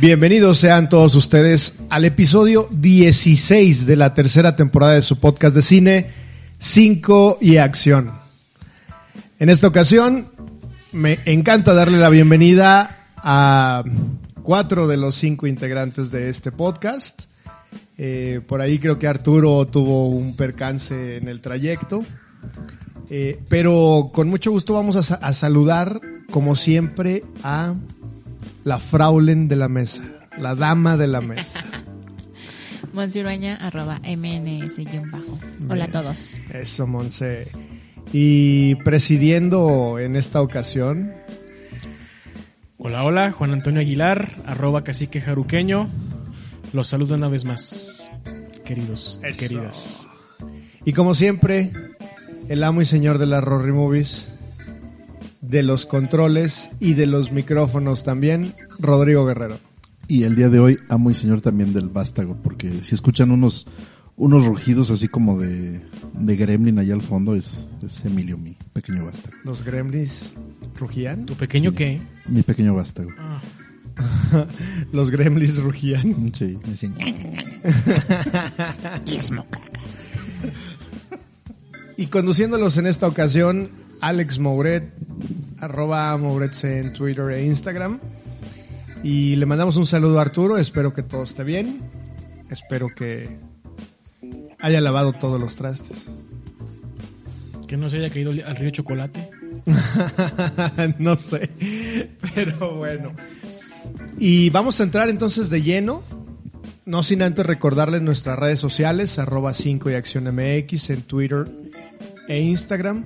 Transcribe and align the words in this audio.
Bienvenidos 0.00 0.58
sean 0.58 0.88
todos 0.88 1.14
ustedes 1.14 1.74
al 1.90 2.04
episodio 2.04 2.68
16 2.70 3.86
de 3.86 3.96
la 3.96 4.14
tercera 4.14 4.54
temporada 4.54 4.92
de 4.94 5.02
su 5.02 5.18
podcast 5.18 5.56
de 5.56 5.62
cine, 5.62 6.06
5 6.58 7.38
y 7.40 7.56
acción. 7.56 8.12
En 9.40 9.48
esta 9.50 9.66
ocasión 9.66 10.28
me 10.92 11.18
encanta 11.26 11.74
darle 11.74 11.98
la 11.98 12.10
bienvenida 12.10 13.06
a 13.16 13.82
cuatro 14.42 14.86
de 14.86 14.96
los 14.96 15.16
cinco 15.16 15.46
integrantes 15.46 16.10
de 16.10 16.28
este 16.28 16.52
podcast. 16.52 17.22
Eh, 17.96 18.40
por 18.46 18.60
ahí 18.60 18.78
creo 18.78 18.98
que 18.98 19.08
Arturo 19.08 19.66
tuvo 19.66 20.08
un 20.08 20.36
percance 20.36 21.16
en 21.16 21.28
el 21.28 21.40
trayecto. 21.40 22.04
Eh, 23.10 23.40
pero 23.48 24.10
con 24.12 24.28
mucho 24.28 24.50
gusto 24.50 24.74
vamos 24.74 24.94
a, 24.96 25.02
sa- 25.02 25.14
a 25.16 25.32
saludar, 25.32 26.00
como 26.30 26.54
siempre, 26.54 27.24
a 27.42 27.74
la 28.64 28.78
fraulen 28.78 29.48
de 29.48 29.56
la 29.56 29.68
mesa, 29.68 30.02
la 30.38 30.54
dama 30.54 30.96
de 30.96 31.06
la 31.08 31.20
mesa. 31.20 31.64
Monsiurueña, 32.92 33.56
arroba 33.56 34.00
mns 34.04 34.78
bajo. 35.10 35.38
Hola 35.68 35.84
a 35.84 35.88
todos. 35.88 36.38
Eso, 36.52 36.86
Monse. 36.86 37.48
Y 38.12 38.74
presidiendo 38.76 39.98
en 39.98 40.16
esta 40.16 40.40
ocasión, 40.40 41.12
Hola, 42.80 43.04
hola, 43.04 43.32
Juan 43.32 43.52
Antonio 43.52 43.80
Aguilar, 43.80 44.30
arroba 44.46 44.84
cacique 44.84 45.20
jaruqueño. 45.20 45.88
Los 46.72 46.86
saludo 46.86 47.16
una 47.16 47.28
vez 47.28 47.44
más, 47.44 48.08
queridos, 48.64 49.18
Eso. 49.24 49.40
queridas. 49.40 50.06
y 50.84 50.92
como 50.92 51.14
siempre, 51.14 51.72
el 52.48 52.62
amo 52.62 52.80
y 52.80 52.84
señor 52.86 53.18
de 53.18 53.26
las 53.26 53.42
Rory 53.42 53.72
Movies, 53.72 54.28
de 55.48 55.62
los 55.62 55.86
controles 55.86 56.70
y 56.80 56.94
de 56.94 57.06
los 57.06 57.32
micrófonos 57.32 58.04
también, 58.04 58.54
Rodrigo 58.78 59.24
Guerrero. 59.26 59.58
Y 60.06 60.24
el 60.24 60.36
día 60.36 60.48
de 60.48 60.58
hoy 60.58 60.78
amo 60.88 61.10
y 61.10 61.14
señor 61.14 61.40
también 61.40 61.72
del 61.72 61.88
vástago, 61.88 62.36
porque 62.42 62.82
si 62.82 62.94
escuchan 62.94 63.30
unos 63.30 63.66
unos 64.16 64.46
rugidos 64.46 64.90
así 64.90 65.06
como 65.06 65.38
de, 65.38 65.80
de 66.14 66.36
gremlin 66.36 66.78
allá 66.80 66.92
al 66.94 67.02
fondo, 67.02 67.36
es, 67.36 67.68
es 67.84 68.04
Emilio, 68.04 68.36
mi 68.36 68.56
pequeño 68.72 69.04
vástago. 69.04 69.36
Los 69.44 69.62
gremlins 69.62 70.30
rugían. 70.76 71.24
¿Tu 71.24 71.34
pequeño 71.34 71.70
Sí. 71.70 71.76
qué? 71.76 72.00
Mi 72.26 72.42
pequeño 72.42 72.74
vástago. 72.74 73.10
Los 74.92 75.10
gremlins 75.12 75.58
rugían. 75.62 76.32
Sí, 76.34 76.58
me 76.64 76.70
dicen, 76.70 76.94
Y 81.96 82.06
conduciéndolos 82.06 82.76
en 82.76 82.86
esta 82.86 83.06
ocasión, 83.08 83.70
Alex 84.00 84.38
Mouret, 84.38 84.92
arroba 85.58 86.16
Mourets 86.16 86.64
en 86.64 86.92
Twitter 86.92 87.30
e 87.30 87.44
Instagram. 87.44 87.98
Y 89.02 89.36
le 89.36 89.46
mandamos 89.46 89.76
un 89.76 89.86
saludo 89.86 90.18
a 90.18 90.22
Arturo, 90.22 90.56
espero 90.58 90.92
que 90.92 91.02
todo 91.02 91.22
esté 91.22 91.44
bien. 91.44 91.80
Espero 92.50 92.88
que 92.94 93.38
haya 94.60 94.80
lavado 94.80 95.12
todos 95.12 95.40
los 95.40 95.56
trastes. 95.56 95.96
Que 97.66 97.76
no 97.76 97.90
se 97.90 97.98
haya 97.98 98.10
caído 98.10 98.30
al 98.30 98.56
río 98.56 98.70
Chocolate. 98.70 99.30
no 100.98 101.16
sé, 101.16 101.50
pero 102.34 102.76
bueno. 102.76 103.12
Y 104.18 104.50
vamos 104.50 104.80
a 104.80 104.84
entrar 104.84 105.08
entonces 105.10 105.50
de 105.50 105.62
lleno, 105.62 106.02
no 106.86 107.02
sin 107.02 107.22
antes 107.22 107.44
recordarles 107.44 108.02
nuestras 108.02 108.38
redes 108.38 108.58
sociales, 108.58 109.18
arroba 109.18 109.54
5 109.54 109.90
y 109.90 109.94
acción 109.94 110.24
MX 110.24 110.90
en 110.90 111.02
Twitter 111.02 111.46
e 112.28 112.40
Instagram, 112.40 113.04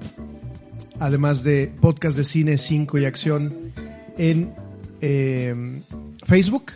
además 1.03 1.43
de 1.43 1.73
podcast 1.81 2.17
de 2.17 2.23
cine 2.23 2.59
5 2.59 2.99
y 2.99 3.05
acción 3.07 3.73
en 4.17 4.55
eh, 5.01 5.83
Facebook. 6.25 6.73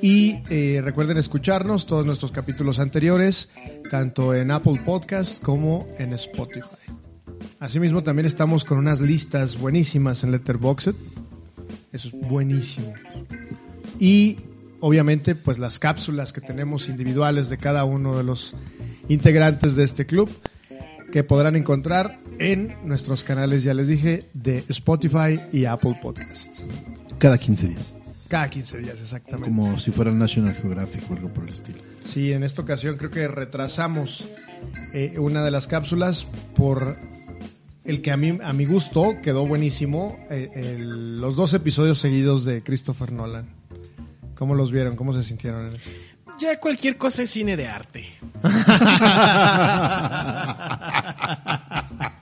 Y 0.00 0.38
eh, 0.48 0.80
recuerden 0.82 1.18
escucharnos 1.18 1.86
todos 1.86 2.06
nuestros 2.06 2.30
capítulos 2.30 2.78
anteriores, 2.78 3.50
tanto 3.90 4.32
en 4.34 4.52
Apple 4.52 4.80
Podcast 4.84 5.42
como 5.42 5.88
en 5.98 6.12
Spotify. 6.12 6.68
Asimismo, 7.58 8.04
también 8.04 8.26
estamos 8.26 8.64
con 8.64 8.78
unas 8.78 9.00
listas 9.00 9.58
buenísimas 9.58 10.22
en 10.22 10.30
Letterboxd. 10.30 10.94
Eso 11.92 12.08
es 12.08 12.28
buenísimo. 12.28 12.92
Y 13.98 14.36
obviamente, 14.78 15.34
pues 15.34 15.58
las 15.58 15.80
cápsulas 15.80 16.32
que 16.32 16.40
tenemos 16.40 16.88
individuales 16.88 17.48
de 17.48 17.58
cada 17.58 17.84
uno 17.84 18.16
de 18.16 18.22
los 18.22 18.54
integrantes 19.08 19.74
de 19.74 19.82
este 19.82 20.06
club 20.06 20.30
que 21.10 21.24
podrán 21.24 21.56
encontrar 21.56 22.21
en 22.38 22.76
nuestros 22.84 23.24
canales, 23.24 23.62
ya 23.62 23.74
les 23.74 23.88
dije, 23.88 24.28
de 24.34 24.64
Spotify 24.68 25.40
y 25.52 25.64
Apple 25.66 25.98
Podcast. 26.00 26.60
cada 27.18 27.38
15 27.38 27.68
días. 27.68 27.94
Cada 28.28 28.48
15 28.48 28.78
días, 28.78 28.98
exactamente. 29.00 29.48
Como 29.50 29.78
si 29.78 29.90
fuera 29.90 30.10
National 30.10 30.54
Geographic 30.54 31.08
o 31.10 31.14
algo 31.14 31.28
por 31.32 31.44
el 31.44 31.50
estilo. 31.50 31.78
Sí, 32.06 32.32
en 32.32 32.42
esta 32.42 32.62
ocasión 32.62 32.96
creo 32.96 33.10
que 33.10 33.28
retrasamos 33.28 34.24
eh, 34.92 35.14
una 35.18 35.44
de 35.44 35.50
las 35.50 35.66
cápsulas 35.66 36.26
por 36.54 36.96
el 37.84 38.00
que 38.00 38.10
a 38.10 38.16
mí 38.16 38.38
a 38.42 38.52
mi 38.52 38.64
gusto 38.64 39.14
quedó 39.22 39.46
buenísimo, 39.46 40.18
eh, 40.30 40.50
el- 40.54 41.20
los 41.20 41.36
dos 41.36 41.52
episodios 41.52 41.98
seguidos 41.98 42.44
de 42.44 42.62
Christopher 42.62 43.12
Nolan. 43.12 43.46
¿Cómo 44.34 44.54
los 44.54 44.72
vieron? 44.72 44.96
¿Cómo 44.96 45.12
se 45.14 45.22
sintieron 45.24 45.68
en 45.68 45.76
eso? 45.76 45.90
Ya 46.40 46.58
cualquier 46.58 46.96
cosa 46.96 47.22
es 47.24 47.30
cine 47.30 47.56
de 47.56 47.68
arte. 47.68 48.04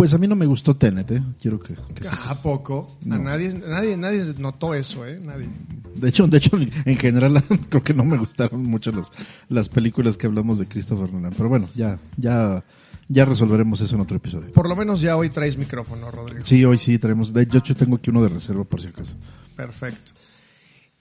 Pues 0.00 0.14
a 0.14 0.18
mí 0.18 0.26
no 0.26 0.34
me 0.34 0.46
gustó 0.46 0.74
Tenet, 0.74 1.10
¿eh? 1.10 1.22
Quiero 1.42 1.60
que. 1.60 1.74
¿A 2.10 2.34
poco? 2.36 2.96
A 3.10 3.18
nadie, 3.18 3.52
nadie, 3.52 3.98
nadie 3.98 4.34
notó 4.38 4.72
eso, 4.72 5.06
¿eh? 5.06 5.20
Nadie. 5.22 5.46
De 5.94 6.08
hecho, 6.08 6.26
de 6.26 6.38
hecho, 6.38 6.56
en 6.56 6.96
general 6.96 7.44
creo 7.68 7.82
que 7.82 7.92
no 7.92 8.04
me 8.04 8.16
gustaron 8.16 8.62
mucho 8.62 8.92
las, 8.92 9.12
las 9.50 9.68
películas 9.68 10.16
que 10.16 10.26
hablamos 10.26 10.58
de 10.58 10.66
Christopher 10.66 11.12
Nolan. 11.12 11.34
Pero 11.36 11.50
bueno, 11.50 11.68
ya, 11.74 11.98
ya, 12.16 12.64
ya 13.08 13.26
resolveremos 13.26 13.82
eso 13.82 13.94
en 13.94 14.00
otro 14.00 14.16
episodio. 14.16 14.50
Por 14.52 14.70
lo 14.70 14.74
menos 14.74 15.02
ya 15.02 15.18
hoy 15.18 15.28
traes 15.28 15.58
micrófono, 15.58 16.10
Rodrigo. 16.10 16.46
Sí, 16.46 16.64
hoy 16.64 16.78
sí 16.78 16.98
traemos. 16.98 17.34
De 17.34 17.42
hecho, 17.42 17.76
tengo 17.76 17.96
aquí 17.96 18.08
uno 18.08 18.22
de 18.22 18.30
reserva 18.30 18.64
por 18.64 18.80
si 18.80 18.88
acaso. 18.88 19.12
Perfecto. 19.54 20.12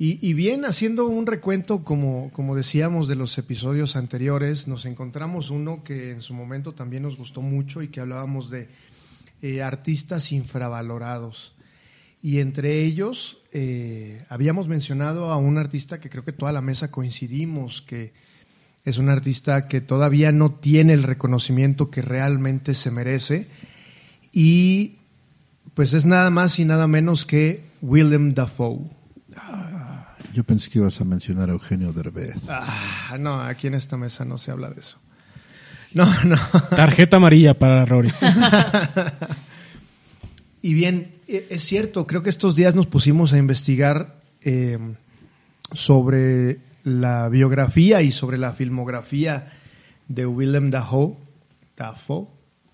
Y, 0.01 0.31
bien, 0.31 0.63
haciendo 0.63 1.07
un 1.07 1.27
recuento, 1.27 1.83
como, 1.83 2.31
como 2.31 2.55
decíamos, 2.55 3.09
de 3.09 3.17
los 3.17 3.37
episodios 3.37 3.97
anteriores, 3.97 4.65
nos 4.65 4.85
encontramos 4.85 5.49
uno 5.49 5.83
que 5.83 6.11
en 6.11 6.21
su 6.21 6.33
momento 6.33 6.73
también 6.73 7.03
nos 7.03 7.17
gustó 7.17 7.41
mucho 7.41 7.81
y 7.81 7.89
que 7.89 7.99
hablábamos 7.99 8.49
de 8.49 8.69
eh, 9.41 9.61
artistas 9.61 10.31
infravalorados. 10.31 11.53
Y 12.23 12.39
entre 12.39 12.81
ellos 12.81 13.39
eh, 13.51 14.23
habíamos 14.29 14.69
mencionado 14.69 15.33
a 15.33 15.37
un 15.37 15.57
artista 15.57 15.99
que 15.99 16.09
creo 16.09 16.23
que 16.23 16.31
toda 16.31 16.53
la 16.53 16.61
mesa 16.61 16.91
coincidimos, 16.91 17.81
que 17.81 18.13
es 18.85 18.99
un 18.99 19.09
artista 19.09 19.67
que 19.67 19.81
todavía 19.81 20.31
no 20.31 20.53
tiene 20.53 20.93
el 20.93 21.03
reconocimiento 21.03 21.91
que 21.91 22.01
realmente 22.01 22.73
se 22.73 22.89
merece. 22.89 23.47
Y 24.31 24.95
pues 25.73 25.91
es 25.91 26.05
nada 26.05 26.29
más 26.29 26.57
y 26.57 26.63
nada 26.63 26.87
menos 26.87 27.25
que 27.25 27.63
Willem 27.81 28.33
Dafoe. 28.33 28.97
Yo 30.33 30.43
pensé 30.43 30.69
que 30.69 30.79
ibas 30.79 30.99
a 31.01 31.05
mencionar 31.05 31.49
a 31.49 31.53
Eugenio 31.53 31.91
Derbez. 31.93 32.47
Ah, 32.49 33.17
no, 33.19 33.41
aquí 33.41 33.67
en 33.67 33.73
esta 33.73 33.97
mesa 33.97 34.25
no 34.25 34.37
se 34.37 34.51
habla 34.51 34.69
de 34.69 34.79
eso. 34.79 34.97
No, 35.93 36.05
no. 36.23 36.37
Tarjeta 36.69 37.17
amarilla 37.17 37.53
para 37.53 37.85
Roris. 37.85 38.15
Y 40.61 40.73
bien, 40.73 41.15
e- 41.27 41.47
es 41.49 41.63
cierto, 41.63 42.05
creo 42.05 42.23
que 42.23 42.29
estos 42.29 42.55
días 42.55 42.75
nos 42.75 42.87
pusimos 42.87 43.33
a 43.33 43.37
investigar 43.37 44.19
eh, 44.41 44.77
sobre 45.71 46.59
la 46.83 47.29
biografía 47.29 48.01
y 48.01 48.11
sobre 48.11 48.37
la 48.37 48.51
filmografía 48.51 49.51
de 50.07 50.25
Willem 50.25 50.69
Dafoe. 50.71 51.15
Dafoe, 51.77 52.27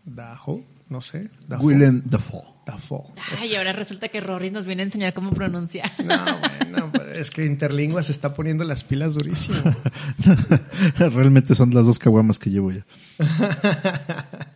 Dafoe, 0.03 0.63
no 0.89 1.01
sé. 1.01 1.29
Dafoe. 1.47 1.65
Willem 1.65 2.01
Dafoe. 2.05 2.43
Dafoe. 2.65 3.13
Ay, 3.39 3.51
y 3.51 3.55
ahora 3.55 3.73
resulta 3.73 4.09
que 4.09 4.19
Roris 4.19 4.51
nos 4.51 4.65
viene 4.65 4.81
a 4.81 4.85
enseñar 4.85 5.13
cómo 5.13 5.31
pronunciar. 5.31 5.91
No, 6.03 6.39
bueno, 6.39 6.91
pues, 6.91 7.17
es 7.17 7.31
que 7.31 7.45
Interlingua 7.45 8.01
se 8.01 8.11
está 8.11 8.33
poniendo 8.33 8.63
las 8.63 8.83
pilas 8.83 9.13
durísimo. 9.13 9.57
Realmente 10.97 11.53
son 11.53 11.73
las 11.73 11.85
dos 11.85 11.99
caguamas 11.99 12.39
que 12.39 12.49
llevo 12.49 12.71
ya. 12.71 12.85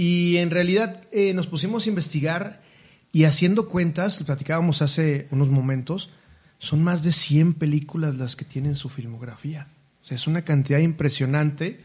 Y 0.00 0.36
en 0.36 0.52
realidad 0.52 1.02
eh, 1.10 1.34
nos 1.34 1.48
pusimos 1.48 1.84
a 1.84 1.88
investigar 1.88 2.62
y 3.10 3.24
haciendo 3.24 3.68
cuentas, 3.68 4.20
lo 4.20 4.26
platicábamos 4.26 4.80
hace 4.80 5.26
unos 5.32 5.48
momentos, 5.48 6.10
son 6.58 6.84
más 6.84 7.02
de 7.02 7.10
100 7.10 7.54
películas 7.54 8.14
las 8.14 8.36
que 8.36 8.44
tienen 8.44 8.76
su 8.76 8.88
filmografía. 8.90 9.66
O 10.00 10.06
sea, 10.06 10.14
es 10.14 10.28
una 10.28 10.42
cantidad 10.42 10.78
impresionante 10.78 11.80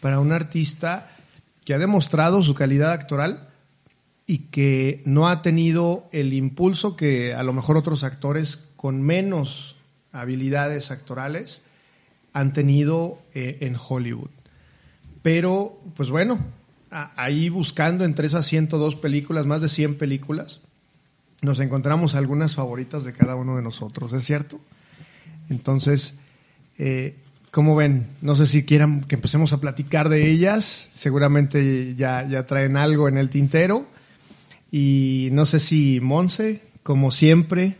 para 0.00 0.20
un 0.20 0.30
artista 0.30 1.15
que 1.66 1.74
ha 1.74 1.78
demostrado 1.78 2.42
su 2.44 2.54
calidad 2.54 2.92
actoral 2.92 3.50
y 4.24 4.38
que 4.50 5.02
no 5.04 5.28
ha 5.28 5.42
tenido 5.42 6.06
el 6.12 6.32
impulso 6.32 6.96
que 6.96 7.34
a 7.34 7.42
lo 7.42 7.52
mejor 7.52 7.76
otros 7.76 8.04
actores 8.04 8.60
con 8.76 9.02
menos 9.02 9.76
habilidades 10.12 10.90
actorales 10.90 11.60
han 12.32 12.52
tenido 12.52 13.18
eh, 13.34 13.58
en 13.60 13.76
Hollywood. 13.76 14.30
Pero, 15.22 15.80
pues 15.96 16.08
bueno, 16.08 16.38
ahí 16.90 17.48
buscando 17.48 18.04
entre 18.04 18.28
esas 18.28 18.46
102 18.46 18.94
películas, 18.94 19.44
más 19.44 19.60
de 19.60 19.68
100 19.68 19.98
películas, 19.98 20.60
nos 21.42 21.58
encontramos 21.58 22.14
algunas 22.14 22.54
favoritas 22.54 23.02
de 23.02 23.12
cada 23.12 23.34
uno 23.34 23.56
de 23.56 23.62
nosotros, 23.62 24.12
¿es 24.12 24.24
cierto? 24.24 24.60
Entonces, 25.50 26.14
eh, 26.78 27.16
¿cómo 27.56 27.74
ven? 27.74 28.06
No 28.20 28.34
sé 28.34 28.46
si 28.46 28.66
quieran 28.66 29.00
que 29.04 29.14
empecemos 29.14 29.54
a 29.54 29.62
platicar 29.62 30.10
de 30.10 30.30
ellas, 30.30 30.90
seguramente 30.92 31.94
ya, 31.96 32.44
traen 32.44 32.76
algo 32.76 33.08
en 33.08 33.16
el 33.16 33.30
tintero. 33.30 33.86
Y 34.70 35.30
no 35.32 35.46
sé 35.46 35.58
si 35.58 35.98
Monse, 36.02 36.60
como 36.82 37.10
siempre, 37.10 37.78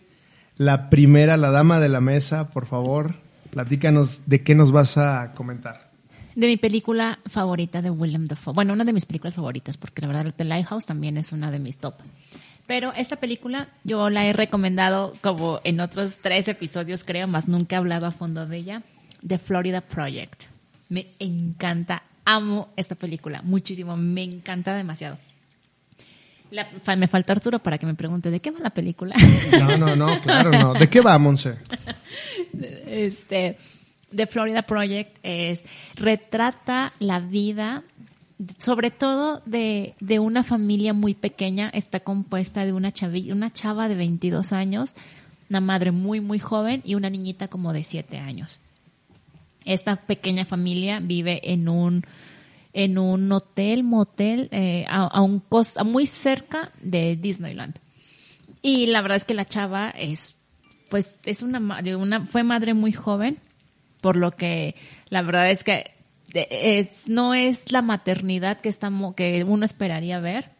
la 0.56 0.88
primera, 0.88 1.36
la 1.36 1.50
dama 1.50 1.78
de 1.78 1.90
la 1.90 2.00
mesa, 2.00 2.48
por 2.48 2.64
favor, 2.64 3.16
platícanos 3.50 4.22
de 4.24 4.42
qué 4.42 4.54
nos 4.54 4.72
vas 4.72 4.96
a 4.96 5.32
comentar. 5.34 5.90
De 6.34 6.46
mi 6.46 6.56
película 6.56 7.18
favorita 7.26 7.82
de 7.82 7.90
William 7.90 8.24
Dafoe. 8.24 8.54
Bueno, 8.54 8.72
una 8.72 8.84
de 8.84 8.94
mis 8.94 9.04
películas 9.04 9.34
favoritas, 9.34 9.76
porque 9.76 10.00
la 10.00 10.08
verdad 10.08 10.32
The 10.34 10.44
Lighthouse 10.44 10.86
también 10.86 11.18
es 11.18 11.32
una 11.32 11.50
de 11.50 11.58
mis 11.58 11.76
top. 11.76 11.96
Pero 12.66 12.94
esta 12.94 13.16
película 13.16 13.68
yo 13.84 14.08
la 14.08 14.24
he 14.24 14.32
recomendado 14.32 15.12
como 15.20 15.60
en 15.64 15.80
otros 15.80 16.16
tres 16.22 16.48
episodios, 16.48 17.04
creo, 17.04 17.28
más 17.28 17.46
nunca 17.46 17.76
he 17.76 17.78
hablado 17.78 18.06
a 18.06 18.10
fondo 18.10 18.46
de 18.46 18.56
ella. 18.56 18.82
The 19.26 19.38
Florida 19.38 19.80
Project. 19.80 20.44
Me 20.88 21.08
encanta, 21.18 22.02
amo 22.24 22.68
esta 22.76 22.94
película 22.94 23.42
muchísimo, 23.42 23.96
me 23.96 24.22
encanta 24.22 24.74
demasiado. 24.74 25.18
La- 26.50 26.68
me 26.96 27.08
falta 27.08 27.32
Arturo 27.32 27.58
para 27.58 27.76
que 27.76 27.86
me 27.86 27.94
pregunte 27.94 28.30
de 28.30 28.40
qué 28.40 28.52
va 28.52 28.60
la 28.60 28.70
película. 28.70 29.14
No, 29.58 29.76
no, 29.76 29.96
no, 29.96 30.20
claro, 30.20 30.52
no. 30.52 30.74
¿De 30.74 30.88
qué 30.88 31.00
va, 31.00 31.18
Monse? 31.18 31.56
este 32.86 33.56
The 34.14 34.26
Florida 34.26 34.62
Project 34.62 35.18
es 35.22 35.64
retrata 35.96 36.92
la 37.00 37.18
vida 37.20 37.82
sobre 38.58 38.90
todo 38.90 39.42
de, 39.46 39.94
de 40.00 40.18
una 40.18 40.42
familia 40.42 40.92
muy 40.92 41.14
pequeña 41.14 41.70
está 41.72 42.00
compuesta 42.00 42.64
de 42.66 42.72
una 42.72 42.92
chavi- 42.92 43.32
una 43.32 43.50
chava 43.52 43.88
de 43.88 43.94
22 43.96 44.52
años 44.52 44.94
una 45.48 45.60
madre 45.60 45.90
muy 45.90 46.20
muy 46.20 46.38
joven 46.38 46.82
y 46.84 46.94
una 46.96 47.08
niñita 47.10 47.48
como 47.48 47.72
de 47.72 47.82
7 47.82 48.18
años 48.18 48.60
esta 49.66 49.96
pequeña 49.96 50.44
familia 50.44 51.00
vive 51.00 51.52
en 51.52 51.68
un 51.68 52.04
en 52.72 52.98
un 52.98 53.30
hotel 53.32 53.84
motel 53.84 54.48
eh, 54.52 54.84
a, 54.88 55.20
un 55.22 55.42
cos- 55.48 55.78
a 55.78 55.84
muy 55.84 56.06
cerca 56.06 56.72
de 56.82 57.16
Disneyland 57.16 57.74
y 58.66 58.88
la 58.88 59.00
verdad 59.00 59.16
es 59.16 59.24
que 59.24 59.34
la 59.34 59.44
chava 59.44 59.90
es, 59.90 60.36
pues, 60.90 61.20
es 61.24 61.42
una, 61.42 61.60
una 61.96 62.26
fue 62.26 62.42
madre 62.42 62.74
muy 62.74 62.92
joven, 62.92 63.38
por 64.00 64.16
lo 64.16 64.32
que 64.32 64.74
la 65.08 65.22
verdad 65.22 65.50
es 65.52 65.62
que 65.62 65.92
es, 66.34 67.08
no 67.08 67.32
es 67.32 67.70
la 67.70 67.80
maternidad 67.80 68.60
que 68.60 68.68
estamos, 68.68 69.14
que 69.14 69.44
uno 69.44 69.64
esperaría 69.64 70.18
ver. 70.18 70.50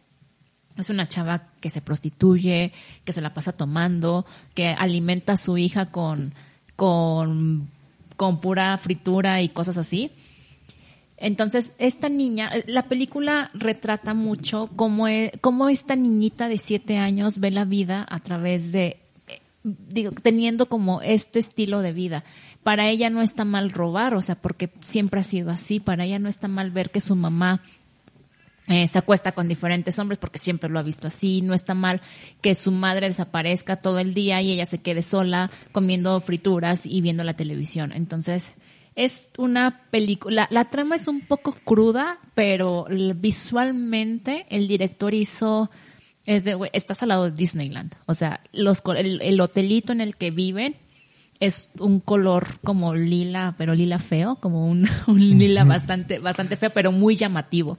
Es 0.77 0.89
una 0.89 1.05
chava 1.05 1.49
que 1.59 1.69
se 1.69 1.81
prostituye, 1.81 2.71
que 3.03 3.11
se 3.11 3.19
la 3.19 3.33
pasa 3.33 3.51
tomando, 3.51 4.25
que 4.53 4.67
alimenta 4.69 5.33
a 5.33 5.37
su 5.37 5.57
hija 5.57 5.87
con, 5.91 6.33
con, 6.77 7.69
con 8.17 8.41
pura 8.41 8.77
fritura 8.77 9.41
y 9.41 9.47
cosas 9.49 9.77
así. 9.77 10.11
Entonces, 11.17 11.71
esta 11.79 12.09
niña, 12.09 12.51
eh, 12.53 12.63
la 12.67 12.83
película 12.83 13.49
retrata 13.53 14.13
mucho 14.13 14.69
cómo, 14.75 15.07
e- 15.07 15.31
cómo 15.41 15.69
esta 15.69 15.95
niñita 15.95 16.47
de 16.47 16.57
siete 16.57 16.97
años 16.97 17.39
ve 17.39 17.49
la 17.49 17.65
vida 17.65 18.05
a 18.07 18.19
través 18.19 18.71
de, 18.71 18.99
eh, 19.27 19.41
digo, 19.63 20.11
teniendo 20.11 20.67
como 20.67 21.01
este 21.01 21.39
estilo 21.39 21.81
de 21.81 21.93
vida. 21.93 22.23
Para 22.63 22.89
ella 22.89 23.09
no 23.09 23.21
está 23.21 23.45
mal 23.45 23.71
robar, 23.71 24.13
o 24.13 24.21
sea, 24.21 24.35
porque 24.35 24.69
siempre 24.81 25.21
ha 25.21 25.23
sido 25.23 25.49
así. 25.49 25.79
Para 25.79 26.05
ella 26.05 26.19
no 26.19 26.29
está 26.29 26.47
mal 26.47 26.69
ver 26.69 26.91
que 26.91 27.01
su 27.01 27.15
mamá 27.15 27.63
eh, 28.67 28.87
se 28.87 28.97
acuesta 28.97 29.31
con 29.31 29.47
diferentes 29.47 29.97
hombres 29.97 30.17
porque 30.19 30.39
siempre 30.39 30.69
lo 30.69 30.79
ha 30.79 30.83
visto 30.83 31.07
así. 31.07 31.41
No 31.41 31.53
está 31.53 31.73
mal 31.73 32.01
que 32.41 32.53
su 32.53 32.71
madre 32.71 33.07
desaparezca 33.07 33.77
todo 33.77 33.99
el 33.99 34.13
día 34.13 34.41
y 34.41 34.51
ella 34.51 34.65
se 34.65 34.79
quede 34.79 35.01
sola 35.01 35.49
comiendo 35.71 36.19
frituras 36.19 36.85
y 36.85 37.01
viendo 37.01 37.23
la 37.23 37.35
televisión. 37.35 37.91
Entonces, 37.93 38.53
es 38.95 39.29
una 39.37 39.83
película. 39.89 40.47
La 40.51 40.65
trama 40.65 40.95
es 40.95 41.07
un 41.07 41.21
poco 41.21 41.53
cruda, 41.53 42.19
pero 42.33 42.87
visualmente 43.15 44.45
el 44.49 44.67
director 44.67 45.13
hizo. 45.13 45.69
Es 46.25 46.43
de, 46.43 46.57
estás 46.73 47.03
al 47.03 47.09
lado 47.09 47.25
de 47.25 47.31
Disneyland. 47.31 47.95
O 48.05 48.13
sea, 48.13 48.41
los, 48.51 48.83
el, 48.97 49.21
el 49.21 49.39
hotelito 49.39 49.93
en 49.93 50.01
el 50.01 50.17
que 50.17 50.31
viven 50.31 50.75
es 51.39 51.69
un 51.79 51.99
color 52.01 52.59
como 52.65 52.95
lila, 52.95 53.55
pero 53.57 53.75
lila 53.75 53.99
feo, 53.99 54.35
como 54.35 54.67
un, 54.67 54.89
un 55.07 55.37
lila 55.37 55.63
bastante, 55.63 56.19
bastante 56.19 56.57
feo, 56.57 56.71
pero 56.71 56.91
muy 56.91 57.15
llamativo. 57.15 57.77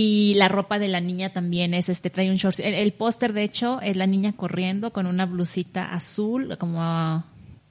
Y 0.00 0.34
la 0.34 0.46
ropa 0.46 0.78
de 0.78 0.86
la 0.86 1.00
niña 1.00 1.32
también 1.32 1.74
es 1.74 1.88
este, 1.88 2.08
trae 2.08 2.30
un 2.30 2.36
short. 2.36 2.60
El, 2.60 2.92
póster, 2.92 3.32
de 3.32 3.42
hecho, 3.42 3.80
es 3.80 3.96
la 3.96 4.06
niña 4.06 4.32
corriendo 4.32 4.92
con 4.92 5.06
una 5.06 5.26
blusita 5.26 5.92
azul, 5.92 6.56
como, 6.56 7.24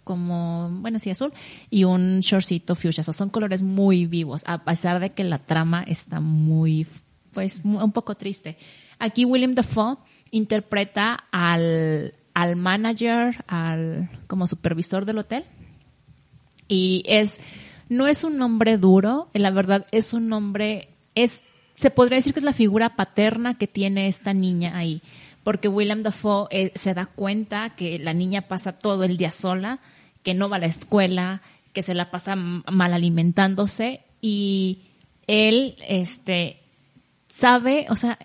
como, 0.03 0.69
bueno, 0.81 0.99
sí, 0.99 1.09
azul, 1.09 1.31
y 1.69 1.85
un 1.85 2.19
shortcito 2.19 2.75
fuchsia. 2.75 2.99
O 2.99 3.05
sea, 3.05 3.13
son 3.13 3.29
colores 3.29 3.63
muy 3.63 4.07
vivos, 4.07 4.43
a 4.45 4.65
pesar 4.65 4.99
de 4.99 5.11
que 5.11 5.23
la 5.23 5.37
trama 5.37 5.83
está 5.83 6.19
muy, 6.19 6.85
pues, 7.31 7.61
un 7.63 7.93
poco 7.93 8.15
triste. 8.15 8.57
Aquí 8.99 9.23
William 9.23 9.55
Dafoe 9.55 9.95
interpreta 10.31 11.27
al, 11.31 12.13
al 12.33 12.57
manager, 12.57 13.41
al, 13.47 14.09
como 14.27 14.47
supervisor 14.47 15.05
del 15.05 15.19
hotel. 15.19 15.45
Y 16.67 17.03
es, 17.07 17.39
no 17.87 18.05
es 18.05 18.25
un 18.25 18.35
nombre 18.37 18.77
duro, 18.77 19.29
la 19.31 19.49
verdad 19.49 19.85
es 19.93 20.11
un 20.11 20.27
nombre, 20.27 20.89
es, 21.15 21.45
se 21.77 21.91
podría 21.91 22.17
decir 22.17 22.33
que 22.33 22.39
es 22.39 22.43
la 22.43 22.53
figura 22.53 22.95
paterna 22.95 23.53
que 23.53 23.67
tiene 23.67 24.07
esta 24.07 24.33
niña 24.33 24.75
ahí. 24.75 25.01
Porque 25.43 25.67
William 25.69 26.01
Dafoe 26.01 26.47
eh, 26.49 26.71
se 26.75 26.93
da 26.95 27.05
cuenta 27.05 27.69
que 27.75 27.99
la 27.99 28.13
niña 28.13 28.41
pasa 28.41 28.73
todo 28.73 29.03
el 29.03 29.15
día 29.15 29.31
sola, 29.31 29.79
que 30.23 30.33
no 30.33 30.49
va 30.49 30.57
a 30.57 30.59
la 30.59 30.65
escuela, 30.65 31.41
que 31.73 31.83
se 31.83 31.93
la 31.93 32.09
pasa 32.09 32.35
mal 32.35 32.93
alimentándose 32.93 34.01
y 34.19 34.79
él, 35.27 35.77
este, 35.87 36.59
sabe, 37.27 37.85
o 37.91 37.95
sea, 37.95 38.17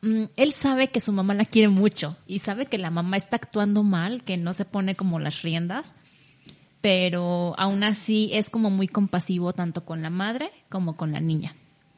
mm, 0.00 0.24
él 0.34 0.52
sabe 0.52 0.88
que 0.88 1.00
su 1.00 1.12
mamá 1.12 1.34
la 1.34 1.44
quiere 1.44 1.68
mucho 1.68 2.16
y 2.26 2.38
sabe 2.38 2.64
que 2.64 2.78
la 2.78 2.90
mamá 2.90 3.18
está 3.18 3.36
actuando 3.36 3.82
mal, 3.82 4.24
que 4.24 4.38
no 4.38 4.54
se 4.54 4.64
pone 4.64 4.94
como 4.94 5.20
las 5.20 5.42
riendas, 5.42 5.94
pero 6.80 7.54
aún 7.58 7.84
así 7.84 8.30
es 8.32 8.48
como 8.48 8.70
muy 8.70 8.88
compasivo 8.88 9.52
tanto 9.52 9.84
con 9.84 10.00
la 10.00 10.10
madre 10.10 10.50
como 10.70 10.96
con 10.96 11.12
la 11.12 11.20
niña. 11.20 11.54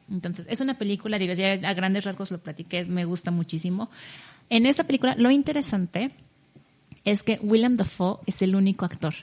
Entonces, 0.09 0.45
es 0.49 0.61
una 0.61 0.77
película, 0.77 1.17
digo, 1.17 1.33
ya 1.33 1.53
a 1.53 1.73
grandes 1.73 2.05
rasgos 2.05 2.31
lo 2.31 2.39
platiqué, 2.39 2.85
me 2.85 3.05
gusta 3.05 3.31
muchísimo. 3.31 3.89
En 4.49 4.65
esta 4.65 4.83
película, 4.83 5.15
lo 5.17 5.31
interesante 5.31 6.11
es 7.03 7.23
que 7.23 7.39
William 7.41 7.75
Dafoe 7.75 8.19
es 8.25 8.41
el 8.41 8.55
único 8.55 8.85
actor. 8.85 9.13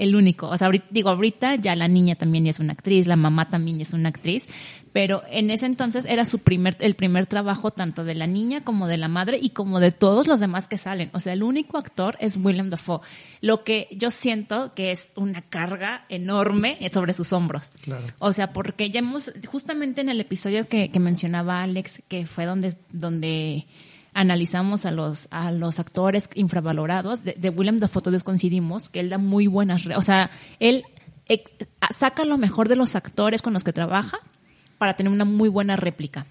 El 0.00 0.16
único. 0.16 0.48
O 0.48 0.56
sea, 0.56 0.68
ahorita, 0.68 0.86
digo, 0.88 1.10
ahorita 1.10 1.56
ya 1.56 1.76
la 1.76 1.86
niña 1.86 2.14
también 2.14 2.46
es 2.46 2.58
una 2.58 2.72
actriz, 2.72 3.06
la 3.06 3.16
mamá 3.16 3.50
también 3.50 3.82
es 3.82 3.92
una 3.92 4.08
actriz, 4.08 4.48
pero 4.94 5.22
en 5.30 5.50
ese 5.50 5.66
entonces 5.66 6.06
era 6.06 6.24
su 6.24 6.38
primer, 6.38 6.74
el 6.80 6.94
primer 6.94 7.26
trabajo 7.26 7.70
tanto 7.70 8.02
de 8.02 8.14
la 8.14 8.26
niña 8.26 8.64
como 8.64 8.88
de 8.88 8.96
la 8.96 9.08
madre 9.08 9.38
y 9.42 9.50
como 9.50 9.78
de 9.78 9.92
todos 9.92 10.26
los 10.26 10.40
demás 10.40 10.68
que 10.68 10.78
salen. 10.78 11.10
O 11.12 11.20
sea, 11.20 11.34
el 11.34 11.42
único 11.42 11.76
actor 11.76 12.16
es 12.18 12.38
William 12.38 12.70
Dafoe. 12.70 13.00
Lo 13.42 13.62
que 13.62 13.88
yo 13.90 14.10
siento 14.10 14.72
que 14.72 14.90
es 14.90 15.12
una 15.16 15.42
carga 15.42 16.06
enorme 16.08 16.78
sobre 16.90 17.12
sus 17.12 17.34
hombros. 17.34 17.70
Claro. 17.82 18.06
O 18.20 18.32
sea, 18.32 18.54
porque 18.54 18.88
ya 18.88 19.00
hemos, 19.00 19.30
justamente 19.48 20.00
en 20.00 20.08
el 20.08 20.18
episodio 20.18 20.66
que, 20.66 20.88
que 20.88 20.98
mencionaba 20.98 21.62
Alex, 21.62 22.02
que 22.08 22.24
fue 22.24 22.46
donde, 22.46 22.74
donde 22.90 23.66
analizamos 24.14 24.86
a 24.86 24.90
los, 24.90 25.28
a 25.30 25.52
los 25.52 25.78
actores 25.78 26.30
infravalorados, 26.34 27.24
de, 27.24 27.34
de 27.34 27.50
William 27.50 27.78
Dafoe 27.78 28.02
todos 28.02 28.24
coincidimos 28.24 28.88
que 28.88 29.00
él 29.00 29.10
da 29.10 29.18
muy 29.18 29.46
buenas, 29.46 29.86
o 29.86 30.02
sea, 30.02 30.30
él 30.58 30.84
saca 31.90 32.24
lo 32.24 32.38
mejor 32.38 32.68
de 32.68 32.76
los 32.76 32.96
actores 32.96 33.42
con 33.42 33.52
los 33.52 33.64
que 33.64 33.72
trabaja 33.72 34.18
para 34.78 34.94
tener 34.94 35.12
una 35.12 35.24
muy 35.24 35.48
buena 35.48 35.76
réplica. 35.76 36.26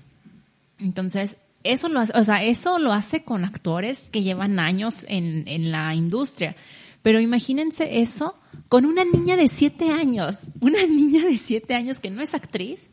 Entonces, 0.80 1.38
eso 1.64 1.90
lo 1.90 2.00
hace, 2.00 2.18
o 2.18 2.24
sea, 2.24 2.44
eso 2.44 2.80
lo 2.80 2.94
hace 2.94 3.24
con 3.24 3.44
actores 3.46 4.10
que 4.10 4.24
llevan 4.24 4.60
años 4.60 5.06
en, 5.08 5.48
en 5.48 5.72
la 5.72 5.94
industria. 5.94 6.56
Pero 7.02 7.22
imagínense 7.22 8.00
eso 8.02 8.36
con 8.68 8.86
una 8.86 9.04
niña 9.06 9.38
de 9.38 9.48
siete 9.48 9.92
años, 9.92 10.48
una 10.60 10.86
niña 10.88 11.26
de 11.26 11.38
siete 11.38 11.76
años 11.76 12.00
que 12.00 12.10
no 12.10 12.22
es 12.22 12.34
actriz, 12.34 12.90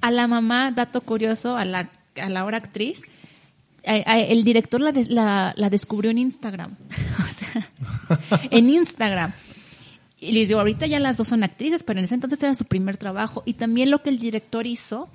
a 0.00 0.10
la 0.10 0.26
mamá, 0.26 0.70
dato 0.70 1.00
curioso, 1.00 1.56
a 1.56 1.64
la, 1.64 1.90
a 2.20 2.28
la 2.28 2.44
hora 2.44 2.58
actriz, 2.58 3.02
el 3.84 4.44
director 4.44 4.80
la, 4.80 4.92
la, 5.08 5.54
la 5.56 5.70
descubrió 5.70 6.10
en 6.10 6.18
Instagram. 6.18 6.76
O 7.18 7.28
sea, 7.28 7.68
en 8.50 8.70
Instagram. 8.70 9.32
Y 10.20 10.32
les 10.32 10.48
digo, 10.48 10.60
ahorita 10.60 10.86
ya 10.86 11.00
las 11.00 11.16
dos 11.16 11.28
son 11.28 11.44
actrices, 11.44 11.82
pero 11.82 11.98
en 11.98 12.04
ese 12.04 12.14
entonces 12.14 12.42
era 12.42 12.54
su 12.54 12.64
primer 12.64 12.96
trabajo. 12.96 13.42
Y 13.44 13.54
también 13.54 13.90
lo 13.90 14.02
que 14.02 14.10
el 14.10 14.18
director 14.18 14.66
hizo 14.66 15.08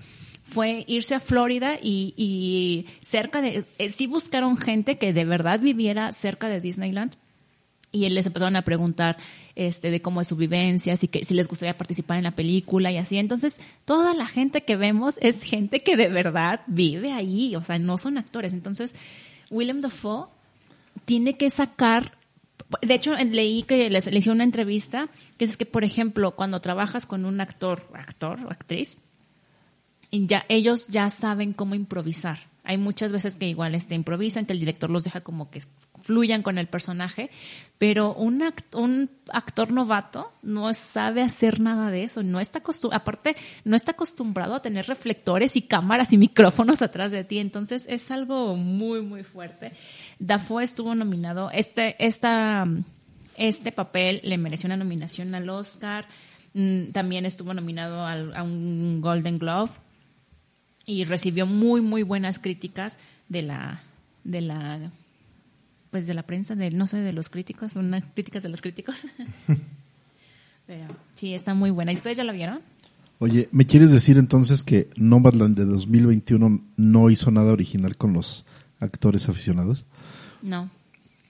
fue 0.44 0.84
irse 0.88 1.16
a 1.16 1.20
Florida 1.20 1.76
y, 1.82 2.14
y 2.18 2.88
cerca 3.02 3.42
de, 3.42 3.66
eh, 3.78 3.90
sí 3.90 4.08
buscaron 4.08 4.58
gente 4.58 4.98
que 4.98 5.14
de 5.14 5.26
verdad 5.26 5.60
viviera 5.60 6.12
cerca 6.12 6.50
de 6.50 6.62
Disneyland. 6.62 7.16
Y 7.92 8.08
les 8.10 8.26
empezaron 8.26 8.56
a 8.56 8.62
preguntar 8.62 9.18
este, 9.56 9.90
de 9.90 10.02
cómo 10.02 10.22
es 10.22 10.28
su 10.28 10.36
vivencia, 10.36 10.96
si, 10.96 11.08
que, 11.08 11.26
si 11.26 11.34
les 11.34 11.48
gustaría 11.48 11.78
participar 11.78 12.18
en 12.18 12.24
la 12.24 12.36
película 12.36 12.92
y 12.92 12.98
así. 12.98 13.18
Entonces, 13.18 13.60
toda 13.86 14.14
la 14.14 14.28
gente 14.28 14.62
que 14.62 14.76
vemos 14.76 15.18
es 15.22 15.44
gente 15.44 15.82
que 15.82 15.98
de 15.98 16.08
verdad 16.08 16.62
vive 16.68 17.14
ahí, 17.14 17.56
o 17.56 17.64
sea, 17.64 17.80
no 17.80 17.98
son 17.98 18.18
actores. 18.18 18.54
Entonces, 18.54 18.96
Willem 19.50 19.82
Dafoe 19.82 20.28
tiene 21.06 21.36
que 21.36 21.50
sacar. 21.50 22.18
De 22.82 22.94
hecho, 22.94 23.16
leí 23.16 23.64
que 23.64 23.90
les, 23.90 24.12
le 24.12 24.20
hice 24.20 24.30
una 24.30 24.44
entrevista 24.44 25.10
que 25.38 25.46
es 25.46 25.58
que, 25.58 25.66
por 25.66 25.84
ejemplo, 25.84 26.36
cuando 26.36 26.62
trabajas 26.62 27.06
con 27.06 27.26
un 27.26 27.42
actor, 27.42 27.90
actor 27.94 28.40
o 28.46 28.52
actriz, 28.52 28.98
ya 30.12 30.46
ellos 30.50 30.88
ya 30.88 31.10
saben 31.10 31.54
cómo 31.54 31.76
improvisar. 31.76 32.40
Hay 32.64 32.78
muchas 32.78 33.12
veces 33.12 33.36
que 33.36 33.48
igual 33.48 33.74
este, 33.74 33.96
improvisan, 33.96 34.46
que 34.46 34.54
el 34.54 34.60
director 34.60 34.90
los 34.90 35.04
deja 35.04 35.22
como 35.22 35.50
que 35.50 35.62
fluyan 36.02 36.42
con 36.44 36.58
el 36.58 36.68
personaje, 36.68 37.30
pero 37.78 38.14
un, 38.14 38.42
act- 38.42 38.76
un 38.78 39.10
actor 39.32 39.72
novato 39.72 40.34
no 40.42 40.74
sabe 40.74 41.22
hacer 41.22 41.60
nada 41.62 41.92
de 41.92 42.04
eso, 42.04 42.24
no 42.24 42.40
está 42.40 42.62
aparte 42.92 43.36
no 43.64 43.76
está 43.76 43.92
acostumbrado 43.92 44.54
a 44.56 44.62
tener 44.62 44.86
reflectores 44.88 45.56
y 45.56 45.62
cámaras 45.62 46.12
y 46.12 46.18
micrófonos 46.18 46.82
atrás 46.82 47.12
de 47.12 47.24
ti, 47.24 47.40
entonces 47.40 47.86
es 47.88 48.12
algo 48.12 48.56
muy 48.56 49.02
muy 49.02 49.24
fuerte. 49.24 49.72
Dafoe 50.20 50.64
estuvo 50.64 50.94
nominado, 50.96 51.52
este 51.52 51.96
esta 52.06 52.68
este 53.38 53.72
papel 53.72 54.20
le 54.24 54.38
mereció 54.38 54.68
una 54.68 54.76
nominación 54.76 55.34
al 55.34 55.50
Oscar, 55.50 56.08
mm, 56.54 56.92
también 56.92 57.26
estuvo 57.26 57.54
nominado 57.54 58.06
al- 58.06 58.36
a 58.36 58.44
un 58.44 59.00
Golden 59.00 59.40
Globe 59.40 59.72
y 60.86 61.06
recibió 61.06 61.46
muy 61.46 61.80
muy 61.80 62.04
buenas 62.04 62.40
críticas 62.40 62.98
de 63.30 63.44
la 63.44 63.82
de 64.26 64.42
la 64.42 64.92
pues 65.92 66.08
de 66.08 66.14
la 66.14 66.24
prensa 66.24 66.56
de 66.56 66.72
no 66.72 66.88
sé 66.88 66.98
de 66.98 67.14
los 67.14 67.30
críticos 67.30 67.76
unas 67.76 68.04
críticas 68.14 68.44
de 68.44 68.50
los 68.50 68.62
críticos. 68.62 69.08
Pero 70.68 70.86
sí 71.16 71.34
está 71.34 71.54
muy 71.54 71.72
buena. 71.72 71.92
Y 71.92 71.96
ustedes 71.96 72.18
ya 72.18 72.24
la 72.24 72.32
vieron 72.32 72.62
Oye, 73.22 73.50
¿me 73.52 73.66
quieres 73.66 73.92
decir 73.92 74.18
entonces 74.18 74.64
que 74.64 74.90
Nomadland 74.96 75.58
de 75.58 75.66
2021 75.66 76.62
no 76.78 77.10
hizo 77.10 77.32
nada 77.32 77.52
original 77.52 77.98
con 77.98 78.14
los 78.14 78.46
actores 78.80 79.28
aficionados? 79.28 79.86
no 80.42 80.70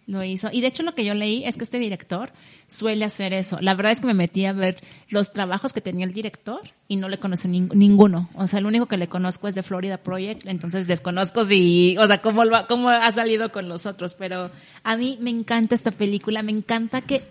lo 0.10 0.24
hizo. 0.24 0.50
Y 0.52 0.62
de 0.62 0.68
hecho 0.68 0.82
lo 0.84 0.96
que 0.96 1.06
yo 1.06 1.14
leí 1.14 1.44
es 1.46 1.56
que 1.56 1.64
este 1.64 1.78
director 1.80 2.32
suele 2.68 3.06
hacer 3.06 3.32
eso. 3.34 3.60
La 3.62 3.76
verdad 3.76 3.92
es 3.92 4.00
que 4.00 4.08
me 4.08 4.14
metí 4.14 4.46
a 4.46 4.54
ver 4.54 4.78
los 5.08 5.32
trabajos 5.34 5.72
que 5.72 5.82
tenía 5.82 6.06
el 6.06 6.14
director 6.14 6.62
y 6.88 6.96
no 6.96 7.10
le 7.10 7.20
conozco 7.20 7.48
nin- 7.48 7.72
ninguno. 7.74 8.30
O 8.36 8.48
sea 8.48 8.60
el 8.60 8.66
único 8.66 8.88
que 8.88 8.98
le 8.98 9.08
conozco 9.08 9.48
es 9.48 9.56
de 9.56 9.64
Florida 9.64 9.98
Project 9.98 10.48
entonces 10.48 10.88
desconozco 10.88 11.44
si 11.44 11.96
o 11.98 12.08
sea 12.08 12.22
cómo 12.22 12.44
lo 12.44 12.66
cómo 12.68 12.90
ha 12.90 13.12
salido 13.12 13.52
con 13.52 13.70
los 13.70 13.86
otros. 13.86 14.16
Pero 14.16 14.50
a 14.84 14.96
mí 14.98 15.18
me 15.22 15.30
encanta 15.30 15.76
esta 15.76 15.92
película 15.92 16.42
me 16.44 16.52
encanta 16.52 17.02
que 17.02 17.24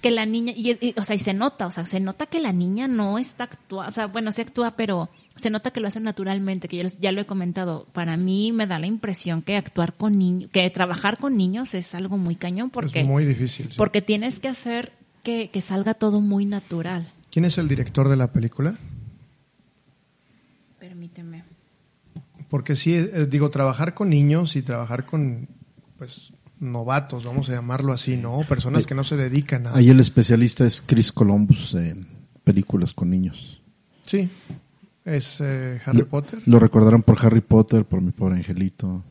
que 0.00 0.12
la 0.12 0.26
niña, 0.26 0.52
y, 0.56 0.94
o 0.96 1.02
sea, 1.02 1.16
y 1.16 1.18
se 1.18 1.34
nota, 1.34 1.66
o 1.66 1.72
sea, 1.72 1.84
se 1.84 1.98
nota 1.98 2.26
que 2.26 2.38
la 2.38 2.52
niña 2.52 2.86
no 2.86 3.18
está 3.18 3.44
actuando, 3.44 3.88
o 3.88 3.92
sea, 3.92 4.06
bueno, 4.06 4.30
sí 4.30 4.42
actúa, 4.42 4.76
pero 4.76 5.08
se 5.38 5.50
nota 5.50 5.70
que 5.70 5.80
lo 5.80 5.88
hace 5.88 6.00
naturalmente, 6.00 6.68
que 6.68 6.76
yo 6.76 6.82
les- 6.82 6.98
ya 7.00 7.12
lo 7.12 7.20
he 7.20 7.26
comentado. 7.26 7.86
Para 7.92 8.16
mí 8.16 8.52
me 8.52 8.66
da 8.66 8.78
la 8.78 8.86
impresión 8.86 9.42
que 9.42 9.56
actuar 9.56 9.94
con 9.94 10.18
niños, 10.18 10.50
que 10.52 10.68
trabajar 10.70 11.18
con 11.18 11.36
niños 11.36 11.74
es 11.74 11.94
algo 11.94 12.18
muy 12.18 12.34
cañón 12.36 12.70
porque, 12.70 13.00
es 13.00 13.06
muy 13.06 13.24
difícil. 13.24 13.68
sí. 13.70 13.74
porque 13.76 14.02
tienes 14.02 14.40
que 14.40 14.48
hacer 14.48 14.92
que, 15.22 15.50
que 15.50 15.60
salga 15.60 15.94
todo 15.94 16.20
muy 16.20 16.44
natural. 16.46 17.10
¿Quién 17.30 17.44
es 17.44 17.58
el 17.58 17.68
director 17.68 18.08
de 18.08 18.16
la 18.16 18.32
película? 18.32 18.74
Permíteme. 20.78 21.44
Porque 22.48 22.76
sí, 22.76 22.94
eh, 22.94 23.26
digo, 23.28 23.50
trabajar 23.50 23.94
con 23.94 24.08
niños 24.08 24.56
y 24.56 24.62
trabajar 24.62 25.04
con, 25.04 25.48
pues, 25.98 26.32
novatos, 26.60 27.24
vamos 27.24 27.48
a 27.50 27.52
llamarlo 27.52 27.92
así, 27.92 28.16
¿no? 28.16 28.40
Personas 28.48 28.86
que 28.86 28.94
no 28.94 29.04
se 29.04 29.16
dedican 29.16 29.66
a... 29.66 29.74
Ahí 29.74 29.90
el 29.90 30.00
especialista 30.00 30.64
es 30.66 30.80
Chris 30.84 31.12
Columbus 31.12 31.74
en 31.74 32.08
películas 32.44 32.94
con 32.94 33.10
niños. 33.10 33.60
Sí, 34.06 34.28
es 35.08 35.38
eh, 35.40 35.80
Harry 35.84 35.98
Lo- 35.98 36.06
Potter. 36.08 36.40
Lo 36.46 36.58
recordarán 36.58 37.02
por 37.02 37.18
Harry 37.24 37.40
Potter, 37.40 37.84
por 37.84 38.00
mi 38.00 38.10
pobre 38.10 38.36
angelito. 38.36 39.02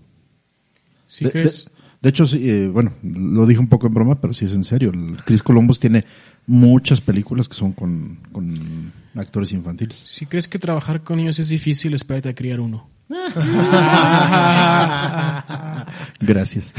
¿Sí 1.08 1.25
de, 1.25 1.32
crees? 1.32 1.66
de- 1.66 1.72
de 2.00 2.10
hecho, 2.10 2.27
sí, 2.27 2.48
eh, 2.48 2.68
bueno, 2.68 2.94
lo 3.01 3.46
dije 3.48 3.60
un 3.60 3.68
poco 3.70 3.88
en 3.88 3.94
broma, 3.96 4.22
pero 4.22 4.32
sí 4.34 4.46
es 4.46 4.54
en 4.54 4.63
serio. 4.63 4.92
El 4.94 5.18
Chris 5.25 5.42
Columbus 5.42 5.80
tiene 5.80 6.06
muchas 6.46 7.01
películas 7.01 7.50
que 7.50 7.56
son 7.56 7.72
con, 7.74 8.20
con 8.32 8.92
actores 9.16 9.51
infantiles. 9.51 9.98
Si 10.06 10.27
crees 10.27 10.48
que 10.48 10.60
trabajar 10.60 11.01
con 11.01 11.18
niños 11.18 11.39
es 11.39 11.50
difícil, 11.50 11.96
espérate 11.96 12.30
a 12.30 12.36
criar 12.36 12.60
uno. 12.60 12.88
Gracias. 16.20 16.74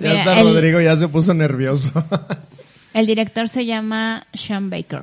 Ya 0.00 0.12
está 0.18 0.38
el- 0.40 0.46
Rodrigo, 0.46 0.80
ya 0.80 0.96
se 0.96 1.08
puso 1.08 1.32
nervioso. 1.34 1.90
El 2.92 3.06
director 3.06 3.48
se 3.48 3.64
llama 3.66 4.26
Sean 4.34 4.70
Baker. 4.70 5.02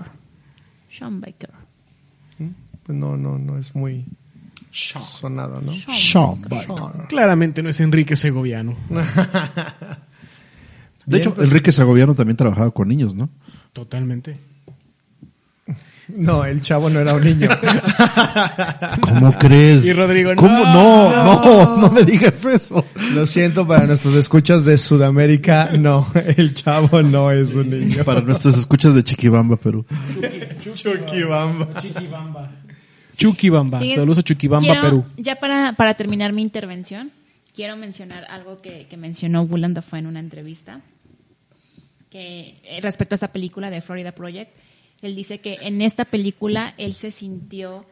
Sean 0.90 1.20
Baker. 1.22 1.50
Pues 2.92 3.00
no, 3.00 3.16
no, 3.16 3.40
no 3.40 3.58
es 3.58 3.74
muy 3.74 4.06
sonado, 4.72 5.62
¿no? 5.62 5.72
Sean 5.94 6.42
Claramente 7.08 7.64
no 7.64 7.70
es 7.70 7.80
Enrique 7.80 8.18
Segoviano. 8.18 8.76
De 11.06 11.18
hecho, 11.18 11.34
Enrique 11.40 11.72
Segoviano 11.72 12.14
también 12.16 12.36
trabajaba 12.36 12.70
con 12.72 12.90
niños, 12.90 13.16
¿no? 13.16 13.30
Totalmente. 13.72 14.38
No, 16.10 16.44
el 16.44 16.62
chavo 16.62 16.90
no 16.90 17.00
era 17.00 17.14
un 17.14 17.24
niño. 17.24 17.48
¿Cómo 19.02 19.32
crees? 19.38 19.86
Y 19.86 19.94
Rodrigo, 19.94 20.32
¿Cómo? 20.36 20.66
no. 20.66 21.10
No, 21.10 21.46
no, 21.46 21.78
no 21.78 21.90
me 21.90 22.04
digas 22.04 22.44
eso. 22.46 22.84
Lo 23.14 23.26
siento 23.26 23.66
para 23.66 23.86
nuestros 23.88 24.16
escuchas 24.16 24.66
de 24.66 24.78
Sudamérica, 24.78 25.72
no, 25.80 26.08
el 26.38 26.54
chavo 26.54 27.02
no 27.02 27.32
es 27.32 27.56
un 27.56 27.70
niño. 27.70 28.04
Para 28.04 28.20
nuestros 28.22 28.58
escuchas 28.58 28.94
de 28.96 29.04
Chiquibamba, 29.04 29.56
Perú. 29.56 29.86
Chuquibamba. 30.62 31.68
Fíjense, 31.82 32.10
Saludos 33.96 34.18
a 34.20 34.24
Chuquibamba, 34.24 34.66
quiero- 34.66 34.82
Perú. 34.82 35.06
Ya 35.18 35.36
para, 35.38 35.74
para 35.74 35.94
terminar 35.96 36.34
mi 36.34 36.42
intervención, 36.42 37.12
quiero 37.56 37.76
mencionar 37.78 38.26
algo 38.30 38.62
que, 38.62 38.88
que 38.90 38.98
mencionó 38.98 39.44
Willem 39.44 39.74
Dafoe 39.74 40.00
en 40.00 40.08
una 40.08 40.20
entrevista 40.20 40.82
que 42.10 42.60
eh, 42.64 42.80
respecto 42.82 43.16
a 43.16 43.18
esta 43.18 43.32
película 43.32 43.70
de 43.70 43.82
Florida 43.82 44.12
Project. 44.12 44.52
Él 45.02 45.16
dice 45.16 45.40
que 45.40 45.58
en 45.62 45.82
esta 45.82 46.06
película 46.06 46.74
él 46.78 46.94
se 46.94 47.10
sintió 47.12 47.86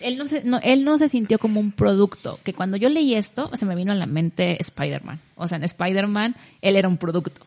él 0.00 0.16
no, 0.16 0.26
se, 0.26 0.42
no, 0.44 0.58
él 0.62 0.84
no 0.84 0.96
se 0.98 1.08
sintió 1.08 1.38
como 1.38 1.60
un 1.60 1.70
producto, 1.70 2.38
que 2.44 2.52
cuando 2.54 2.76
yo 2.76 2.88
leí 2.88 3.14
esto 3.14 3.50
se 3.54 3.66
me 3.66 3.76
vino 3.76 3.92
a 3.92 3.94
la 3.94 4.06
mente 4.06 4.56
Spider-Man. 4.60 5.20
O 5.36 5.46
sea, 5.46 5.56
en 5.58 5.64
Spider-Man 5.64 6.34
él 6.62 6.76
era 6.76 6.88
un 6.88 6.96
producto. 6.96 7.42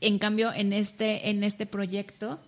En 0.00 0.18
cambio, 0.18 0.52
en 0.52 0.72
este, 0.72 1.28
en 1.30 1.44
este 1.44 1.66
proyecto 1.66 2.40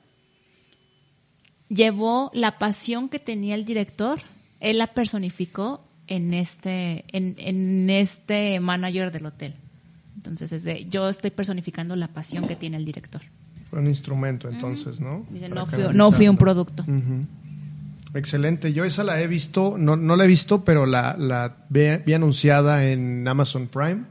llevó 1.69 2.31
la 2.35 2.59
pasión 2.59 3.09
que 3.09 3.19
tenía 3.19 3.55
el 3.55 3.65
director, 3.65 4.21
él 4.61 4.79
la 4.79 4.89
personificó 4.89 5.85
en 6.07 6.35
este, 6.35 7.05
en, 7.09 7.35
en 7.39 7.91
este 7.91 8.61
manager 8.61 9.13
del 9.13 9.27
hotel. 9.27 9.55
Entonces, 10.17 10.53
es 10.53 10.65
de, 10.65 10.87
yo 10.91 11.09
estoy 11.09 11.31
personificando 11.31 11.95
la 11.95 12.09
pasión 12.09 12.49
que 12.49 12.57
tiene 12.57 12.77
el 12.77 12.85
director. 12.85 13.23
Fue 13.71 13.79
un 13.79 13.87
instrumento 13.87 14.49
entonces, 14.49 14.99
¿no? 14.99 15.27
Dice, 15.31 15.49
no 15.49 15.67
fui, 15.67 15.85
no 15.93 16.11
fui 16.11 16.29
un 16.29 16.39
producto. 16.39 16.85
Excelente. 18.15 18.73
Yo 18.73 18.85
esa 18.85 19.05
la 19.05 19.21
he 19.21 19.27
visto, 19.27 19.77
no, 19.79 19.97
no 19.97 20.17
la 20.17 20.25
he 20.25 20.27
visto, 20.27 20.65
pero 20.65 20.87
la, 20.87 21.17
la 21.19 21.57
vi, 21.69 21.83
vi 22.05 22.15
anunciada 22.15 22.87
en 22.87 23.29
Amazon 23.29 23.69
Prime. 23.69 24.05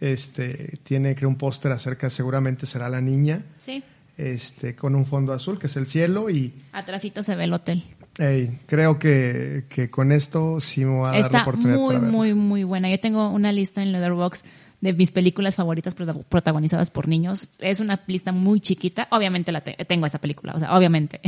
Este, 0.00 0.78
tiene 0.82 1.14
creo 1.14 1.28
un 1.28 1.36
póster 1.36 1.72
acerca, 1.72 2.08
seguramente 2.08 2.66
será 2.66 2.88
la 2.88 3.02
niña, 3.02 3.44
Sí, 3.58 3.82
este, 4.16 4.74
con 4.74 4.94
un 4.94 5.06
fondo 5.06 5.32
azul, 5.32 5.58
que 5.58 5.66
es 5.66 5.76
el 5.76 5.86
cielo, 5.86 6.30
y 6.30 6.52
atrásito 6.72 7.22
se 7.22 7.36
ve 7.36 7.44
el 7.44 7.52
hotel. 7.52 7.84
hey, 8.18 8.58
creo 8.66 8.98
que, 8.98 9.64
que 9.68 9.90
con 9.90 10.12
esto 10.12 10.60
sí 10.60 10.84
me 10.84 10.92
voy 10.92 11.08
a 11.08 11.12
dar 11.12 11.20
la 11.20 11.26
Está 11.26 11.42
oportunidad 11.42 11.76
muy, 11.76 11.94
para 11.96 12.06
muy, 12.06 12.34
muy 12.34 12.64
buena. 12.64 12.90
Yo 12.90 13.00
tengo 13.00 13.30
una 13.30 13.52
lista 13.52 13.82
en 13.82 13.92
Letterboxd 13.92 14.44
de 14.80 14.94
mis 14.94 15.10
películas 15.10 15.56
favoritas 15.56 15.94
prota- 15.94 16.14
protagonizadas 16.28 16.90
por 16.90 17.06
niños. 17.06 17.50
Es 17.58 17.80
una 17.80 18.00
lista 18.06 18.32
muy 18.32 18.60
chiquita. 18.60 19.08
Obviamente 19.10 19.52
la 19.52 19.60
te- 19.60 19.76
tengo 19.86 20.06
esa 20.06 20.18
película, 20.18 20.54
o 20.54 20.58
sea, 20.58 20.74
obviamente. 20.74 21.20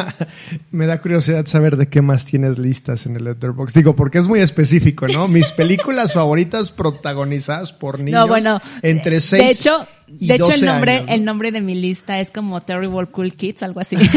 Me 0.70 0.86
da 0.86 0.98
curiosidad 1.00 1.44
saber 1.46 1.76
de 1.76 1.88
qué 1.88 2.00
más 2.00 2.24
tienes 2.24 2.58
listas 2.58 3.04
en 3.06 3.16
el 3.16 3.24
Letterboxd. 3.24 3.74
Digo, 3.76 3.94
porque 3.94 4.18
es 4.18 4.24
muy 4.24 4.40
específico, 4.40 5.06
¿no? 5.08 5.28
Mis 5.28 5.52
películas 5.52 6.14
favoritas 6.14 6.70
protagonizadas 6.70 7.72
por 7.74 8.00
niños 8.00 8.20
no, 8.22 8.28
bueno, 8.28 8.60
entre 8.82 9.16
de 9.16 9.20
6 9.20 9.50
hecho, 9.60 9.86
de 10.06 10.34
hecho 10.36 10.44
12 10.46 10.58
el 10.60 10.64
nombre, 10.66 10.92
años, 10.96 11.06
¿no? 11.08 11.14
el 11.14 11.24
nombre 11.26 11.52
de 11.52 11.60
mi 11.60 11.74
lista 11.74 12.18
es 12.20 12.30
como 12.30 12.60
Terrible 12.62 13.06
Cool 13.06 13.32
Kids, 13.32 13.62
algo 13.62 13.80
así. 13.80 13.96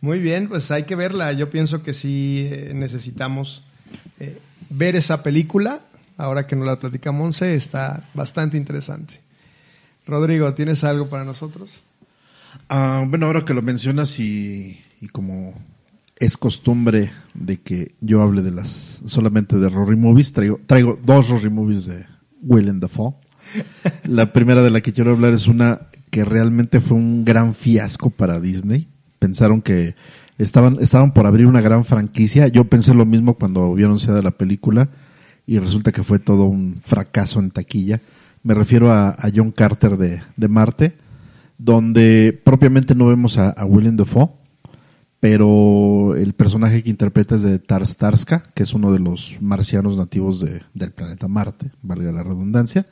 Muy 0.00 0.18
bien, 0.18 0.48
pues 0.48 0.70
hay 0.70 0.84
que 0.84 0.96
verla. 0.96 1.32
Yo 1.32 1.50
pienso 1.50 1.82
que 1.82 1.94
sí 1.94 2.46
eh, 2.50 2.72
necesitamos 2.74 3.62
eh, 4.20 4.38
ver 4.70 4.96
esa 4.96 5.22
película. 5.22 5.80
Ahora 6.16 6.46
que 6.46 6.54
nos 6.56 6.66
la 6.66 6.78
platica 6.78 7.12
Monse, 7.12 7.54
está 7.54 8.04
bastante 8.14 8.56
interesante. 8.56 9.20
Rodrigo, 10.06 10.52
¿tienes 10.54 10.84
algo 10.84 11.08
para 11.08 11.24
nosotros? 11.24 11.82
Ah, 12.68 13.04
bueno, 13.08 13.26
ahora 13.26 13.44
que 13.44 13.54
lo 13.54 13.62
mencionas 13.62 14.18
y, 14.20 14.80
y 15.00 15.08
como 15.08 15.54
es 16.16 16.36
costumbre 16.36 17.10
de 17.34 17.58
que 17.58 17.94
yo 18.00 18.22
hable 18.22 18.42
de 18.42 18.52
las 18.52 19.02
solamente 19.06 19.56
de 19.56 19.68
Rory 19.68 19.96
Movies, 19.96 20.32
traigo, 20.32 20.60
traigo 20.66 20.98
dos 21.04 21.28
Rory 21.28 21.50
Movies 21.50 21.86
de 21.86 22.06
Willem 22.42 22.80
Dafoe. 22.80 23.14
La 24.04 24.32
primera 24.32 24.62
de 24.62 24.70
la 24.70 24.80
que 24.80 24.92
quiero 24.92 25.12
hablar 25.12 25.32
es 25.32 25.48
una 25.48 25.88
que 26.10 26.24
realmente 26.24 26.80
fue 26.80 26.96
un 26.96 27.24
gran 27.24 27.54
fiasco 27.54 28.10
para 28.10 28.40
Disney. 28.40 28.88
Pensaron 29.18 29.62
que 29.62 29.96
estaban, 30.38 30.78
estaban 30.80 31.12
por 31.12 31.26
abrir 31.26 31.46
una 31.46 31.60
gran 31.60 31.82
franquicia. 31.82 32.46
Yo 32.46 32.64
pensé 32.64 32.94
lo 32.94 33.04
mismo 33.04 33.34
cuando 33.34 33.74
vieron 33.74 33.92
anunciada 33.92 34.22
la 34.22 34.30
película 34.30 34.90
y 35.46 35.58
resulta 35.58 35.92
que 35.92 36.02
fue 36.02 36.18
todo 36.18 36.44
un 36.44 36.78
fracaso 36.80 37.40
en 37.40 37.50
taquilla. 37.50 38.00
Me 38.42 38.54
refiero 38.54 38.92
a, 38.92 39.16
John 39.34 39.52
Carter 39.52 39.96
de, 39.96 40.22
de 40.36 40.48
Marte, 40.48 40.96
donde 41.58 42.38
propiamente 42.44 42.94
no 42.94 43.06
vemos 43.06 43.38
a, 43.38 43.50
a 43.50 43.64
William 43.64 43.96
Dafoe, 43.96 44.30
pero 45.20 46.14
el 46.16 46.34
personaje 46.34 46.82
que 46.82 46.90
interpreta 46.90 47.34
es 47.34 47.42
de 47.42 47.58
Tars 47.58 47.96
Tarska, 47.96 48.42
que 48.54 48.62
es 48.62 48.74
uno 48.74 48.92
de 48.92 48.98
los 48.98 49.38
marcianos 49.40 49.96
nativos 49.96 50.40
de, 50.40 50.62
del 50.74 50.92
planeta 50.92 51.28
Marte, 51.28 51.70
valga 51.80 52.12
la 52.12 52.22
redundancia. 52.22 52.86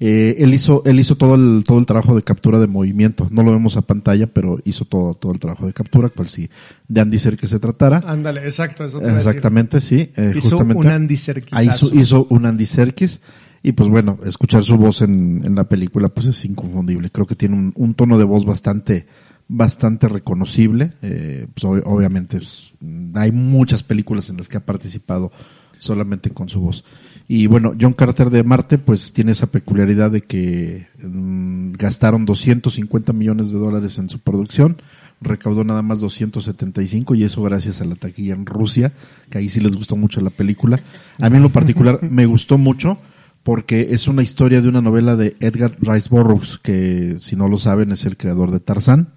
Eh, 0.00 0.36
él 0.38 0.52
hizo, 0.52 0.82
él 0.84 0.98
hizo 0.98 1.16
todo 1.16 1.34
el, 1.36 1.62
todo 1.64 1.78
el 1.78 1.86
trabajo 1.86 2.14
de 2.16 2.22
captura 2.22 2.58
de 2.58 2.66
movimiento. 2.66 3.28
No 3.30 3.42
lo 3.42 3.52
vemos 3.52 3.76
a 3.76 3.82
pantalla, 3.82 4.26
pero 4.26 4.58
hizo 4.64 4.84
todo, 4.84 5.14
todo 5.14 5.32
el 5.32 5.38
trabajo 5.38 5.66
de 5.66 5.72
captura, 5.72 6.08
cual 6.08 6.28
si 6.28 6.50
de 6.88 7.00
Andy 7.00 7.18
Serkis 7.18 7.50
se 7.50 7.58
tratara. 7.60 8.02
Ándale, 8.06 8.42
exacto, 8.44 8.84
eso 8.84 8.98
te 8.98 9.06
decir. 9.06 9.18
Exactamente, 9.18 9.80
sí. 9.80 10.10
eh, 10.16 10.32
Hizo 10.36 10.48
justamente. 10.50 10.80
un 10.80 10.86
Andy 10.88 11.16
Serkisazo. 11.16 11.56
Ahí 11.60 11.68
hizo, 11.68 11.94
hizo 11.94 12.26
un 12.30 12.46
Andy 12.46 12.66
Serkis. 12.66 13.20
Y 13.62 13.72
pues 13.72 13.88
bueno, 13.88 14.18
escuchar 14.26 14.62
su 14.62 14.76
voz 14.76 15.00
en, 15.00 15.40
en 15.42 15.54
la 15.54 15.64
película 15.64 16.08
pues 16.10 16.26
es 16.26 16.44
inconfundible. 16.44 17.08
Creo 17.10 17.26
que 17.26 17.34
tiene 17.34 17.54
un, 17.56 17.72
un 17.76 17.94
tono 17.94 18.18
de 18.18 18.24
voz 18.24 18.44
bastante, 18.44 19.06
bastante 19.48 20.06
reconocible. 20.06 20.92
Eh, 21.00 21.46
pues 21.54 21.64
ob- 21.64 21.82
obviamente 21.86 22.36
pues, 22.38 22.74
hay 23.14 23.32
muchas 23.32 23.82
películas 23.82 24.28
en 24.28 24.36
las 24.36 24.50
que 24.50 24.58
ha 24.58 24.66
participado 24.66 25.32
solamente 25.78 26.28
con 26.28 26.50
su 26.50 26.60
voz. 26.60 26.84
Y 27.26 27.46
bueno, 27.46 27.74
John 27.80 27.94
Carter 27.94 28.30
de 28.30 28.44
Marte 28.44 28.78
pues 28.78 29.12
tiene 29.12 29.32
esa 29.32 29.46
peculiaridad 29.46 30.10
de 30.10 30.20
que 30.20 30.88
mm, 31.02 31.72
gastaron 31.72 32.26
250 32.26 33.12
millones 33.12 33.52
de 33.52 33.58
dólares 33.58 33.98
en 33.98 34.10
su 34.10 34.18
producción, 34.18 34.76
recaudó 35.22 35.64
nada 35.64 35.80
más 35.80 36.00
275 36.00 37.14
y 37.14 37.24
eso 37.24 37.42
gracias 37.42 37.80
a 37.80 37.86
la 37.86 37.94
taquilla 37.94 38.34
en 38.34 38.44
Rusia, 38.44 38.92
que 39.30 39.38
ahí 39.38 39.48
sí 39.48 39.60
les 39.60 39.74
gustó 39.74 39.96
mucho 39.96 40.20
la 40.20 40.30
película. 40.30 40.80
A 41.18 41.30
mí 41.30 41.36
en 41.36 41.42
lo 41.42 41.48
particular 41.48 42.00
me 42.10 42.26
gustó 42.26 42.58
mucho 42.58 42.98
porque 43.42 43.88
es 43.90 44.06
una 44.06 44.22
historia 44.22 44.60
de 44.60 44.68
una 44.68 44.82
novela 44.82 45.16
de 45.16 45.36
Edgar 45.40 45.76
Rice 45.80 46.08
Burroughs, 46.10 46.58
que 46.58 47.16
si 47.18 47.36
no 47.36 47.48
lo 47.48 47.58
saben 47.58 47.92
es 47.92 48.04
el 48.04 48.16
creador 48.16 48.50
de 48.50 48.60
Tarzán. 48.60 49.08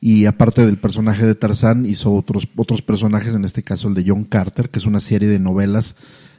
Y 0.00 0.24
aparte 0.24 0.64
del 0.64 0.78
personaje 0.78 1.26
de 1.26 1.34
Tarzán, 1.34 1.84
hizo 1.84 2.14
otros, 2.14 2.48
otros 2.56 2.80
personajes, 2.80 3.34
en 3.34 3.44
este 3.44 3.62
caso 3.62 3.88
el 3.88 3.94
de 3.94 4.04
John 4.06 4.24
Carter, 4.24 4.70
que 4.70 4.78
es 4.78 4.86
una 4.86 4.98
serie 4.98 5.28
de 5.28 5.38
novelas 5.38 5.96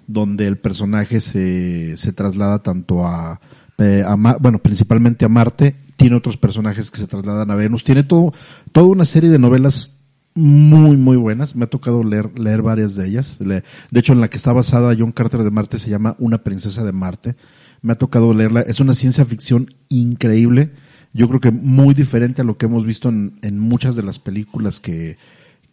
donde 0.07 0.47
el 0.47 0.57
personaje 0.57 1.19
se, 1.19 1.97
se 1.97 2.13
traslada 2.13 2.63
tanto 2.63 3.05
a, 3.05 3.39
eh, 3.77 4.03
a 4.05 4.15
bueno, 4.39 4.59
principalmente 4.59 5.25
a 5.25 5.29
Marte, 5.29 5.75
tiene 5.95 6.15
otros 6.15 6.37
personajes 6.37 6.91
que 6.91 6.97
se 6.97 7.07
trasladan 7.07 7.51
a 7.51 7.55
Venus, 7.55 7.83
tiene 7.83 8.03
todo, 8.03 8.33
toda 8.71 8.87
una 8.87 9.05
serie 9.05 9.29
de 9.29 9.39
novelas 9.39 10.01
muy, 10.33 10.97
muy 10.97 11.17
buenas. 11.17 11.55
Me 11.55 11.65
ha 11.65 11.69
tocado 11.69 12.03
leer, 12.03 12.37
leer 12.39 12.61
varias 12.61 12.95
de 12.95 13.07
ellas. 13.07 13.37
De 13.39 13.63
hecho, 13.93 14.13
en 14.13 14.21
la 14.21 14.29
que 14.29 14.37
está 14.37 14.53
basada 14.53 14.95
John 14.97 15.11
Carter 15.11 15.43
de 15.43 15.51
Marte 15.51 15.79
se 15.79 15.89
llama 15.89 16.15
Una 16.19 16.39
princesa 16.39 16.83
de 16.83 16.91
Marte. 16.91 17.35
Me 17.81 17.93
ha 17.93 17.97
tocado 17.97 18.33
leerla. 18.33 18.61
Es 18.61 18.79
una 18.79 18.93
ciencia 18.93 19.25
ficción 19.25 19.73
increíble. 19.89 20.71
Yo 21.13 21.27
creo 21.27 21.41
que 21.41 21.51
muy 21.51 21.93
diferente 21.93 22.41
a 22.41 22.45
lo 22.45 22.57
que 22.57 22.67
hemos 22.67 22.85
visto 22.85 23.09
en, 23.09 23.37
en 23.41 23.59
muchas 23.59 23.95
de 23.95 24.03
las 24.03 24.19
películas 24.19 24.79
que, 24.79 25.17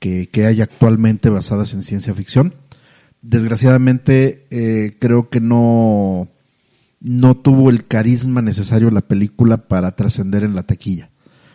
que, 0.00 0.28
que 0.28 0.46
hay 0.46 0.60
actualmente 0.60 1.30
basadas 1.30 1.74
en 1.74 1.82
ciencia 1.82 2.14
ficción. 2.14 2.54
Desgraciadamente, 3.22 4.46
eh, 4.50 4.96
creo 4.98 5.28
que 5.28 5.40
no, 5.40 6.28
no 7.00 7.36
tuvo 7.36 7.70
el 7.70 7.86
carisma 7.86 8.42
necesario 8.42 8.90
la 8.90 9.02
película 9.02 9.68
para 9.68 9.92
trascender 9.92 10.44
en 10.44 10.54
la 10.54 10.62
taquilla. 10.62 11.10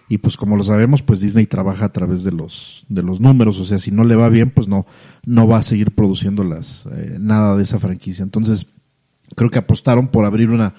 Y 0.09 0.17
pues 0.17 0.35
como 0.35 0.57
lo 0.57 0.63
sabemos, 0.63 1.01
pues 1.01 1.21
Disney 1.21 1.47
trabaja 1.47 1.85
a 1.85 1.93
través 1.93 2.23
de 2.23 2.31
los, 2.31 2.85
de 2.89 3.01
los 3.01 3.21
números, 3.21 3.59
o 3.59 3.65
sea, 3.65 3.79
si 3.79 3.91
no 3.91 4.03
le 4.03 4.15
va 4.15 4.29
bien, 4.29 4.51
pues 4.51 4.67
no, 4.67 4.85
no 5.25 5.47
va 5.47 5.59
a 5.59 5.63
seguir 5.63 5.91
produciendo 5.95 6.43
las, 6.43 6.85
eh, 6.87 7.17
nada 7.19 7.55
de 7.55 7.63
esa 7.63 7.79
franquicia. 7.79 8.23
Entonces, 8.23 8.67
creo 9.35 9.49
que 9.49 9.59
apostaron 9.59 10.09
por 10.09 10.25
abrir 10.25 10.49
una, 10.49 10.75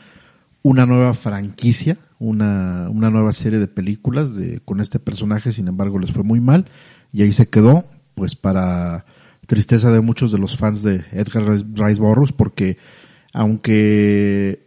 una 0.63 0.87
nueva 0.87 1.15
franquicia, 1.15 1.99
una, 2.19 2.89
una 2.91 3.11
nueva 3.11 3.33
serie 3.33 3.59
de 3.59 3.67
películas 3.67 4.37
de, 4.37 4.61
con 4.61 4.81
este 4.81 4.99
personaje, 4.99 5.53
sin 5.53 5.69
embargo 5.69 5.99
les 5.99 6.13
fue 6.13 6.23
muy 6.23 6.41
mal, 6.41 6.67
y 7.13 7.23
ahí 7.23 7.33
se 7.33 7.49
quedó, 7.49 7.85
pues 8.15 8.37
para 8.37 9.07
tristeza 9.47 9.93
de 9.93 10.01
muchos 10.01 10.33
de 10.33 10.39
los 10.39 10.57
fans 10.57 10.83
de 10.83 11.05
Edgar 11.13 11.45
Rice 11.47 12.01
Burroughs, 12.01 12.33
porque 12.33 12.79
aunque 13.33 14.65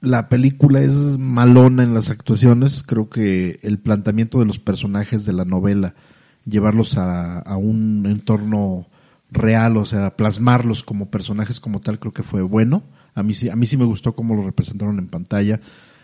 la 0.00 0.28
película 0.28 0.80
es 0.80 1.18
malona 1.18 1.82
en 1.82 1.94
las 1.94 2.10
actuaciones, 2.10 2.82
creo 2.82 3.08
que 3.08 3.58
el 3.62 3.78
planteamiento 3.78 4.38
de 4.38 4.44
los 4.44 4.58
personajes 4.58 5.24
de 5.24 5.32
la 5.32 5.44
novela, 5.44 5.94
llevarlos 6.44 6.96
a, 6.96 7.42
un 7.56 8.06
entorno 8.06 8.86
real, 9.30 9.76
o 9.76 9.84
sea, 9.84 10.16
plasmarlos 10.16 10.84
como 10.84 11.10
personajes 11.10 11.60
como 11.60 11.80
tal, 11.80 11.98
creo 11.98 12.12
que 12.12 12.22
fue 12.22 12.42
bueno. 12.42 12.84
A 13.14 13.22
mí 13.22 13.34
sí, 13.34 13.48
a 13.48 13.56
mí 13.56 13.66
sí 13.66 13.76
me 13.76 13.84
gustó 13.84 14.14
cómo 14.14 14.34
lo 14.34 14.42
representaron 14.42 14.98
en 14.98 15.08
pantalla. 15.08 15.60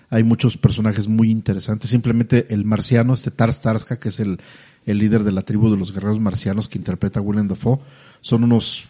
Hay 0.09 0.25
muchos 0.25 0.57
personajes 0.57 1.09
muy 1.09 1.31
interesantes. 1.31 1.91
Simplemente 1.91 2.47
el 2.53 2.65
marciano, 2.65 3.15
este 3.15 3.31
Tars 3.31 3.61
Tarska, 3.61 3.99
que 3.99 4.09
es 4.09 4.21
el, 4.21 4.41
el 4.87 4.99
líder 4.99 5.25
de 5.25 5.33
la 5.33 5.43
tribu 5.43 5.71
de 5.71 5.77
los 5.77 5.93
guerreros 5.93 6.21
marcianos 6.21 6.69
que 6.69 6.79
interpreta 6.79 7.21
Willem 7.21 7.49
Dafoe, 7.49 7.79
son 8.21 8.45
unos 8.45 8.89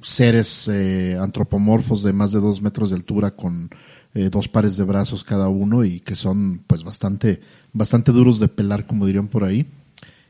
seres 0.00 0.68
eh, 0.68 1.16
antropomorfos 1.20 2.02
de 2.02 2.12
más 2.12 2.32
de 2.32 2.40
dos 2.40 2.62
metros 2.62 2.90
de 2.90 2.96
altura 2.96 3.32
con 3.32 3.70
eh, 4.14 4.28
dos 4.30 4.48
pares 4.48 4.76
de 4.76 4.84
brazos 4.84 5.24
cada 5.24 5.48
uno 5.48 5.84
y 5.84 6.00
que 6.00 6.14
son 6.14 6.62
pues 6.66 6.84
bastante 6.84 7.40
bastante 7.72 8.12
duros 8.12 8.38
de 8.38 8.48
pelar 8.48 8.86
como 8.86 9.06
dirían 9.06 9.28
por 9.28 9.44
ahí. 9.44 9.66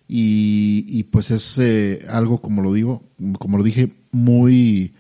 Y, 0.09 0.85
y 0.89 1.05
pues 1.05 1.31
es 1.31 1.59
eh, 1.59 2.05
algo 2.11 2.41
como 2.41 2.61
lo 2.61 2.73
digo 2.73 3.03
como 3.39 3.57
lo 3.57 3.65
dije 3.65 3.93
muy 4.11 4.95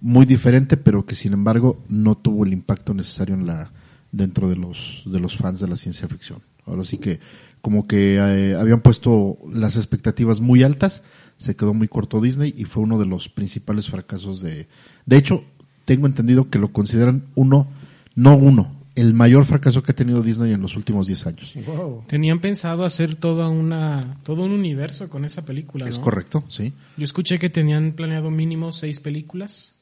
muy 0.00 0.26
diferente 0.26 0.76
pero 0.76 1.06
que 1.06 1.14
sin 1.14 1.32
embargo 1.32 1.82
no 1.88 2.16
tuvo 2.16 2.44
el 2.44 2.52
impacto 2.52 2.92
necesario 2.92 3.34
en 3.34 3.46
la 3.46 3.72
dentro 4.12 4.48
de 4.48 4.56
los 4.56 5.04
de 5.06 5.20
los 5.20 5.36
fans 5.36 5.60
de 5.60 5.68
la 5.68 5.76
ciencia 5.76 6.08
ficción 6.08 6.40
ahora 6.68 6.84
sí 6.84 6.98
que 6.98 7.20
como 7.60 7.86
que 7.88 8.16
eh, 8.16 8.54
habían 8.56 8.80
puesto 8.80 9.38
las 9.52 9.76
expectativas 9.76 10.40
muy 10.40 10.62
altas 10.62 11.02
se 11.36 11.54
quedó 11.56 11.74
muy 11.74 11.88
corto 11.88 12.20
Disney 12.20 12.54
y 12.56 12.64
fue 12.64 12.82
uno 12.82 12.98
de 12.98 13.06
los 13.06 13.28
principales 13.28 13.88
fracasos 13.90 14.40
de 14.40 14.68
de 15.06 15.16
hecho 15.16 15.44
tengo 15.84 16.06
entendido 16.06 16.50
que 16.50 16.58
lo 16.58 16.72
consideran 16.72 17.24
uno 17.34 17.66
no 18.14 18.36
uno 18.36 18.76
el 18.94 19.14
mayor 19.14 19.44
fracaso 19.44 19.82
que 19.84 19.92
ha 19.92 19.94
tenido 19.94 20.22
Disney 20.22 20.52
en 20.52 20.60
los 20.60 20.74
últimos 20.76 21.06
10 21.06 21.26
años 21.26 21.54
Wow. 21.66 22.02
Tenían 22.08 22.40
pensado 22.40 22.84
hacer 22.84 23.14
toda 23.14 23.48
una, 23.48 24.16
todo 24.24 24.42
un 24.42 24.50
universo 24.50 25.08
con 25.08 25.24
esa 25.24 25.44
película, 25.46 25.84
es 25.84 25.98
correcto 25.98 26.44
sí 26.48 26.72
Yo 26.96 27.04
escuché 27.04 27.38
que 27.38 27.48
tenían 27.50 27.92
planeado 27.92 28.30
mínimo 28.30 28.72
seis 28.72 28.98
películas, 29.00 29.72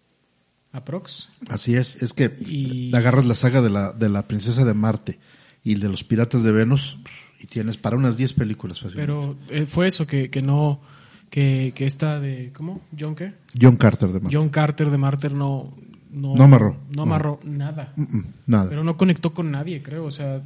aprox. 0.73 1.29
Así 1.49 1.75
es, 1.75 2.03
es 2.03 2.13
que 2.13 2.37
Y- 2.47 2.95
agarras 2.95 3.25
la 3.25 3.35
saga 3.35 3.63
de 3.63 3.71
la, 3.71 3.93
de 3.93 4.09
la 4.11 4.27
princesa 4.29 4.65
de 4.65 4.75
Marte 4.75 5.19
y 5.67 5.75
de 5.75 5.89
los 5.89 6.05
piratas 6.05 6.45
de 6.45 6.53
Venus 6.53 6.97
y 7.43 7.49
tienes 7.49 7.77
para 7.77 7.97
unas 7.97 8.17
10 8.17 8.35
películas 8.35 8.81
fácilmente. 8.81 9.13
Pero 9.13 9.37
eh, 9.51 9.67
fue 9.67 9.89
eso, 9.89 10.07
que, 10.07 10.31
que 10.31 10.41
no, 10.41 10.81
que, 11.29 11.73
que 11.75 11.87
esta 11.87 12.21
de, 12.21 12.53
¿cómo? 12.55 12.83
¿John 12.97 13.17
qué? 13.17 13.33
John 13.61 13.77
Carter 13.77 14.11
de 14.11 14.21
Marte. 14.21 14.37
John 14.37 14.49
Carter 14.49 14.91
de 14.93 14.97
Marter 14.97 15.35
no... 15.35 15.75
No, 16.13 16.37
No 16.37 16.45
amarró. 16.45 16.77
No 16.95 17.03
amarró 17.03 17.41
nada. 17.43 17.93
Mm, 17.97 18.03
mm, 18.03 18.25
nada. 18.47 18.69
Pero 18.71 18.85
no 18.85 18.97
conectó 18.97 19.35
con 19.35 19.51
nadie, 19.51 19.83
creo. 19.83 20.05
O 20.05 20.11
sea, 20.13 20.41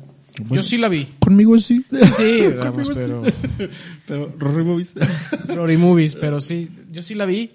yo 0.51 0.63
sí 0.63 0.79
la 0.79 0.89
vi. 0.89 1.07
Conmigo 1.21 1.57
sí. 1.59 1.85
Sí, 1.91 2.13
sí, 2.13 2.43
vamos, 2.59 2.89
Conmigo 2.89 2.93
pero... 2.95 3.23
Pero 4.07 4.35
Rory 4.39 4.65
Movies. 4.65 4.95
Rory 5.49 5.77
Movies, 5.77 6.17
pero 6.17 6.41
sí, 6.41 6.71
yo 6.91 7.03
sí 7.03 7.15
la 7.15 7.27
vi. 7.27 7.51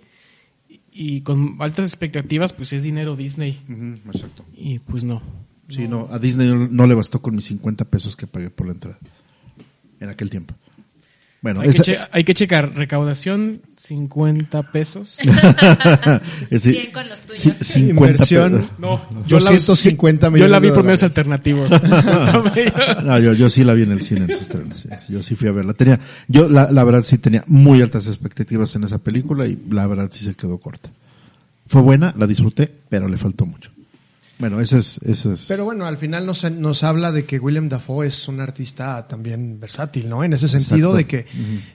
Y 0.91 1.21
con 1.21 1.57
altas 1.59 1.89
expectativas, 1.89 2.53
pues 2.53 2.73
es 2.73 2.83
dinero 2.83 3.15
Disney. 3.15 3.59
Exacto. 4.05 4.45
Y 4.55 4.77
pues 4.79 5.03
no. 5.03 5.23
Sí, 5.67 5.87
no, 5.87 6.07
a 6.11 6.19
Disney 6.19 6.47
no, 6.69 6.85
le 6.85 6.93
bastó 6.93 7.21
con 7.21 7.35
mis 7.35 7.45
50 7.45 7.85
pesos 7.85 8.15
que 8.15 8.27
pagué 8.27 8.49
por 8.49 8.67
la 8.67 8.73
entrada. 8.73 8.99
En 9.99 10.09
aquel 10.09 10.29
tiempo. 10.29 10.53
Bueno, 11.41 11.61
Hay, 11.61 11.69
esa- 11.69 11.83
que, 11.83 11.99
hay 12.11 12.23
que 12.23 12.33
checar. 12.33 12.73
Recaudación, 12.75 13.61
50 13.75 14.71
pesos. 14.71 15.19
ese- 16.49 16.71
100 16.71 16.91
con 16.91 17.07
los 17.07 17.19
tuyos. 17.21 17.37
sí, 17.39 17.51
50 17.59 17.89
Inversión. 18.11 18.51
pesos. 18.53 18.69
No, 18.79 19.01
250 19.27 20.27
Yo 20.27 20.31
millones 20.31 20.51
la 20.51 20.59
vi 20.59 20.69
por 20.71 20.83
medios 20.83 21.03
alternativos. 21.03 21.71
No, 23.03 23.19
yo, 23.19 23.33
yo 23.33 23.49
sí 23.49 23.63
la 23.63 23.73
vi 23.73 23.83
en 23.83 23.91
el 23.91 24.01
cine 24.01 24.21
en 24.25 24.31
su 24.31 24.37
estreno, 24.39 24.73
sí, 24.73 24.89
sí, 24.97 25.13
yo 25.13 25.21
sí 25.21 25.35
fui 25.35 25.47
a 25.47 25.51
verla. 25.51 25.73
Tenía, 25.73 25.99
yo 26.27 26.49
la, 26.49 26.71
la 26.71 26.83
verdad 26.83 27.01
sí 27.03 27.17
tenía 27.19 27.43
muy 27.47 27.81
altas 27.81 28.07
expectativas 28.07 28.75
en 28.75 28.83
esa 28.83 28.97
película 28.99 29.45
y 29.47 29.57
la 29.69 29.85
verdad 29.87 30.09
sí 30.11 30.25
se 30.25 30.33
quedó 30.35 30.57
corta. 30.57 30.89
Fue 31.67 31.81
buena, 31.81 32.13
la 32.17 32.25
disfruté, 32.27 32.71
pero 32.89 33.07
le 33.07 33.17
faltó 33.17 33.45
mucho. 33.45 33.71
Bueno, 34.37 34.59
eso 34.59 34.77
es, 34.77 34.99
eso 35.03 35.31
es. 35.31 35.45
Pero 35.47 35.63
bueno, 35.63 35.85
al 35.85 35.97
final 35.97 36.25
nos, 36.25 36.49
nos 36.51 36.83
habla 36.83 37.13
de 37.13 37.23
que 37.23 37.39
William 37.39 37.69
Dafoe 37.69 38.07
es 38.07 38.27
un 38.27 38.41
artista 38.41 39.07
también 39.07 39.59
versátil, 39.61 40.09
¿no? 40.09 40.25
En 40.25 40.33
ese 40.33 40.49
sentido 40.49 40.97
Exacto. 40.97 40.97
de 40.97 41.05
que 41.05 41.25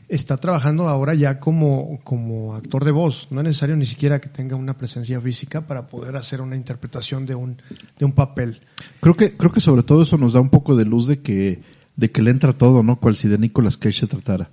está 0.09 0.37
trabajando 0.37 0.87
ahora 0.87 1.14
ya 1.14 1.40
como, 1.40 2.01
como 2.05 2.55
actor 2.55 2.85
de 2.85 2.90
voz. 2.90 3.29
No 3.31 3.40
es 3.40 3.46
necesario 3.46 3.77
ni 3.77 3.87
siquiera 3.87 4.20
que 4.20 4.29
tenga 4.29 4.57
una 4.57 4.77
presencia 4.77 5.18
física 5.23 5.66
para 5.66 5.87
poder 5.87 6.16
hacer 6.16 6.42
una 6.42 6.55
interpretación 6.55 7.25
de 7.25 7.35
un, 7.35 7.62
de 7.99 8.05
un 8.05 8.12
papel. 8.12 8.61
Creo 9.01 9.16
que, 9.16 9.37
creo 9.37 9.51
que 9.51 9.61
sobre 9.61 9.83
todo 9.83 10.03
eso 10.03 10.18
nos 10.18 10.35
da 10.35 10.40
un 10.40 10.51
poco 10.51 10.77
de 10.77 10.85
luz 10.85 11.07
de 11.07 11.20
que, 11.20 11.62
de 11.96 12.11
que 12.11 12.20
le 12.20 12.31
entra 12.31 12.53
todo, 12.53 12.83
¿no? 12.83 13.01
Cual 13.01 13.16
si 13.16 13.29
de 13.29 13.38
Nicolas 13.38 13.79
Cage 13.79 14.01
se 14.01 14.07
tratara. 14.07 14.51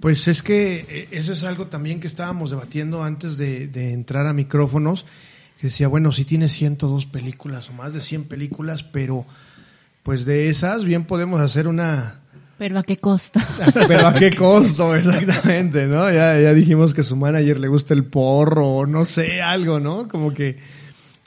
Pues 0.00 0.28
es 0.28 0.42
que 0.42 0.86
eh, 0.88 1.08
eso 1.10 1.32
es 1.32 1.42
algo 1.42 1.66
también 1.66 1.98
que 1.98 2.06
estábamos 2.06 2.50
debatiendo 2.50 3.02
antes 3.02 3.36
de, 3.36 3.66
de 3.66 3.92
entrar 3.92 4.26
a 4.26 4.32
micrófonos, 4.32 5.06
que 5.62 5.68
decía, 5.68 5.86
bueno, 5.86 6.10
si 6.10 6.24
tiene 6.24 6.48
102 6.48 7.06
películas 7.06 7.70
o 7.70 7.72
más 7.72 7.94
de 7.94 8.00
100 8.00 8.24
películas, 8.24 8.82
pero 8.82 9.24
pues 10.02 10.24
de 10.24 10.48
esas 10.48 10.82
bien 10.82 11.04
podemos 11.04 11.40
hacer 11.40 11.68
una... 11.68 12.18
Pero 12.58 12.80
¿a 12.80 12.82
qué 12.82 12.96
costa? 12.96 13.48
Pero 13.86 14.08
a 14.08 14.12
qué 14.12 14.34
costo, 14.34 14.92
exactamente, 14.96 15.86
¿no? 15.86 16.10
Ya, 16.10 16.40
ya 16.40 16.52
dijimos 16.52 16.94
que 16.94 17.02
a 17.02 17.04
su 17.04 17.14
manager 17.14 17.60
le 17.60 17.68
gusta 17.68 17.94
el 17.94 18.04
porro, 18.04 18.66
o 18.66 18.86
no 18.86 19.04
sé, 19.04 19.40
algo, 19.40 19.78
¿no? 19.78 20.08
Como 20.08 20.34
que 20.34 20.58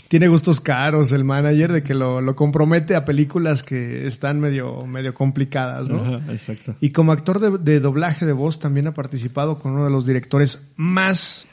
tiene 0.09 0.27
gustos 0.27 0.59
caros 0.59 1.13
el 1.13 1.23
manager 1.23 1.71
de 1.71 1.81
que 1.81 1.93
lo, 1.93 2.19
lo 2.19 2.35
compromete 2.35 2.97
a 2.97 3.05
películas 3.05 3.63
que 3.63 4.05
están 4.05 4.41
medio, 4.41 4.85
medio 4.85 5.13
complicadas, 5.13 5.89
¿no? 5.89 6.01
Ajá, 6.01 6.33
exacto. 6.33 6.75
Y 6.81 6.89
como 6.89 7.13
actor 7.13 7.39
de, 7.39 7.57
de 7.57 7.79
doblaje 7.79 8.25
de 8.25 8.33
voz 8.33 8.59
también 8.59 8.87
ha 8.87 8.93
participado 8.93 9.59
con 9.59 9.71
uno 9.71 9.85
de 9.85 9.91
los 9.91 10.05
directores 10.05 10.61
más, 10.75 11.47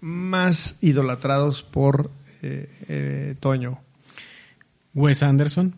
más 0.00 0.74
idolatrados 0.80 1.62
por 1.62 2.10
eh, 2.44 2.68
eh, 2.88 3.34
Toño. 3.40 3.80
Wes 4.94 5.22
Anderson. 5.22 5.74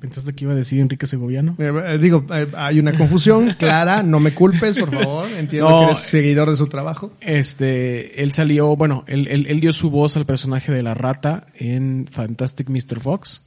¿Pensaste 0.00 0.32
que 0.34 0.44
iba 0.44 0.54
a 0.54 0.56
decir 0.56 0.80
Enrique 0.80 1.06
Segoviano? 1.06 1.56
Eh, 1.58 1.98
digo, 2.00 2.24
hay 2.56 2.78
una 2.80 2.94
confusión 2.96 3.50
clara, 3.58 4.02
no 4.02 4.18
me 4.18 4.32
culpes, 4.32 4.78
por 4.78 4.90
favor. 4.90 5.28
Entiendo 5.30 5.68
No, 5.68 5.80
que 5.80 5.84
eres 5.86 5.98
seguidor 5.98 6.48
de 6.48 6.56
su 6.56 6.68
trabajo. 6.68 7.12
Este, 7.20 8.22
él 8.22 8.32
salió, 8.32 8.74
bueno, 8.76 9.04
él, 9.06 9.28
él- 9.28 9.46
él 9.46 9.60
dio 9.60 9.74
su 9.74 9.90
voz 9.90 10.16
al 10.16 10.24
personaje 10.24 10.72
de 10.72 10.82
la 10.82 10.94
rata 10.94 11.48
en 11.54 12.06
Fantastic 12.10 12.70
Mr. 12.70 12.98
Fox. 12.98 13.42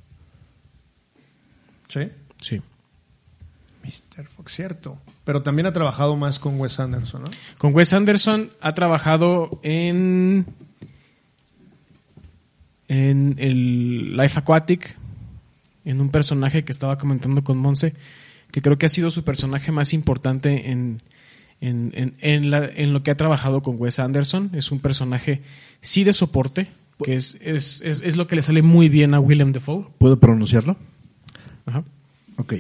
Sí. 1.90 2.10
Sí. 2.42 2.62
Mr. 3.84 4.26
Fox, 4.28 4.54
cierto. 4.54 4.98
Pero 5.24 5.42
también 5.42 5.66
ha 5.66 5.74
trabajado 5.74 6.16
más 6.18 6.38
con 6.38 6.60
Wes 6.60 6.80
Anderson, 6.80 7.24
¿no? 7.24 7.32
Con 7.58 7.74
Wes 7.74 7.94
Anderson 7.94 8.52
ha 8.62 8.74
trabajado 8.76 9.60
en 9.64 10.46
en 12.88 13.36
el 13.40 14.16
Life 14.18 14.38
Aquatic, 14.40 14.96
en 15.86 16.00
un 16.02 16.10
personaje 16.10 16.64
que 16.64 16.72
estaba 16.72 16.98
comentando 16.98 17.44
con 17.44 17.58
Monse, 17.58 17.94
que 18.52 18.62
creo 18.62 18.78
que 18.78 18.86
ha 18.86 18.90
sido 18.90 19.10
su 19.12 19.24
personaje 19.24 19.72
más 19.72 19.94
importante 19.94 20.70
en, 20.72 21.02
en, 21.62 21.92
en- 21.96 22.14
en 22.22 22.50
la- 22.50 22.66
en 22.66 22.94
lo 22.94 23.04
que 23.04 23.12
ha 23.12 23.18
trabajado 23.18 23.62
con 23.64 23.76
Wes 23.80 24.00
Anderson. 24.00 24.52
Es 24.54 24.72
un 24.72 24.80
personaje 24.80 25.42
sí 25.82 26.04
de 26.04 26.14
soporte, 26.14 26.68
que 27.04 27.16
es, 27.16 27.38
es, 27.42 27.82
es, 27.82 28.02
es 28.02 28.16
lo 28.16 28.28
que 28.28 28.36
le 28.36 28.42
sale 28.44 28.62
muy 28.62 28.88
bien 28.90 29.14
a 29.14 29.20
William 29.20 29.52
Defoe. 29.52 29.86
¿Puedo 29.98 30.20
pronunciarlo? 30.20 30.78
Ajá. 31.66 31.84
Ok. 32.38 32.54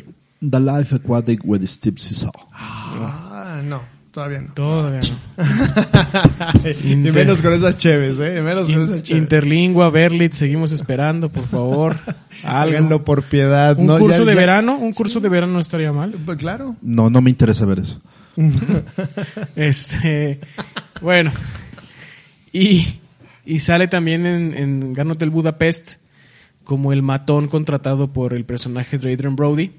The 0.49 0.59
Life 0.59 0.95
Aquatic 0.95 1.41
with 1.45 1.61
Steve 1.67 1.97
Seagal. 1.99 2.31
Ah, 2.51 3.61
no, 3.63 3.81
todavía 4.13 4.41
no. 4.41 4.53
Todavía 4.53 5.01
no. 5.01 6.69
y 6.83 6.95
menos 6.95 7.41
con 7.41 7.51
esas 7.53 7.75
cheves, 7.75 8.19
¿eh? 8.19 8.37
Y 8.37 8.41
menos 8.41 8.69
con 8.69 8.83
esas 8.83 9.03
cheves. 9.03 9.21
Interlingua, 9.21 9.89
Berlit, 9.89 10.31
seguimos 10.33 10.71
esperando, 10.71 11.27
por 11.29 11.45
favor. 11.47 11.97
Algo. 12.43 12.77
Háganlo 12.77 13.03
por 13.03 13.23
piedad. 13.23 13.77
Un 13.77 13.87
¿no? 13.87 13.97
curso 13.99 14.19
Ya- 14.19 14.25
de 14.29 14.33
ya- 14.35 14.39
verano, 14.39 14.77
un 14.77 14.93
curso 14.93 15.19
de 15.19 15.27
verano 15.29 15.53
no 15.53 15.59
estaría 15.59 15.91
mal. 15.91 16.11
Pues 16.25 16.37
claro. 16.37 16.75
No, 16.81 17.09
no 17.09 17.21
me 17.21 17.29
interesa 17.29 17.65
ver 17.65 17.79
eso. 17.79 17.99
Este, 19.55 20.39
bueno. 21.01 21.31
Y, 22.51 22.99
y 23.45 23.59
sale 23.59 23.87
también 23.87 24.25
en, 24.25 24.53
en 24.55 24.93
Gran 24.93 25.09
Hotel 25.11 25.29
Budapest 25.29 25.95
como 26.63 26.93
el 26.93 27.01
matón 27.01 27.47
contratado 27.47 28.13
por 28.13 28.33
el 28.33 28.45
personaje 28.45 28.97
de 28.97 29.13
Adrian 29.13 29.35
Brody. 29.35 29.71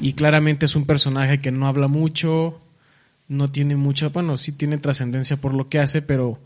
Y 0.00 0.12
claramente 0.14 0.66
es 0.66 0.76
un 0.76 0.86
personaje 0.86 1.40
que 1.40 1.50
no 1.50 1.66
habla 1.66 1.88
mucho, 1.88 2.60
no 3.28 3.50
tiene 3.50 3.76
mucha, 3.76 4.08
bueno, 4.08 4.36
sí 4.36 4.52
tiene 4.52 4.78
trascendencia 4.78 5.36
por 5.36 5.54
lo 5.54 5.68
que 5.68 5.78
hace, 5.78 6.02
pero 6.02 6.40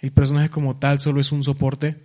el 0.00 0.12
personaje 0.12 0.48
como 0.48 0.76
tal 0.76 0.98
solo 0.98 1.20
es 1.20 1.32
un 1.32 1.44
soporte, 1.44 1.96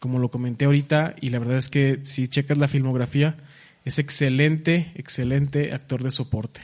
como 0.00 0.18
lo 0.18 0.30
comenté 0.30 0.64
ahorita, 0.64 1.14
y 1.20 1.30
la 1.30 1.38
verdad 1.38 1.56
es 1.56 1.68
que 1.68 2.00
si 2.02 2.28
checas 2.28 2.58
la 2.58 2.68
filmografía, 2.68 3.36
es 3.84 3.98
excelente, 3.98 4.92
excelente 4.96 5.72
actor 5.72 6.02
de 6.02 6.10
soporte, 6.10 6.60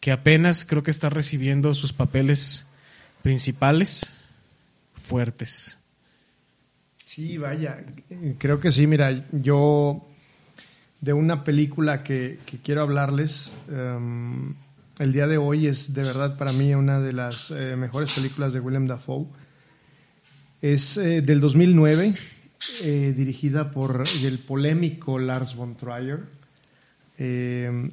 que 0.00 0.12
apenas 0.12 0.64
creo 0.64 0.82
que 0.82 0.90
está 0.90 1.08
recibiendo 1.08 1.72
sus 1.74 1.92
papeles 1.92 2.66
principales 3.22 4.14
fuertes. 4.94 5.78
Sí, 7.04 7.38
vaya. 7.38 7.84
Creo 8.38 8.58
que 8.58 8.72
sí. 8.72 8.88
Mira, 8.88 9.24
yo 9.30 10.04
de 11.00 11.12
una 11.12 11.44
película 11.44 12.02
que, 12.02 12.38
quiero 12.64 12.82
hablarles 12.82 13.52
em, 13.70 14.54
el 14.98 15.12
día 15.12 15.26
de 15.26 15.38
hoy 15.38 15.66
es 15.66 15.92
de 15.92 16.04
verdad 16.04 16.36
para 16.36 16.52
mí 16.52 16.74
una 16.74 17.00
de 17.00 17.12
las 17.12 17.50
eh, 17.50 17.74
mejores 17.76 18.12
películas 18.12 18.52
de 18.52 18.60
Willem 18.60 18.86
Dafoe. 18.86 19.26
Es 20.60 20.96
eh, 20.96 21.20
del 21.20 21.40
2009, 21.40 22.14
eh, 22.82 23.14
dirigida 23.16 23.70
por 23.70 24.04
el 24.22 24.38
polémico 24.38 25.18
Lars 25.18 25.56
von 25.56 25.76
Trier. 25.76 26.20
Em, 27.18 27.90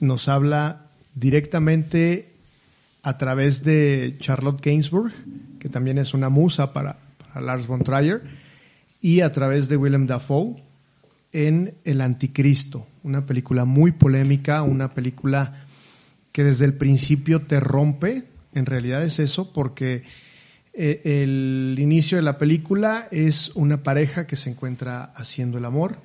nos 0.00 0.28
habla 0.28 0.90
directamente 1.14 2.32
a 3.02 3.16
través 3.16 3.64
de 3.64 4.16
Charlotte 4.20 4.62
Gainsbourg, 4.62 5.12
que 5.58 5.68
también 5.68 5.98
es 5.98 6.12
una 6.12 6.28
musa 6.28 6.72
para, 6.72 6.98
para 7.18 7.40
Lars 7.40 7.66
von 7.66 7.82
Trier, 7.82 8.22
y 9.00 9.20
a 9.20 9.32
través 9.32 9.68
de 9.68 9.76
Willem 9.76 10.06
Dafoe 10.06 10.62
en 11.32 11.74
El 11.84 12.00
Anticristo, 12.00 12.86
una 13.02 13.26
película 13.26 13.64
muy 13.64 13.92
polémica, 13.92 14.62
una 14.62 14.94
película 14.94 15.63
que 16.34 16.42
desde 16.42 16.64
el 16.64 16.74
principio 16.74 17.42
te 17.42 17.60
rompe, 17.60 18.24
en 18.54 18.66
realidad 18.66 19.04
es 19.04 19.20
eso, 19.20 19.52
porque 19.52 20.02
eh, 20.72 21.00
el 21.04 21.76
inicio 21.78 22.16
de 22.18 22.22
la 22.22 22.38
película 22.38 23.06
es 23.12 23.52
una 23.54 23.84
pareja 23.84 24.26
que 24.26 24.34
se 24.34 24.50
encuentra 24.50 25.12
haciendo 25.14 25.58
el 25.58 25.64
amor 25.64 25.96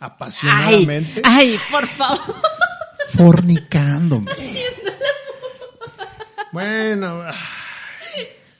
apasionadamente. 0.00 1.22
ay, 1.22 1.56
por 1.70 1.86
favor. 1.86 2.34
Fornicando. 3.14 4.24
Bueno, 6.50 7.22
ay, 7.24 7.34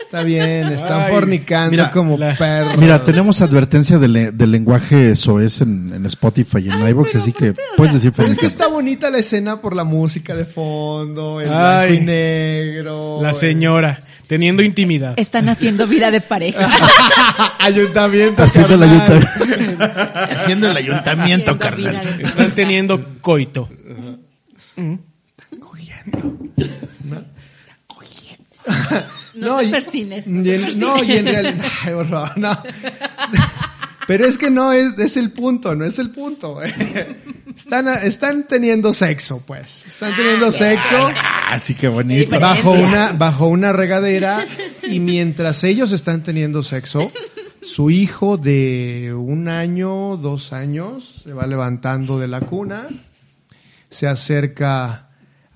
está 0.06 0.22
bien, 0.22 0.68
están 0.72 1.02
Ay, 1.02 1.12
fornicando 1.12 1.70
mira, 1.72 1.90
como 1.90 2.16
la- 2.16 2.34
perros. 2.36 2.78
Mira, 2.78 3.02
tenemos 3.04 3.40
advertencia 3.42 3.98
de, 3.98 4.08
le- 4.08 4.30
de 4.32 4.46
lenguaje 4.46 5.14
soez 5.16 5.60
en, 5.60 5.92
en 5.92 6.06
Spotify 6.06 6.58
y 6.64 6.70
en 6.70 6.88
iVoox, 6.88 7.16
así 7.16 7.32
que 7.32 7.54
puedes 7.76 7.94
decir 7.94 8.12
Pero 8.16 8.28
es 8.28 8.38
que 8.38 8.46
está 8.46 8.68
bonita 8.68 9.10
la 9.10 9.18
escena 9.18 9.60
por 9.60 9.74
la 9.76 9.84
música 9.84 10.34
de 10.34 10.44
fondo, 10.44 11.40
el 11.40 11.48
Ay, 11.52 11.88
blanco 11.88 11.94
y 11.94 12.00
negro. 12.06 13.18
La 13.20 13.30
el- 13.30 13.34
señora, 13.34 13.98
teniendo 14.28 14.62
intimidad. 14.62 15.14
Están 15.16 15.48
haciendo 15.48 15.86
vida 15.86 16.10
de 16.10 16.20
pareja. 16.20 16.68
ayuntamiento. 17.58 18.42
Haciendo 18.44 18.74
el 18.74 18.82
ayuntamiento. 18.84 19.84
Haciendo 20.30 20.70
el 20.70 20.76
ayuntamiento, 20.76 21.50
Haciendo 21.52 21.58
carnal. 21.58 22.20
Están 22.20 22.50
teniendo 22.52 23.04
coito. 23.20 23.68
No 29.25 29.25
te 29.60 29.64
y- 29.66 29.70
persines, 29.70 30.26
y 30.26 30.30
no 30.30 30.38
en- 30.38 30.44
persines. 30.62 30.76
no, 30.76 31.02
y 31.04 31.12
en 31.12 31.26
realidad, 31.26 31.66
ay, 31.84 31.92
por 31.94 32.08
favor, 32.08 32.38
no. 32.38 32.58
Pero 34.06 34.24
es 34.24 34.38
que 34.38 34.50
no 34.50 34.72
es, 34.72 34.96
es 35.00 35.16
el 35.16 35.32
punto, 35.32 35.74
no 35.74 35.84
es 35.84 35.98
el 35.98 36.10
punto. 36.10 36.60
Están, 37.56 37.88
están 37.88 38.46
teniendo 38.46 38.92
sexo, 38.92 39.42
pues. 39.46 39.86
Están 39.86 40.14
teniendo 40.14 40.52
sexo 40.52 41.08
Ah, 41.16 41.58
sí, 41.58 41.74
qué 41.74 41.88
bonito. 41.88 42.38
bajo 42.38 42.72
una, 42.72 43.12
bajo 43.12 43.46
una 43.46 43.72
regadera 43.72 44.46
y 44.82 45.00
mientras 45.00 45.64
ellos 45.64 45.90
están 45.92 46.22
teniendo 46.22 46.62
sexo, 46.62 47.10
su 47.62 47.88
hijo 47.90 48.36
de 48.36 49.14
un 49.16 49.48
año, 49.48 50.18
dos 50.18 50.52
años, 50.52 51.22
se 51.24 51.32
va 51.32 51.46
levantando 51.46 52.18
de 52.18 52.28
la 52.28 52.42
cuna, 52.42 52.88
se 53.88 54.06
acerca 54.06 55.08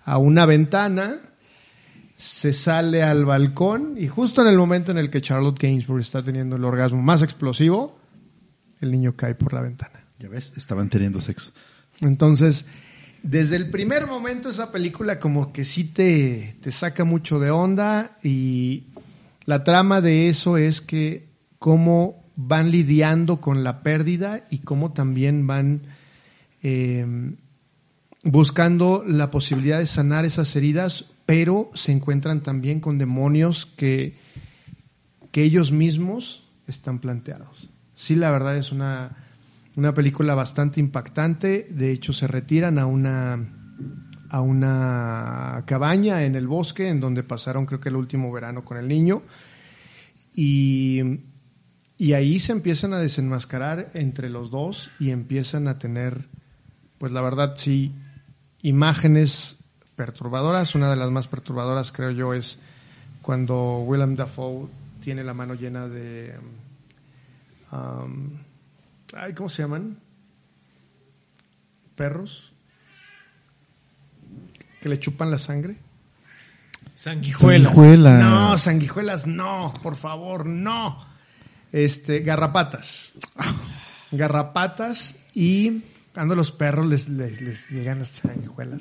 a 0.04 0.16
una 0.16 0.46
ventana, 0.46 1.16
se 2.20 2.52
sale 2.52 3.02
al 3.02 3.24
balcón 3.24 3.94
y 3.96 4.06
justo 4.06 4.42
en 4.42 4.48
el 4.48 4.58
momento 4.58 4.92
en 4.92 4.98
el 4.98 5.08
que 5.08 5.22
Charlotte 5.22 5.58
Gainsbourg 5.58 6.02
está 6.02 6.22
teniendo 6.22 6.56
el 6.56 6.64
orgasmo 6.64 7.00
más 7.00 7.22
explosivo, 7.22 7.98
el 8.80 8.90
niño 8.90 9.16
cae 9.16 9.34
por 9.34 9.54
la 9.54 9.62
ventana. 9.62 10.04
Ya 10.18 10.28
ves, 10.28 10.52
estaban 10.54 10.90
teniendo 10.90 11.22
sexo. 11.22 11.50
Entonces, 12.02 12.66
desde 13.22 13.56
el 13.56 13.70
primer 13.70 14.06
momento 14.06 14.50
esa 14.50 14.70
película 14.70 15.18
como 15.18 15.50
que 15.50 15.64
sí 15.64 15.84
te, 15.84 16.56
te 16.60 16.72
saca 16.72 17.04
mucho 17.04 17.40
de 17.40 17.50
onda 17.50 18.18
y 18.22 18.84
la 19.46 19.64
trama 19.64 20.02
de 20.02 20.28
eso 20.28 20.58
es 20.58 20.82
que 20.82 21.26
cómo 21.58 22.22
van 22.36 22.70
lidiando 22.70 23.40
con 23.40 23.64
la 23.64 23.82
pérdida 23.82 24.44
y 24.50 24.58
cómo 24.58 24.92
también 24.92 25.46
van 25.46 25.82
eh, 26.62 27.34
buscando 28.24 29.04
la 29.06 29.30
posibilidad 29.30 29.78
de 29.78 29.86
sanar 29.86 30.26
esas 30.26 30.54
heridas, 30.54 31.06
pero 31.30 31.70
se 31.74 31.92
encuentran 31.92 32.42
también 32.42 32.80
con 32.80 32.98
demonios 32.98 33.64
que, 33.64 34.16
que 35.30 35.44
ellos 35.44 35.70
mismos 35.70 36.42
están 36.66 36.98
planteados. 36.98 37.70
Sí, 37.94 38.16
la 38.16 38.32
verdad 38.32 38.56
es 38.56 38.72
una, 38.72 39.16
una 39.76 39.94
película 39.94 40.34
bastante 40.34 40.80
impactante. 40.80 41.68
De 41.70 41.92
hecho, 41.92 42.12
se 42.12 42.26
retiran 42.26 42.80
a 42.80 42.86
una 42.86 43.48
a 44.28 44.40
una 44.40 45.62
cabaña 45.66 46.24
en 46.24 46.34
el 46.34 46.48
bosque 46.48 46.88
en 46.88 46.98
donde 46.98 47.22
pasaron 47.22 47.64
creo 47.64 47.78
que 47.78 47.90
el 47.90 47.96
último 47.96 48.32
verano 48.32 48.64
con 48.64 48.76
el 48.76 48.88
niño 48.88 49.22
y, 50.34 51.00
y 51.96 52.12
ahí 52.14 52.40
se 52.40 52.50
empiezan 52.50 52.92
a 52.92 52.98
desenmascarar 52.98 53.92
entre 53.94 54.30
los 54.30 54.50
dos 54.50 54.90
y 54.98 55.10
empiezan 55.10 55.68
a 55.68 55.78
tener, 55.78 56.26
pues 56.98 57.12
la 57.12 57.22
verdad 57.22 57.54
sí, 57.56 57.92
imágenes 58.62 59.59
perturbadoras. 60.00 60.74
Una 60.74 60.88
de 60.88 60.96
las 60.96 61.10
más 61.10 61.26
perturbadoras 61.26 61.92
creo 61.92 62.10
yo 62.10 62.32
es 62.32 62.56
cuando 63.20 63.80
Willem 63.80 64.16
Dafoe 64.16 64.66
tiene 65.02 65.22
la 65.22 65.34
mano 65.34 65.52
llena 65.52 65.88
de... 65.88 66.34
um, 67.70 68.30
ay, 69.12 69.34
¿Cómo 69.34 69.50
se 69.50 69.60
llaman? 69.60 69.98
Perros 71.96 72.54
que 74.80 74.88
le 74.88 74.98
chupan 74.98 75.30
la 75.30 75.36
sangre. 75.36 75.76
Sanguijuelas. 76.94 77.74
Sanguijuela. 77.74 78.18
No, 78.18 78.56
sanguijuelas, 78.56 79.26
no, 79.26 79.74
por 79.82 79.96
favor, 79.96 80.46
no. 80.46 80.98
Este, 81.72 82.20
garrapatas. 82.20 83.12
Garrapatas 84.12 85.14
y 85.34 85.82
cuando 86.14 86.34
los 86.34 86.52
perros 86.52 86.86
les, 86.86 87.10
les, 87.10 87.42
les 87.42 87.68
llegan 87.68 87.98
las 87.98 88.08
sanguijuelas. 88.08 88.80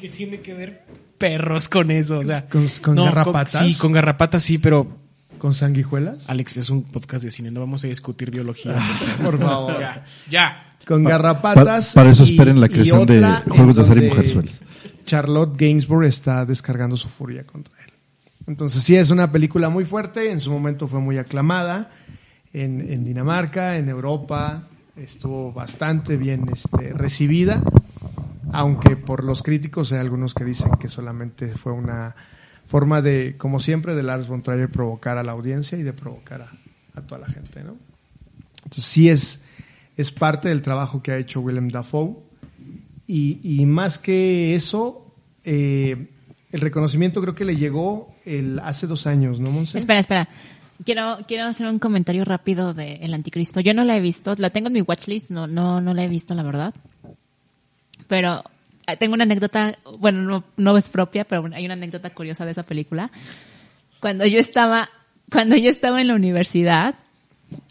¿Qué 0.00 0.08
tiene 0.08 0.40
que 0.40 0.54
ver 0.54 0.82
perros 1.18 1.68
con 1.68 1.90
eso? 1.90 2.18
O 2.18 2.24
sea, 2.24 2.48
¿Con- 2.48 2.68
con 2.82 2.96
garrapatas? 2.96 3.62
sí, 3.62 3.74
con 3.76 3.92
garrapatas 3.92 4.42
sí, 4.42 4.58
pero 4.58 5.04
¿Con 5.38 5.54
sanguijuelas? 5.54 6.28
Alex 6.30 6.56
es 6.56 6.70
un 6.70 6.82
podcast 6.82 7.22
de 7.24 7.30
cine, 7.30 7.50
no 7.50 7.60
vamos 7.60 7.84
a 7.84 7.88
discutir 7.88 8.30
biología. 8.30 8.74
Por 9.22 9.38
favor. 9.38 9.78
ya, 9.78 10.04
ya. 10.30 10.76
Con 10.86 11.04
Pa- 11.04 11.10
garrapatas. 11.10 11.88
pa- 11.88 12.00
para 12.00 12.10
eso 12.10 12.24
y- 12.24 12.30
esperen 12.30 12.58
la 12.58 12.66
y 12.66 12.70
creación 12.70 13.04
de 13.06 13.22
Juegos 13.48 13.76
de 13.76 13.82
Azar 13.82 13.98
y 13.98 14.28
Sueltas. 14.30 14.60
Charlotte 15.04 15.54
Gainsbourg 15.56 16.04
está 16.06 16.44
descargando 16.46 16.96
su 16.96 17.08
furia 17.08 17.44
contra 17.44 17.74
él. 17.84 17.92
Entonces 18.46 18.82
sí 18.82 18.96
es 18.96 19.10
una 19.10 19.30
película 19.30 19.68
muy 19.68 19.84
fuerte, 19.84 20.30
en 20.30 20.40
su 20.40 20.50
momento 20.50 20.88
fue 20.88 21.00
muy 21.00 21.18
aclamada 21.18 21.90
en, 22.52 22.80
en 22.90 23.04
Dinamarca, 23.04 23.76
en 23.76 23.88
Europa, 23.88 24.62
estuvo 24.96 25.52
bastante 25.52 26.16
bien 26.16 26.46
este, 26.52 26.92
recibida, 26.94 27.60
aunque 28.56 28.96
por 28.96 29.22
los 29.22 29.42
críticos 29.42 29.92
hay 29.92 29.98
algunos 29.98 30.32
que 30.32 30.44
dicen 30.44 30.70
que 30.80 30.88
solamente 30.88 31.48
fue 31.48 31.72
una 31.72 32.16
forma 32.66 33.02
de, 33.02 33.36
como 33.36 33.60
siempre, 33.60 33.94
de 33.94 34.02
Lars 34.02 34.26
von 34.26 34.42
Trier 34.42 34.70
provocar 34.70 35.18
a 35.18 35.22
la 35.22 35.32
audiencia 35.32 35.76
y 35.76 35.82
de 35.82 35.92
provocar 35.92 36.48
a, 36.94 37.00
toda 37.02 37.20
la 37.20 37.28
gente, 37.28 37.62
¿no? 37.62 37.76
Entonces 38.64 38.84
sí 38.86 39.10
es, 39.10 39.40
es 39.96 40.10
parte 40.10 40.48
del 40.48 40.62
trabajo 40.62 41.02
que 41.02 41.12
ha 41.12 41.18
hecho 41.18 41.40
Willem 41.40 41.68
Dafoe. 41.68 42.16
Y, 43.06 43.38
y 43.42 43.66
más 43.66 43.98
que 43.98 44.56
eso, 44.56 45.14
eh, 45.44 46.08
el 46.50 46.60
reconocimiento 46.60 47.20
creo 47.20 47.34
que 47.34 47.44
le 47.44 47.56
llegó 47.56 48.14
el, 48.24 48.58
hace 48.60 48.86
dos 48.86 49.06
años, 49.06 49.38
¿no, 49.38 49.50
Monse? 49.50 49.78
Espera, 49.78 50.00
espera. 50.00 50.28
Quiero, 50.84 51.18
quiero 51.28 51.44
hacer 51.44 51.66
un 51.66 51.78
comentario 51.78 52.24
rápido 52.24 52.74
de 52.74 52.94
El 52.96 53.14
Anticristo. 53.14 53.60
Yo 53.60 53.74
no 53.74 53.84
la 53.84 53.96
he 53.96 54.00
visto, 54.00 54.34
la 54.38 54.50
tengo 54.50 54.66
en 54.68 54.72
mi 54.72 54.80
watchlist, 54.82 55.30
no, 55.30 55.46
no, 55.46 55.80
no 55.80 55.94
la 55.94 56.04
he 56.04 56.08
visto, 56.08 56.34
la 56.34 56.42
verdad. 56.42 56.74
Pero 58.08 58.44
eh, 58.86 58.96
tengo 58.96 59.14
una 59.14 59.24
anécdota, 59.24 59.78
bueno, 59.98 60.22
no, 60.22 60.44
no 60.56 60.76
es 60.76 60.88
propia, 60.88 61.24
pero 61.24 61.48
hay 61.52 61.64
una 61.64 61.74
anécdota 61.74 62.10
curiosa 62.10 62.44
de 62.44 62.52
esa 62.52 62.62
película. 62.62 63.10
Cuando 64.00 64.26
yo 64.26 64.38
estaba, 64.38 64.90
cuando 65.30 65.56
yo 65.56 65.68
estaba 65.70 66.00
en 66.00 66.08
la 66.08 66.14
universidad, 66.14 66.94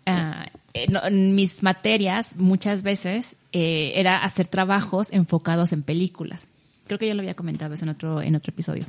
en 0.06 1.36
mis 1.36 1.64
materias 1.64 2.36
muchas 2.36 2.84
veces 2.84 3.38
eh, 3.54 3.94
era 3.96 4.18
hacer 4.24 4.48
trabajos 4.48 5.12
enfocados 5.12 5.72
en 5.72 5.84
películas. 5.84 6.48
Creo 6.88 7.00
que 7.00 7.08
ya 7.08 7.14
lo 7.14 7.22
había 7.22 7.34
comentado 7.36 7.74
eso 7.74 7.86
en 7.86 7.90
otro, 7.90 8.22
en 8.22 8.36
otro 8.36 8.52
episodio. 8.52 8.86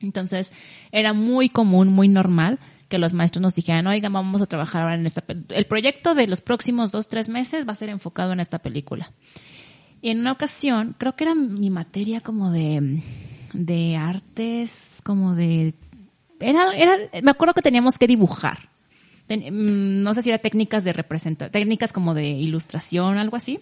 Entonces, 0.00 0.52
era 0.92 1.14
muy 1.14 1.48
común, 1.48 1.88
muy 1.88 2.08
normal 2.08 2.58
que 2.88 2.98
los 2.98 3.12
maestros 3.14 3.42
nos 3.42 3.54
dijeran, 3.54 3.86
oigan, 3.86 4.12
vamos 4.12 4.42
a 4.42 4.46
trabajar 4.46 4.82
ahora 4.82 4.94
en 4.94 5.06
esta... 5.06 5.22
pe- 5.22 5.36
El 5.48 5.64
proyecto 5.66 6.14
de 6.14 6.26
los 6.26 6.40
próximos 6.40 6.92
dos, 6.92 7.08
tres 7.08 7.28
meses 7.28 7.66
va 7.66 7.72
a 7.72 7.76
ser 7.76 7.88
enfocado 7.88 8.32
en 8.32 8.40
esta 8.40 8.58
película. 8.58 9.10
En 10.10 10.20
una 10.20 10.32
ocasión, 10.32 10.94
creo 10.98 11.16
que 11.16 11.24
era 11.24 11.34
mi 11.34 11.68
materia 11.70 12.20
como 12.20 12.50
de, 12.52 13.02
de 13.52 13.96
artes, 13.96 15.00
como 15.04 15.34
de... 15.34 15.74
Era, 16.38 16.72
era, 16.76 16.96
me 17.22 17.30
acuerdo 17.30 17.54
que 17.54 17.62
teníamos 17.62 17.98
que 17.98 18.06
dibujar. 18.06 18.68
Ten- 19.26 19.40
mm, 19.52 20.02
no 20.02 20.14
sé 20.14 20.22
si 20.22 20.28
era 20.28 20.38
técnicas 20.38 20.84
de 20.84 20.92
representar, 20.92 21.50
técnicas 21.50 21.92
como 21.92 22.14
de 22.14 22.28
ilustración, 22.28 23.18
algo 23.18 23.36
así. 23.36 23.58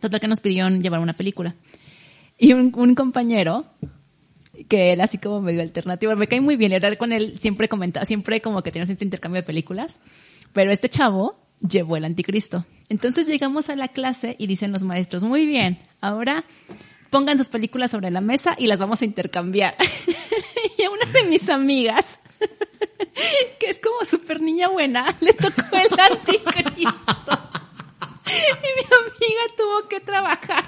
Total 0.00 0.20
que 0.20 0.28
nos 0.28 0.40
pidieron 0.40 0.80
llevar 0.82 1.00
una 1.00 1.14
película. 1.14 1.54
Y 2.36 2.52
un, 2.52 2.72
un 2.76 2.94
compañero, 2.94 3.64
que 4.68 4.92
él 4.92 5.00
así 5.00 5.18
como 5.18 5.40
medio 5.40 5.62
alternativo, 5.62 6.14
me 6.14 6.26
cae 6.28 6.40
muy 6.40 6.56
bien, 6.56 6.72
era 6.72 6.94
con 6.96 7.12
él 7.12 7.38
siempre 7.38 7.68
comentaba, 7.68 8.04
siempre 8.04 8.42
como 8.42 8.62
que 8.62 8.70
teníamos 8.70 8.90
este 8.90 9.04
intercambio 9.04 9.40
de 9.40 9.46
películas, 9.46 10.00
pero 10.52 10.70
este 10.72 10.88
chavo 10.88 11.36
llevó 11.60 11.96
el 11.96 12.04
anticristo. 12.04 12.64
Entonces 12.88 13.26
llegamos 13.26 13.68
a 13.68 13.76
la 13.76 13.88
clase 13.88 14.36
y 14.38 14.46
dicen 14.46 14.72
los 14.72 14.84
maestros, 14.84 15.24
muy 15.24 15.46
bien, 15.46 15.78
ahora 16.00 16.44
pongan 17.10 17.38
sus 17.38 17.48
películas 17.48 17.90
sobre 17.90 18.10
la 18.10 18.20
mesa 18.20 18.54
y 18.58 18.66
las 18.66 18.80
vamos 18.80 19.02
a 19.02 19.04
intercambiar. 19.04 19.76
y 20.78 20.82
a 20.82 20.90
una 20.90 21.06
de 21.06 21.24
mis 21.24 21.48
amigas, 21.48 22.20
que 23.60 23.66
es 23.66 23.80
como 23.80 24.04
súper 24.04 24.40
niña 24.40 24.68
buena, 24.68 25.16
le 25.20 25.32
tocó 25.32 25.62
el 25.72 26.00
anticristo. 26.00 27.48
Y 28.30 28.68
mi 28.76 28.84
amiga 28.84 29.56
tuvo 29.56 29.88
que 29.88 30.00
trabajar 30.00 30.64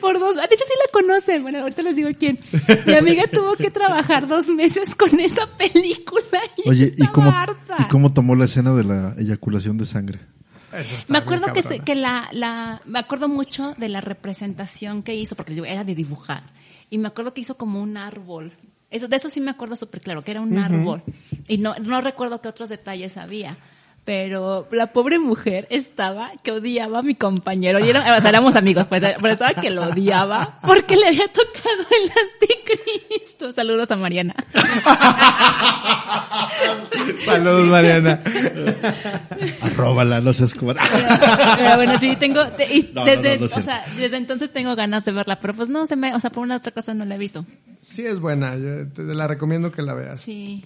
por 0.00 0.18
dos, 0.18 0.36
de 0.36 0.42
hecho 0.44 0.64
sí 0.66 0.74
la 0.84 0.92
conocen, 0.92 1.42
bueno, 1.42 1.60
ahorita 1.60 1.82
les 1.82 1.96
digo 1.96 2.10
quién. 2.18 2.38
Mi 2.86 2.94
amiga 2.94 3.26
tuvo 3.26 3.56
que 3.56 3.70
trabajar 3.70 4.28
dos 4.28 4.48
meses 4.48 4.94
con 4.94 5.18
esa 5.18 5.46
película 5.46 6.42
y 6.56 6.68
Oye, 6.68 6.84
¿y 6.84 6.88
estaba 6.90 7.12
cómo, 7.12 7.30
harta. 7.30 7.49
¿Y 7.80 7.88
cómo 7.88 8.12
tomó 8.12 8.34
la 8.34 8.44
escena 8.44 8.72
de 8.74 8.84
la 8.84 9.14
eyaculación 9.18 9.76
de 9.78 9.86
sangre? 9.86 10.20
Me 11.08 11.18
acuerdo 11.18 11.52
que, 11.52 11.62
se- 11.62 11.80
que 11.80 11.94
la, 11.94 12.28
la, 12.32 12.80
me 12.84 12.98
acuerdo 13.00 13.28
mucho 13.28 13.74
de 13.76 13.88
la 13.88 14.00
representación 14.00 15.02
que 15.02 15.14
hizo, 15.14 15.34
porque 15.34 15.52
era 15.66 15.82
de 15.84 15.94
dibujar. 15.94 16.44
Y 16.90 16.98
me 16.98 17.08
acuerdo 17.08 17.34
que 17.34 17.40
hizo 17.40 17.56
como 17.56 17.80
un 17.80 17.96
árbol. 17.96 18.52
Eso, 18.90 19.06
de 19.08 19.16
eso 19.16 19.30
sí 19.30 19.40
me 19.40 19.50
acuerdo 19.50 19.76
súper 19.76 20.00
claro, 20.00 20.22
que 20.22 20.30
era 20.32 20.40
un 20.40 20.56
árbol. 20.58 21.02
Y 21.48 21.58
no, 21.58 21.74
no 21.80 22.00
recuerdo 22.00 22.40
qué 22.40 22.48
otros 22.48 22.68
detalles 22.68 23.16
había. 23.16 23.56
Pero 24.10 24.66
la 24.72 24.88
pobre 24.92 25.20
mujer 25.20 25.68
estaba 25.70 26.32
que 26.42 26.50
odiaba 26.50 26.98
a 26.98 27.02
mi 27.02 27.14
compañero. 27.14 27.78
Y 27.78 27.90
era- 27.90 28.00
o 28.00 28.20
sea, 28.20 28.30
éramos 28.30 28.56
amigos, 28.56 28.86
pues, 28.88 29.00
pero 29.20 29.28
estaba 29.32 29.52
que 29.54 29.70
lo 29.70 29.82
odiaba 29.84 30.56
porque 30.66 30.96
le 30.96 31.06
había 31.06 31.28
tocado 31.28 31.86
el 32.02 32.10
anticristo. 32.10 33.52
Saludos 33.52 33.88
a 33.92 33.96
Mariana. 33.96 34.34
Saludos, 37.24 37.66
Mariana. 37.68 38.20
Arróbala, 39.62 40.20
no 40.20 40.32
seas 40.32 40.54
cobarde. 40.54 40.80
Pero 41.56 41.76
bueno, 41.76 41.96
sí, 42.00 42.16
tengo, 42.16 42.48
te- 42.48 42.74
y 42.76 42.90
No, 42.92 43.04
desde, 43.04 43.34
no, 43.34 43.40
no 43.42 43.46
es 43.46 43.56
o 43.56 43.62
sea, 43.62 43.84
desde 43.96 44.16
entonces 44.16 44.52
tengo 44.52 44.74
ganas 44.74 45.04
de 45.04 45.12
verla, 45.12 45.38
pero 45.38 45.54
pues 45.54 45.68
no 45.68 45.86
se 45.86 45.94
me, 45.94 46.16
o 46.16 46.18
sea, 46.18 46.30
por 46.30 46.42
una 46.42 46.56
otra 46.56 46.72
cosa 46.72 46.94
no 46.94 47.04
la 47.04 47.14
he 47.14 47.18
visto. 47.18 47.46
Sí, 47.82 48.04
es 48.04 48.18
buena. 48.18 48.56
Yo 48.56 48.88
te 48.88 49.02
la 49.14 49.28
recomiendo 49.28 49.70
que 49.70 49.82
la 49.82 49.94
veas. 49.94 50.20
Sí. 50.20 50.64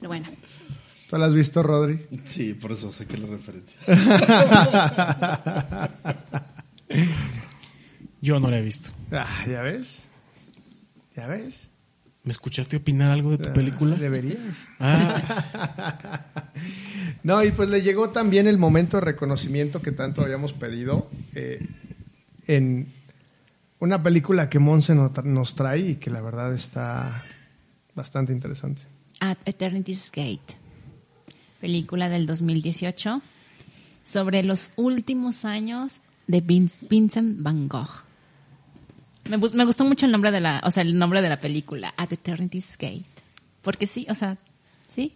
Pero 0.00 0.08
bueno. 0.08 0.28
¿Tú 1.08 1.16
la 1.18 1.26
has 1.26 1.34
visto, 1.34 1.62
Rodri? 1.62 2.00
Sí, 2.24 2.54
por 2.54 2.72
eso 2.72 2.92
saqué 2.92 3.16
la 3.16 3.28
referencia. 3.28 3.76
Yo 8.20 8.40
no 8.40 8.50
la 8.50 8.58
he 8.58 8.62
visto. 8.62 8.90
Ah, 9.12 9.26
¿ya 9.46 9.62
ves? 9.62 10.04
¿Ya 11.16 11.26
ves? 11.26 11.70
¿Me 12.24 12.32
escuchaste 12.32 12.76
opinar 12.76 13.10
algo 13.10 13.30
de 13.30 13.38
tu 13.38 13.52
película? 13.54 13.96
Deberías. 13.96 14.38
Ah, 14.80 16.24
No, 17.22 17.42
y 17.44 17.52
pues 17.52 17.68
le 17.68 17.82
llegó 17.82 18.10
también 18.10 18.46
el 18.46 18.58
momento 18.58 18.96
de 18.98 19.02
reconocimiento 19.02 19.80
que 19.80 19.92
tanto 19.92 20.22
habíamos 20.22 20.52
pedido 20.52 21.08
eh, 21.34 21.64
en 22.46 22.88
una 23.78 24.02
película 24.02 24.48
que 24.50 24.58
Monse 24.58 24.94
no- 24.94 25.12
nos 25.24 25.54
trae 25.54 25.78
y 25.78 25.94
que 25.96 26.10
la 26.10 26.20
verdad 26.20 26.52
está 26.52 27.24
bastante 27.94 28.32
interesante. 28.32 28.82
At 29.20 29.38
Eternity's 29.44 30.10
Gate. 30.12 30.56
Película 31.60 32.08
del 32.08 32.26
2018 32.26 33.20
sobre 34.04 34.42
los 34.44 34.70
últimos 34.76 35.44
años 35.44 36.00
de 36.26 36.42
Vin- 36.42 36.88
Vincent 36.88 37.36
Van 37.42 37.68
Gogh. 37.68 38.04
Me, 39.28 39.36
me 39.36 39.64
gustó 39.64 39.84
mucho 39.84 40.06
el 40.06 40.12
nombre 40.12 40.30
de 40.30 40.40
la, 40.40 40.60
o 40.64 40.70
sea, 40.70 40.82
el 40.82 40.96
nombre 40.96 41.20
de 41.20 41.28
la 41.28 41.40
película, 41.40 41.92
At 41.96 42.12
Eternity's 42.12 42.76
Gate. 42.78 43.04
Porque 43.62 43.86
sí, 43.86 44.06
o 44.08 44.14
sea, 44.14 44.38
sí, 44.88 45.12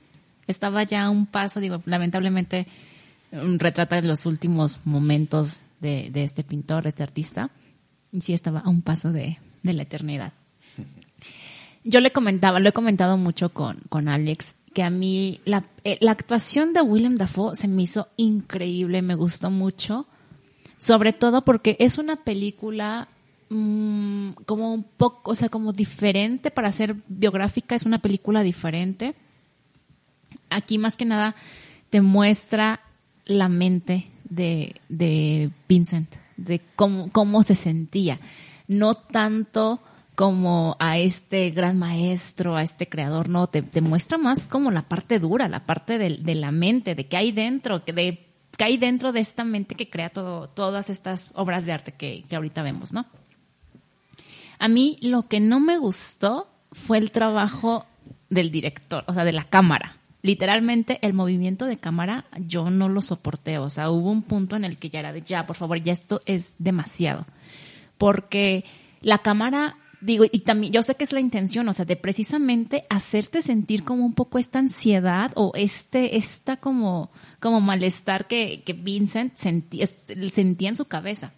estaba 0.46 0.82
ya 0.82 1.04
a 1.04 1.10
un 1.10 1.26
paso, 1.26 1.60
digo, 1.60 1.82
lamentablemente 1.86 2.66
mm, 3.30 3.56
retrata 3.58 4.00
los 4.02 4.26
últimos 4.26 4.80
momentos 4.84 5.60
de, 5.80 6.10
de 6.10 6.24
este 6.24 6.44
pintor, 6.44 6.82
de 6.82 6.90
este 6.90 7.02
artista, 7.02 7.50
y 8.10 8.20
sí 8.20 8.34
estaba 8.34 8.60
a 8.60 8.68
un 8.68 8.82
paso 8.82 9.12
de, 9.12 9.38
de 9.62 9.72
la 9.72 9.82
eternidad. 9.82 10.32
Yo 11.84 12.00
le 12.00 12.10
comentaba, 12.12 12.60
lo 12.60 12.68
he 12.68 12.72
comentado 12.72 13.16
mucho 13.16 13.48
con, 13.48 13.78
con 13.88 14.08
Alex, 14.08 14.54
que 14.72 14.82
a 14.82 14.90
mí 14.90 15.40
la, 15.44 15.64
eh, 15.84 15.98
la 16.00 16.12
actuación 16.12 16.72
de 16.72 16.82
Willem 16.82 17.16
Dafoe 17.16 17.56
se 17.56 17.68
me 17.68 17.82
hizo 17.82 18.08
increíble, 18.16 19.02
me 19.02 19.14
gustó 19.14 19.50
mucho. 19.50 20.06
Sobre 20.76 21.12
todo 21.12 21.44
porque 21.44 21.76
es 21.78 21.98
una 21.98 22.16
película 22.16 23.08
mm, 23.50 24.30
como 24.46 24.74
un 24.74 24.82
poco, 24.82 25.30
o 25.30 25.34
sea, 25.34 25.48
como 25.48 25.72
diferente 25.72 26.50
para 26.50 26.72
ser 26.72 26.96
biográfica, 27.06 27.74
es 27.74 27.86
una 27.86 28.00
película 28.00 28.42
diferente. 28.42 29.14
Aquí 30.50 30.78
más 30.78 30.96
que 30.96 31.04
nada 31.04 31.36
te 31.90 32.00
muestra 32.00 32.80
la 33.26 33.48
mente 33.48 34.08
de, 34.28 34.80
de 34.88 35.50
Vincent, 35.68 36.16
de 36.36 36.60
cómo, 36.74 37.12
cómo 37.12 37.42
se 37.42 37.54
sentía. 37.54 38.18
No 38.66 38.94
tanto 38.94 39.80
como 40.22 40.76
a 40.78 40.98
este 40.98 41.50
gran 41.50 41.80
maestro, 41.80 42.54
a 42.54 42.62
este 42.62 42.88
creador, 42.88 43.28
no, 43.28 43.48
te, 43.48 43.80
muestra 43.80 44.18
más 44.18 44.46
como 44.46 44.70
la 44.70 44.82
parte 44.82 45.18
dura, 45.18 45.48
la 45.48 45.66
parte 45.66 45.98
de, 45.98 46.34
la 46.36 46.52
mente, 46.52 46.94
de 46.94 47.08
qué 47.08 47.16
hay 47.16 47.32
dentro, 47.32 47.84
que 47.84 47.92
de 47.92 48.28
qué 48.56 48.62
hay 48.62 48.76
dentro 48.76 49.10
de 49.10 49.18
esta 49.18 49.42
mente 49.42 49.74
que 49.74 49.90
crea 49.90 50.10
todo, 50.10 50.48
todas 50.48 50.90
estas 50.90 51.32
obras 51.34 51.66
de 51.66 51.72
arte 51.72 51.90
que, 51.90 52.24
que 52.28 52.36
ahorita 52.36 52.62
vemos, 52.62 52.92
¿no? 52.92 53.04
A 54.60 54.68
mí 54.68 54.96
lo 55.02 55.26
que 55.26 55.40
no 55.40 55.58
me 55.58 55.76
gustó 55.76 56.46
fue 56.70 56.98
el 56.98 57.10
trabajo 57.10 57.84
del 58.30 58.52
director, 58.52 59.02
o 59.08 59.14
sea, 59.14 59.24
de 59.24 59.32
la 59.32 59.42
cámara. 59.42 59.96
Literalmente 60.22 61.00
el 61.02 61.14
movimiento 61.14 61.64
de 61.66 61.78
cámara 61.78 62.26
yo 62.38 62.70
no 62.70 62.88
lo 62.88 63.02
soporté, 63.02 63.58
o 63.58 63.70
sea, 63.70 63.90
hubo 63.90 64.12
un 64.12 64.22
punto 64.22 64.54
en 64.54 64.62
el 64.62 64.78
que 64.78 64.88
ya 64.88 65.00
era 65.00 65.12
de 65.12 65.22
ya, 65.22 65.46
por 65.46 65.56
favor, 65.56 65.82
ya 65.82 65.92
esto 65.92 66.20
es 66.26 66.54
demasiado. 66.60 67.26
Porque 67.98 68.64
la 69.00 69.18
cámara 69.18 69.78
digo, 70.02 70.24
y 70.30 70.40
también 70.40 70.72
yo 70.72 70.82
sé 70.82 70.96
que 70.96 71.04
es 71.04 71.12
la 71.12 71.20
intención, 71.20 71.68
o 71.68 71.72
sea, 71.72 71.84
de 71.84 71.96
precisamente 71.96 72.84
hacerte 72.90 73.40
sentir 73.40 73.84
como 73.84 74.04
un 74.04 74.14
poco 74.14 74.38
esta 74.38 74.58
ansiedad 74.58 75.32
o 75.36 75.52
este, 75.54 76.16
esta 76.16 76.56
como, 76.56 77.10
como 77.40 77.60
malestar 77.60 78.26
que, 78.26 78.62
que 78.66 78.72
Vincent 78.72 79.36
sentía, 79.36 79.86
sentía 79.86 80.68
en 80.68 80.76
su 80.76 80.86
cabeza. 80.86 81.32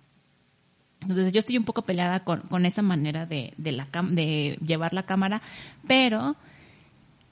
Entonces 1.00 1.32
yo 1.32 1.38
estoy 1.38 1.58
un 1.58 1.64
poco 1.64 1.82
peleada 1.82 2.20
con, 2.20 2.40
con 2.40 2.64
esa 2.64 2.80
manera 2.80 3.26
de, 3.26 3.52
de, 3.58 3.72
la, 3.72 3.88
de 4.10 4.58
llevar 4.64 4.94
la 4.94 5.04
cámara, 5.04 5.42
pero 5.86 6.36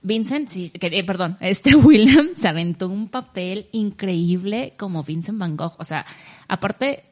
Vincent, 0.03 0.49
sí, 0.49 0.71
que, 0.71 0.89
eh, 0.89 1.05
perdón, 1.05 1.39
este 1.41 1.75
William 1.75 2.31
se 2.37 2.49
aventó 2.49 2.89
un 2.89 3.09
papel 3.09 3.69
increíble 3.73 4.75
como 4.77 5.03
Vincent 5.03 5.39
Van 5.39 5.57
Gogh. 5.57 5.75
O 5.79 5.85
sea, 5.85 6.05
aparte, 6.49 7.05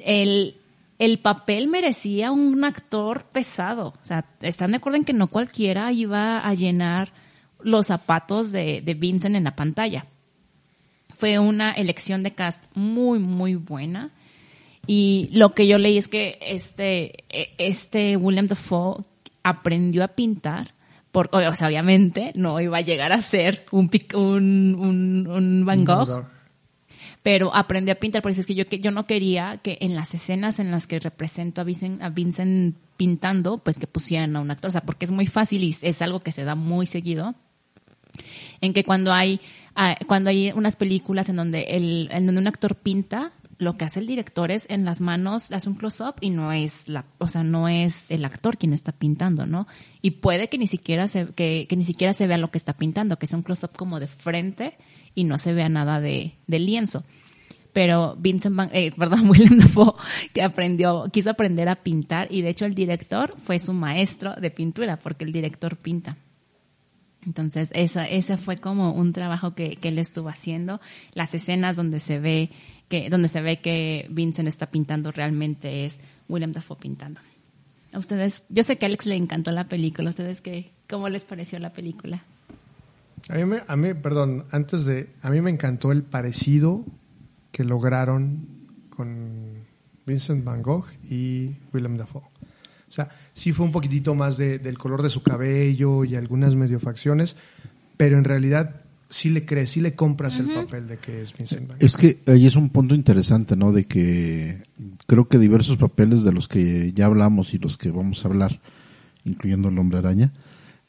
el, 0.00 0.57
el 0.98 1.18
papel 1.20 1.68
merecía 1.68 2.32
un 2.32 2.64
actor 2.64 3.24
pesado. 3.24 3.94
O 4.00 4.04
sea, 4.04 4.24
están 4.42 4.72
de 4.72 4.78
acuerdo 4.78 4.96
en 4.98 5.04
que 5.04 5.12
no 5.12 5.28
cualquiera 5.28 5.92
iba 5.92 6.40
a 6.40 6.54
llenar 6.54 7.12
los 7.62 7.86
zapatos 7.86 8.52
de, 8.52 8.82
de 8.82 8.94
Vincent 8.94 9.36
en 9.36 9.44
la 9.44 9.56
pantalla. 9.56 10.06
Fue 11.14 11.38
una 11.38 11.72
elección 11.72 12.22
de 12.22 12.32
cast 12.32 12.64
muy, 12.74 13.18
muy 13.18 13.54
buena. 13.54 14.10
Y 14.86 15.28
lo 15.32 15.54
que 15.54 15.66
yo 15.66 15.78
leí 15.78 15.98
es 15.98 16.08
que 16.08 16.38
este, 16.40 17.24
este 17.58 18.16
William 18.16 18.48
Dafoe 18.48 19.04
aprendió 19.42 20.02
a 20.04 20.08
pintar. 20.08 20.74
Por, 21.12 21.30
o 21.32 21.54
sea, 21.54 21.68
obviamente 21.68 22.32
no 22.34 22.60
iba 22.60 22.78
a 22.78 22.82
llegar 22.82 23.12
a 23.12 23.22
ser 23.22 23.66
un, 23.70 23.90
un, 24.14 24.76
un, 24.78 25.26
un 25.26 25.64
Van 25.64 25.84
Gogh 25.84 26.26
pero 27.22 27.54
aprendí 27.54 27.90
a 27.90 27.96
pintar, 27.96 28.22
porque 28.22 28.40
es 28.40 28.46
que 28.46 28.54
yo, 28.54 28.64
yo 28.64 28.90
no 28.90 29.06
quería 29.06 29.58
que 29.58 29.78
en 29.80 29.94
las 29.94 30.14
escenas 30.14 30.60
en 30.60 30.70
las 30.70 30.86
que 30.86 30.98
represento 31.00 31.60
a 31.60 31.64
Vincent, 31.64 32.02
a 32.02 32.10
Vincent 32.10 32.76
pintando, 32.96 33.58
pues 33.58 33.78
que 33.78 33.86
pusieran 33.86 34.34
a 34.36 34.40
un 34.40 34.50
actor, 34.50 34.68
o 34.68 34.72
sea, 34.72 34.82
porque 34.82 35.04
es 35.04 35.12
muy 35.12 35.26
fácil 35.26 35.62
y 35.62 35.74
es 35.82 36.02
algo 36.02 36.20
que 36.20 36.32
se 36.32 36.44
da 36.44 36.54
muy 36.54 36.86
seguido, 36.86 37.34
en 38.60 38.72
que 38.72 38.84
cuando 38.84 39.12
hay, 39.12 39.40
ah, 39.74 39.96
cuando 40.06 40.30
hay 40.30 40.52
unas 40.52 40.76
películas 40.76 41.28
en 41.28 41.36
donde, 41.36 41.62
el, 41.62 42.08
en 42.12 42.26
donde 42.26 42.40
un 42.40 42.46
actor 42.46 42.74
pinta, 42.74 43.32
lo 43.58 43.76
que 43.76 43.84
hace 43.84 44.00
el 44.00 44.06
director 44.06 44.50
es 44.50 44.66
en 44.70 44.84
las 44.84 45.00
manos 45.00 45.50
hace 45.52 45.68
un 45.68 45.74
close 45.74 46.02
up 46.04 46.14
y 46.20 46.30
no 46.30 46.52
es 46.52 46.88
la 46.88 47.04
o 47.18 47.28
sea 47.28 47.42
no 47.42 47.68
es 47.68 48.06
el 48.08 48.24
actor 48.24 48.56
quien 48.56 48.72
está 48.72 48.92
pintando 48.92 49.46
no 49.46 49.66
y 50.00 50.12
puede 50.12 50.48
que 50.48 50.58
ni 50.58 50.68
siquiera 50.68 51.08
se 51.08 51.26
que, 51.34 51.66
que 51.68 51.76
ni 51.76 51.84
siquiera 51.84 52.12
se 52.12 52.26
vea 52.26 52.38
lo 52.38 52.50
que 52.50 52.58
está 52.58 52.76
pintando 52.76 53.18
que 53.18 53.26
sea 53.26 53.36
un 53.36 53.42
close 53.42 53.66
up 53.66 53.72
como 53.76 53.98
de 53.98 54.06
frente 54.06 54.76
y 55.18 55.24
no 55.24 55.36
se 55.36 55.52
vea 55.52 55.68
nada 55.68 56.00
de, 56.00 56.34
de 56.46 56.58
lienzo. 56.60 57.02
Pero 57.72 58.14
Vincent 58.16 58.54
Van, 58.54 58.70
eh, 58.72 58.92
perdón, 58.96 59.28
William 59.30 59.58
Dafoe, 59.58 59.94
que 60.32 60.42
aprendió, 60.42 61.06
quiso 61.12 61.30
aprender 61.30 61.68
a 61.68 61.82
pintar 61.82 62.28
y 62.30 62.42
de 62.42 62.50
hecho 62.50 62.66
el 62.66 62.74
director 62.76 63.34
fue 63.36 63.58
su 63.58 63.72
maestro 63.72 64.34
de 64.36 64.52
pintura 64.52 64.96
porque 64.96 65.24
el 65.24 65.32
director 65.32 65.76
pinta. 65.76 66.16
Entonces, 67.26 67.70
eso, 67.74 68.00
ese 68.00 68.36
fue 68.36 68.58
como 68.58 68.92
un 68.92 69.12
trabajo 69.12 69.56
que, 69.56 69.74
que 69.74 69.88
él 69.88 69.98
estuvo 69.98 70.28
haciendo. 70.28 70.80
Las 71.14 71.34
escenas 71.34 71.74
donde 71.74 71.98
se 71.98 72.20
ve 72.20 72.50
que, 72.88 73.10
donde 73.10 73.28
se 73.28 73.40
ve 73.40 73.60
que 73.60 74.06
Vincent 74.10 74.48
está 74.48 74.70
pintando 74.70 75.10
realmente 75.12 75.84
es 75.84 76.00
William 76.28 76.52
Dafoe 76.52 76.76
pintando. 76.78 77.20
A 77.92 77.98
ustedes, 77.98 78.44
yo 78.48 78.62
sé 78.62 78.76
que 78.76 78.86
a 78.86 78.88
Alex 78.88 79.06
le 79.06 79.16
encantó 79.16 79.50
la 79.50 79.68
película. 79.68 80.08
¿A 80.08 80.10
ustedes 80.10 80.40
qué, 80.40 80.72
cómo 80.88 81.08
les 81.08 81.24
pareció 81.24 81.58
la 81.58 81.72
película? 81.72 82.22
A 83.28 83.34
mí, 83.34 83.56
a 83.66 83.76
mí, 83.76 83.94
perdón, 83.94 84.44
antes 84.50 84.84
de, 84.84 85.10
a 85.22 85.30
mí 85.30 85.40
me 85.40 85.50
encantó 85.50 85.92
el 85.92 86.02
parecido 86.02 86.84
que 87.50 87.64
lograron 87.64 88.46
con 88.90 89.64
Vincent 90.06 90.44
Van 90.44 90.62
Gogh 90.62 90.86
y 91.10 91.56
Willem 91.72 91.96
Dafoe. 91.96 92.22
O 92.22 92.92
sea, 92.92 93.10
sí 93.34 93.52
fue 93.52 93.66
un 93.66 93.72
poquitito 93.72 94.14
más 94.14 94.36
de, 94.36 94.58
del 94.58 94.78
color 94.78 95.02
de 95.02 95.10
su 95.10 95.22
cabello 95.22 96.04
y 96.04 96.14
algunas 96.14 96.54
medio 96.54 96.80
facciones, 96.80 97.36
pero 97.96 98.16
en 98.16 98.24
realidad 98.24 98.82
sí 99.08 99.30
le 99.30 99.44
crees, 99.44 99.70
sí 99.70 99.80
le 99.80 99.94
compras 99.94 100.38
el 100.38 100.52
papel 100.52 100.86
de 100.88 100.98
que 100.98 101.22
es 101.22 101.36
Vincent 101.36 101.68
Van 101.68 101.78
Gogh. 101.78 101.84
Es 101.84 101.96
que 101.96 102.20
ahí 102.26 102.46
es 102.46 102.56
un 102.56 102.70
punto 102.70 102.94
interesante, 102.94 103.56
¿no? 103.56 103.72
De 103.72 103.84
que 103.84 104.62
creo 105.06 105.28
que 105.28 105.38
diversos 105.38 105.76
papeles 105.76 106.24
de 106.24 106.32
los 106.32 106.48
que 106.48 106.92
ya 106.94 107.06
hablamos 107.06 107.54
y 107.54 107.58
los 107.58 107.76
que 107.76 107.90
vamos 107.90 108.24
a 108.24 108.28
hablar, 108.28 108.60
incluyendo 109.24 109.68
el 109.68 109.78
hombre 109.78 109.98
araña, 109.98 110.32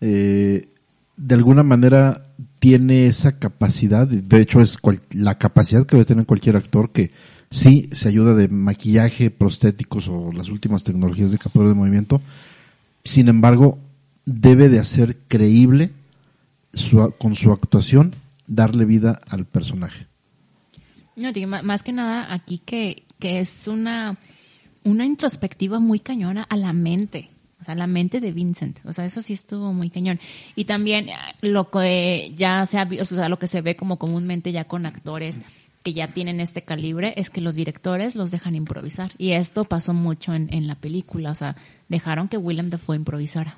eh, 0.01 0.69
de 1.17 1.35
alguna 1.35 1.63
manera 1.63 2.25
tiene 2.59 3.07
esa 3.07 3.39
capacidad, 3.39 4.07
de 4.07 4.41
hecho 4.41 4.61
es 4.61 4.77
la 5.11 5.37
capacidad 5.37 5.85
que 5.85 5.97
debe 5.97 6.05
tener 6.05 6.25
cualquier 6.25 6.55
actor 6.55 6.91
que 6.91 7.11
sí 7.51 7.89
se 7.91 8.07
ayuda 8.07 8.35
de 8.35 8.47
maquillaje, 8.47 9.31
prostéticos 9.31 10.07
o 10.07 10.31
las 10.31 10.49
últimas 10.49 10.83
tecnologías 10.83 11.31
de 11.31 11.37
captura 11.37 11.69
de 11.69 11.75
movimiento, 11.75 12.21
sin 13.03 13.27
embargo 13.27 13.79
debe 14.25 14.69
de 14.69 14.79
hacer 14.79 15.17
creíble 15.27 15.91
con 17.17 17.35
su 17.35 17.51
actuación 17.51 18.15
darle 18.47 18.85
vida 18.85 19.21
al 19.29 19.45
personaje. 19.45 20.07
No, 21.15 21.31
más 21.63 21.83
que 21.83 21.91
nada 21.91 22.33
aquí 22.33 22.59
que, 22.59 23.03
que 23.19 23.39
es 23.39 23.67
una, 23.67 24.17
una 24.83 25.05
introspectiva 25.05 25.79
muy 25.79 25.99
cañona 25.99 26.43
a 26.43 26.55
la 26.57 26.73
mente. 26.73 27.29
O 27.59 27.63
sea, 27.63 27.75
la 27.75 27.87
mente 27.87 28.21
de 28.21 28.31
Vincent. 28.31 28.79
O 28.85 28.93
sea, 28.93 29.05
eso 29.05 29.21
sí 29.21 29.33
estuvo 29.33 29.73
muy 29.73 29.89
cañón. 29.89 30.19
Y 30.55 30.63
también 30.63 31.09
eh, 31.09 31.15
lo 31.41 31.69
que 31.69 32.31
ya 32.35 32.65
se 32.65 32.77
ha, 32.79 32.87
o 33.01 33.05
sea, 33.05 33.27
lo 33.27 33.37
que 33.37 33.47
se 33.47 33.61
ve 33.61 33.75
como 33.75 33.99
comúnmente 33.99 34.53
ya 34.53 34.63
con 34.63 34.85
actores 34.85 35.41
que 35.83 35.93
ya 35.93 36.13
tienen 36.13 36.39
este 36.39 36.61
calibre 36.61 37.13
es 37.17 37.29
que 37.29 37.41
los 37.41 37.55
directores 37.55 38.15
los 38.15 38.31
dejan 38.31 38.55
improvisar. 38.55 39.11
Y 39.17 39.31
esto 39.31 39.65
pasó 39.65 39.93
mucho 39.93 40.33
en, 40.33 40.47
en 40.53 40.67
la 40.67 40.75
película. 40.75 41.31
O 41.31 41.35
sea, 41.35 41.57
dejaron 41.89 42.29
que 42.29 42.37
William 42.37 42.69
Dafoe 42.69 42.95
improvisara. 42.95 43.57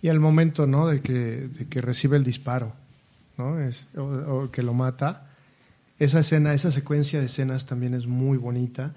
Y 0.00 0.08
al 0.08 0.20
momento, 0.20 0.66
¿no? 0.66 0.86
De 0.86 1.00
que, 1.00 1.12
de 1.12 1.66
que 1.66 1.80
recibe 1.80 2.16
el 2.16 2.24
disparo, 2.24 2.74
¿no? 3.36 3.58
Es, 3.60 3.86
o, 3.96 4.50
que 4.50 4.62
lo 4.62 4.74
mata. 4.74 5.30
Esa 5.98 6.20
escena, 6.20 6.54
esa 6.54 6.70
secuencia 6.70 7.18
de 7.18 7.26
escenas 7.26 7.66
también 7.66 7.94
es 7.94 8.06
muy 8.06 8.38
bonita. 8.38 8.94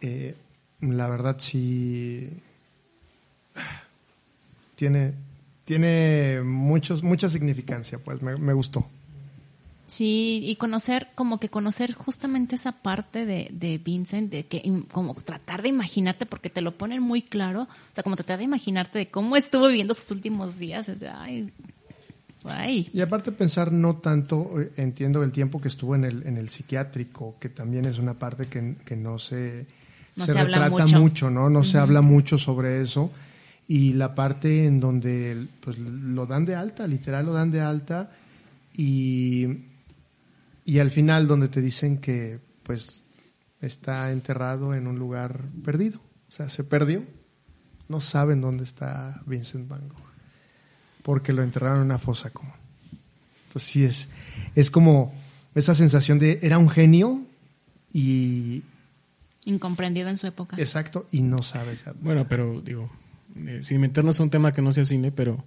Eh, 0.00 0.34
la 0.80 1.08
verdad 1.08 1.36
sí 1.38 2.42
tiene, 4.76 5.14
tiene 5.64 6.42
muchos, 6.44 7.02
mucha 7.02 7.28
significancia, 7.28 7.98
pues 7.98 8.22
me, 8.22 8.52
gustó. 8.52 8.88
Sí, 9.86 10.40
y 10.42 10.56
conocer, 10.56 11.08
como 11.14 11.38
que 11.38 11.48
conocer 11.48 11.94
justamente 11.94 12.56
esa 12.56 12.72
parte 12.72 13.24
de, 13.24 13.48
de 13.52 13.78
Vincent, 13.78 14.32
de 14.32 14.46
que 14.46 14.82
como 14.90 15.14
tratar 15.14 15.62
de 15.62 15.68
imaginarte, 15.68 16.26
porque 16.26 16.50
te 16.50 16.60
lo 16.60 16.76
ponen 16.76 17.02
muy 17.02 17.22
claro, 17.22 17.62
o 17.62 17.94
sea, 17.94 18.02
como 18.02 18.16
tratar 18.16 18.38
de 18.38 18.44
imaginarte 18.44 18.98
de 18.98 19.08
cómo 19.08 19.36
estuvo 19.36 19.68
viviendo 19.68 19.94
sus 19.94 20.10
últimos 20.10 20.58
días, 20.58 20.88
es 20.88 21.00
de, 21.00 21.08
ay, 21.08 21.52
ay. 22.44 22.90
Y 22.92 23.00
aparte 23.00 23.30
pensar 23.30 23.70
no 23.70 23.96
tanto, 23.98 24.60
eh, 24.60 24.72
entiendo 24.76 25.22
el 25.22 25.30
tiempo 25.30 25.60
que 25.60 25.68
estuvo 25.68 25.94
en 25.94 26.04
el, 26.04 26.26
en 26.26 26.36
el 26.36 26.48
psiquiátrico, 26.48 27.36
que 27.38 27.48
también 27.48 27.84
es 27.84 27.98
una 27.98 28.14
parte 28.14 28.46
que, 28.48 28.74
que 28.84 28.96
no 28.96 29.20
se, 29.20 29.66
No 30.16 30.26
se, 30.26 30.34
retrata 30.34 30.68
mucho. 30.68 30.98
mucho, 30.98 31.30
¿no? 31.30 31.48
No 31.48 31.62
se 31.62 31.78
habla 31.78 32.02
mucho 32.02 32.38
sobre 32.38 32.80
eso 32.80 33.12
y 33.68 33.92
la 33.92 34.16
parte 34.16 34.64
en 34.64 34.80
donde 34.80 35.46
pues 35.60 35.78
lo 35.78 36.26
dan 36.26 36.44
de 36.44 36.56
alta, 36.56 36.88
literal 36.88 37.26
lo 37.26 37.32
dan 37.32 37.52
de 37.52 37.60
alta 37.60 38.10
y, 38.74 39.46
y 40.66 40.80
al 40.80 40.90
final 40.90 41.28
donde 41.28 41.48
te 41.48 41.62
dicen 41.62 41.98
que 41.98 42.40
pues 42.64 43.04
está 43.60 44.10
enterrado 44.10 44.74
en 44.74 44.88
un 44.88 44.98
lugar 44.98 45.44
perdido, 45.64 46.00
o 46.28 46.32
sea, 46.32 46.48
se 46.48 46.64
perdió, 46.64 47.04
no 47.88 48.00
saben 48.00 48.40
dónde 48.40 48.64
está 48.64 49.22
Vincent 49.26 49.68
Van 49.68 49.88
Gogh, 49.88 50.02
porque 51.04 51.32
lo 51.32 51.44
enterraron 51.44 51.78
en 51.78 51.84
una 51.84 51.98
fosa 51.98 52.30
común. 52.30 52.52
Entonces 53.46 53.70
sí 53.70 53.84
es, 53.84 54.08
es 54.56 54.72
como 54.72 55.14
esa 55.54 55.76
sensación 55.76 56.18
de 56.18 56.40
era 56.42 56.58
un 56.58 56.68
genio 56.68 57.22
y, 57.92 58.64
Incomprendido 59.44 60.08
en 60.08 60.18
su 60.18 60.26
época. 60.26 60.56
Exacto, 60.58 61.06
y 61.12 61.22
no 61.22 61.40
sabes. 61.42 61.84
ya. 61.84 61.94
Bueno, 62.00 62.26
pero 62.28 62.60
digo, 62.60 62.90
eh, 63.36 63.60
sin 63.62 63.80
meternos 63.80 64.18
a 64.18 64.24
un 64.24 64.30
tema 64.30 64.52
que 64.52 64.60
no 64.60 64.72
sea 64.72 64.84
cine, 64.84 65.12
pero 65.12 65.44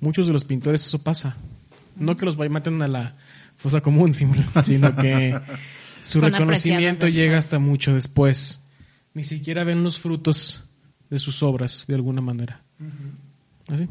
muchos 0.00 0.26
de 0.26 0.32
los 0.32 0.46
pintores 0.46 0.86
eso 0.86 1.02
pasa. 1.02 1.36
No 1.96 2.16
que 2.16 2.24
los 2.24 2.38
maten 2.38 2.80
a 2.80 2.88
la 2.88 3.16
fosa 3.56 3.80
común, 3.80 4.14
sino 4.62 4.96
que 4.96 5.38
su 6.02 6.20
Son 6.20 6.32
reconocimiento 6.32 7.08
llega 7.08 7.38
hasta 7.38 7.58
mucho 7.58 7.94
después. 7.94 8.60
Ni 9.14 9.24
siquiera 9.24 9.64
ven 9.64 9.82
los 9.82 9.98
frutos 9.98 10.68
de 11.10 11.18
sus 11.18 11.42
obras 11.42 11.84
de 11.88 11.94
alguna 11.94 12.20
manera. 12.20 12.62
¿Así? 13.68 13.88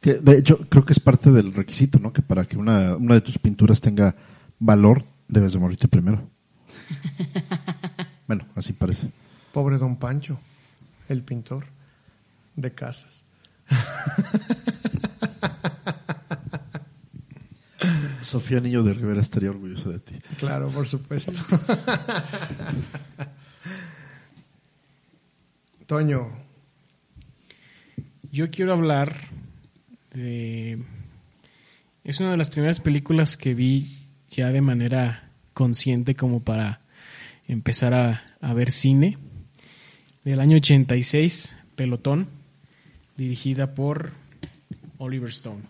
Que, 0.00 0.14
de 0.14 0.38
hecho, 0.38 0.58
creo 0.68 0.84
que 0.84 0.92
es 0.92 1.00
parte 1.00 1.30
del 1.30 1.52
requisito, 1.52 1.98
¿no? 1.98 2.12
Que 2.12 2.22
para 2.22 2.44
que 2.44 2.56
una, 2.56 2.96
una 2.96 3.14
de 3.14 3.20
tus 3.20 3.38
pinturas 3.38 3.80
tenga 3.80 4.14
valor, 4.58 5.04
debes 5.26 5.52
de 5.52 5.58
morirte 5.58 5.88
primero. 5.88 6.28
bueno, 8.26 8.46
así 8.54 8.72
parece. 8.72 9.10
Pobre 9.52 9.76
don 9.76 9.96
Pancho, 9.96 10.38
el 11.08 11.22
pintor 11.22 11.66
de 12.54 12.72
casas. 12.72 13.24
Sofía 18.20 18.60
Niño 18.60 18.82
de 18.82 18.94
Rivera 18.94 19.20
estaría 19.20 19.50
orgullosa 19.50 19.88
de 19.90 20.00
ti. 20.00 20.14
Claro, 20.38 20.70
por 20.70 20.86
supuesto. 20.86 21.32
Toño, 25.86 26.26
Yo 28.30 28.50
quiero 28.50 28.72
hablar 28.72 29.16
de... 30.12 30.82
Es 32.04 32.20
una 32.20 32.32
de 32.32 32.36
las 32.36 32.50
primeras 32.50 32.80
películas 32.80 33.36
que 33.36 33.54
vi 33.54 33.96
ya 34.28 34.48
de 34.48 34.60
manera 34.60 35.30
consciente 35.54 36.14
como 36.14 36.40
para 36.40 36.80
empezar 37.46 37.94
a, 37.94 38.24
a 38.40 38.54
ver 38.54 38.72
cine. 38.72 39.16
Del 40.24 40.40
año 40.40 40.56
86, 40.56 41.56
Pelotón, 41.74 42.28
dirigida 43.16 43.74
por 43.74 44.12
Oliver 44.98 45.30
Stone. 45.30 45.62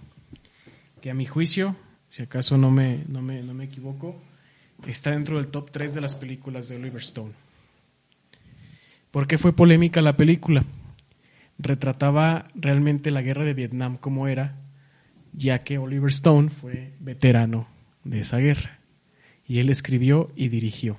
Que 1.00 1.10
a 1.10 1.14
mi 1.14 1.26
juicio, 1.26 1.76
si 2.18 2.24
acaso 2.24 2.58
no 2.58 2.72
me, 2.72 3.04
no 3.06 3.22
me, 3.22 3.42
no 3.44 3.54
me 3.54 3.66
equivoco, 3.66 4.20
está 4.88 5.12
dentro 5.12 5.36
del 5.36 5.46
top 5.46 5.70
3 5.70 5.94
de 5.94 6.00
las 6.00 6.16
películas 6.16 6.68
de 6.68 6.74
Oliver 6.74 7.00
Stone. 7.00 7.30
¿Por 9.12 9.28
qué 9.28 9.38
fue 9.38 9.52
polémica 9.52 10.02
la 10.02 10.16
película? 10.16 10.64
retrataba 11.60 12.48
realmente 12.56 13.12
la 13.12 13.22
guerra 13.22 13.44
de 13.44 13.54
Vietnam 13.54 13.98
como 13.98 14.26
era, 14.26 14.56
ya 15.32 15.62
que 15.62 15.78
Oliver 15.78 16.08
Stone 16.08 16.48
fue 16.48 16.92
veterano 16.98 17.68
de 18.02 18.18
esa 18.18 18.38
guerra. 18.38 18.80
Y 19.46 19.60
él 19.60 19.70
escribió 19.70 20.32
y 20.34 20.48
dirigió. 20.48 20.98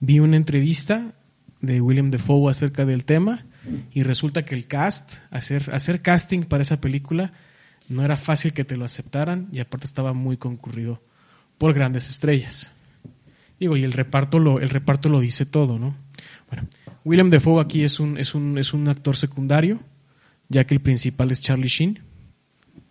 Vi 0.00 0.18
una 0.20 0.36
entrevista 0.36 1.14
de 1.62 1.80
William 1.80 2.08
Defoe 2.08 2.50
acerca 2.50 2.84
del 2.84 3.06
tema 3.06 3.46
y 3.90 4.02
resulta 4.02 4.44
que 4.44 4.54
el 4.54 4.66
cast, 4.66 5.20
hacer, 5.30 5.70
hacer 5.72 6.02
casting 6.02 6.42
para 6.42 6.60
esa 6.60 6.78
película, 6.78 7.32
no 7.88 8.04
era 8.04 8.16
fácil 8.16 8.52
que 8.52 8.64
te 8.64 8.76
lo 8.76 8.84
aceptaran 8.84 9.48
y 9.52 9.60
aparte 9.60 9.86
estaba 9.86 10.12
muy 10.12 10.36
concurrido 10.36 11.00
por 11.58 11.72
grandes 11.72 12.08
estrellas. 12.10 12.72
Digo, 13.58 13.76
y 13.76 13.84
el 13.84 13.92
reparto 13.92 14.38
lo, 14.38 14.60
el 14.60 14.70
reparto 14.70 15.08
lo 15.08 15.20
dice 15.20 15.46
todo, 15.46 15.78
¿no? 15.78 15.96
Bueno, 16.50 16.68
William 17.04 17.30
Defoe 17.30 17.62
aquí 17.62 17.84
es 17.84 18.00
un, 18.00 18.18
es 18.18 18.34
un, 18.34 18.58
es 18.58 18.74
un 18.74 18.88
actor 18.88 19.16
secundario, 19.16 19.80
ya 20.48 20.64
que 20.64 20.74
el 20.74 20.80
principal 20.80 21.30
es 21.30 21.40
Charlie 21.40 21.68
Sheen. 21.68 22.00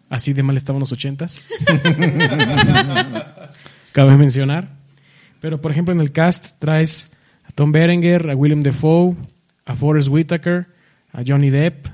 Así 0.10 0.34
de 0.34 0.44
mal 0.44 0.58
estaban 0.58 0.80
los 0.80 0.92
ochentas. 0.92 1.46
Cabe 3.92 4.18
mencionar. 4.18 4.76
Pero, 5.40 5.62
por 5.62 5.72
ejemplo, 5.72 5.94
en 5.94 6.02
el 6.02 6.12
cast 6.12 6.60
traes 6.60 7.14
a 7.44 7.52
Tom 7.52 7.72
Berenger, 7.72 8.30
a 8.30 8.36
William 8.36 8.62
Defoe, 8.62 9.16
a 9.66 9.76
Forrest 9.76 10.10
Whitaker, 10.10 10.68
a 11.12 11.24
Johnny 11.26 11.50
Depp, 11.50 11.88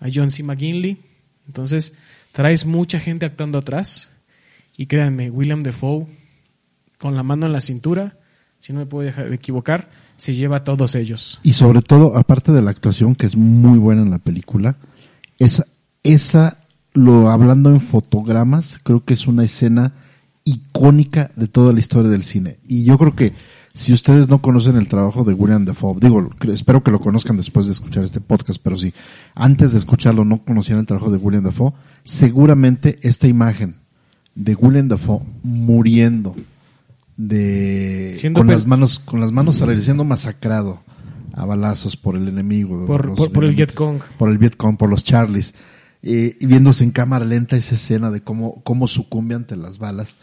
a 0.00 0.08
John 0.12 0.30
C. 0.30 0.42
McGinley. 0.42 0.98
Entonces, 1.46 1.96
traes 2.32 2.66
mucha 2.66 3.00
gente 3.00 3.26
actuando 3.26 3.58
atrás. 3.58 4.10
Y 4.76 4.86
créanme, 4.86 5.30
William 5.30 5.62
Defoe, 5.62 6.06
con 6.98 7.16
la 7.16 7.22
mano 7.22 7.46
en 7.46 7.52
la 7.52 7.60
cintura, 7.60 8.16
si 8.60 8.72
no 8.72 8.80
me 8.80 8.86
puedo 8.86 9.06
dejar 9.06 9.28
de 9.28 9.34
equivocar, 9.34 9.90
se 10.16 10.34
lleva 10.34 10.58
a 10.58 10.64
todos 10.64 10.94
ellos. 10.94 11.40
Y 11.42 11.52
sobre 11.52 11.82
todo, 11.82 12.16
aparte 12.16 12.52
de 12.52 12.62
la 12.62 12.70
actuación, 12.70 13.14
que 13.14 13.26
es 13.26 13.36
muy 13.36 13.78
buena 13.78 14.02
en 14.02 14.10
la 14.10 14.18
película, 14.18 14.76
esa, 15.38 15.66
esa, 16.02 16.58
lo 16.92 17.30
hablando 17.30 17.70
en 17.70 17.80
fotogramas, 17.80 18.80
creo 18.82 19.04
que 19.04 19.14
es 19.14 19.26
una 19.26 19.44
escena 19.44 19.94
icónica 20.44 21.30
de 21.36 21.46
toda 21.46 21.72
la 21.72 21.78
historia 21.78 22.10
del 22.10 22.24
cine. 22.24 22.58
Y 22.66 22.84
yo 22.84 22.98
creo 22.98 23.14
que 23.14 23.32
si 23.78 23.92
ustedes 23.92 24.28
no 24.28 24.40
conocen 24.42 24.76
el 24.76 24.88
trabajo 24.88 25.22
de 25.22 25.34
William 25.34 25.64
Dafoe, 25.64 25.98
digo, 26.00 26.30
espero 26.52 26.82
que 26.82 26.90
lo 26.90 27.00
conozcan 27.00 27.36
después 27.36 27.66
de 27.66 27.72
escuchar 27.72 28.02
este 28.02 28.20
podcast, 28.20 28.60
pero 28.62 28.76
si 28.76 28.92
antes 29.36 29.70
de 29.72 29.78
escucharlo 29.78 30.24
no 30.24 30.42
conocían 30.44 30.80
el 30.80 30.86
trabajo 30.86 31.10
de 31.10 31.18
William 31.18 31.44
Dafoe, 31.44 31.72
seguramente 32.02 32.98
esta 33.02 33.28
imagen 33.28 33.76
de 34.34 34.54
William 34.56 34.88
Dafoe 34.88 35.20
muriendo 35.44 36.34
de 37.16 38.14
Siendo 38.18 38.40
con 38.40 38.46
per- 38.48 38.56
las 38.56 38.66
manos 38.66 38.98
con 39.00 39.20
las 39.20 39.32
manos 39.32 39.60
arriba, 39.62 39.80
siendo 39.80 40.04
masacrado 40.04 40.80
a 41.34 41.44
balazos 41.44 41.96
por 41.96 42.16
el 42.16 42.28
enemigo 42.28 42.84
Por- 42.86 43.06
los 43.06 43.16
por- 43.16 43.32
por 43.32 43.44
el 43.44 43.54
Vietcong. 43.54 44.00
por 44.18 44.28
el 44.30 44.38
Vietcong 44.38 44.76
por 44.76 44.88
los 44.90 45.04
Charlies 45.04 45.54
eh, 46.02 46.36
y 46.40 46.46
viéndose 46.46 46.84
en 46.84 46.90
cámara 46.92 47.24
lenta 47.24 47.56
esa 47.56 47.74
escena 47.74 48.10
de 48.10 48.20
cómo 48.22 48.60
cómo 48.64 48.86
sucumbe 48.88 49.34
ante 49.34 49.56
las 49.56 49.78
balas 49.78 50.18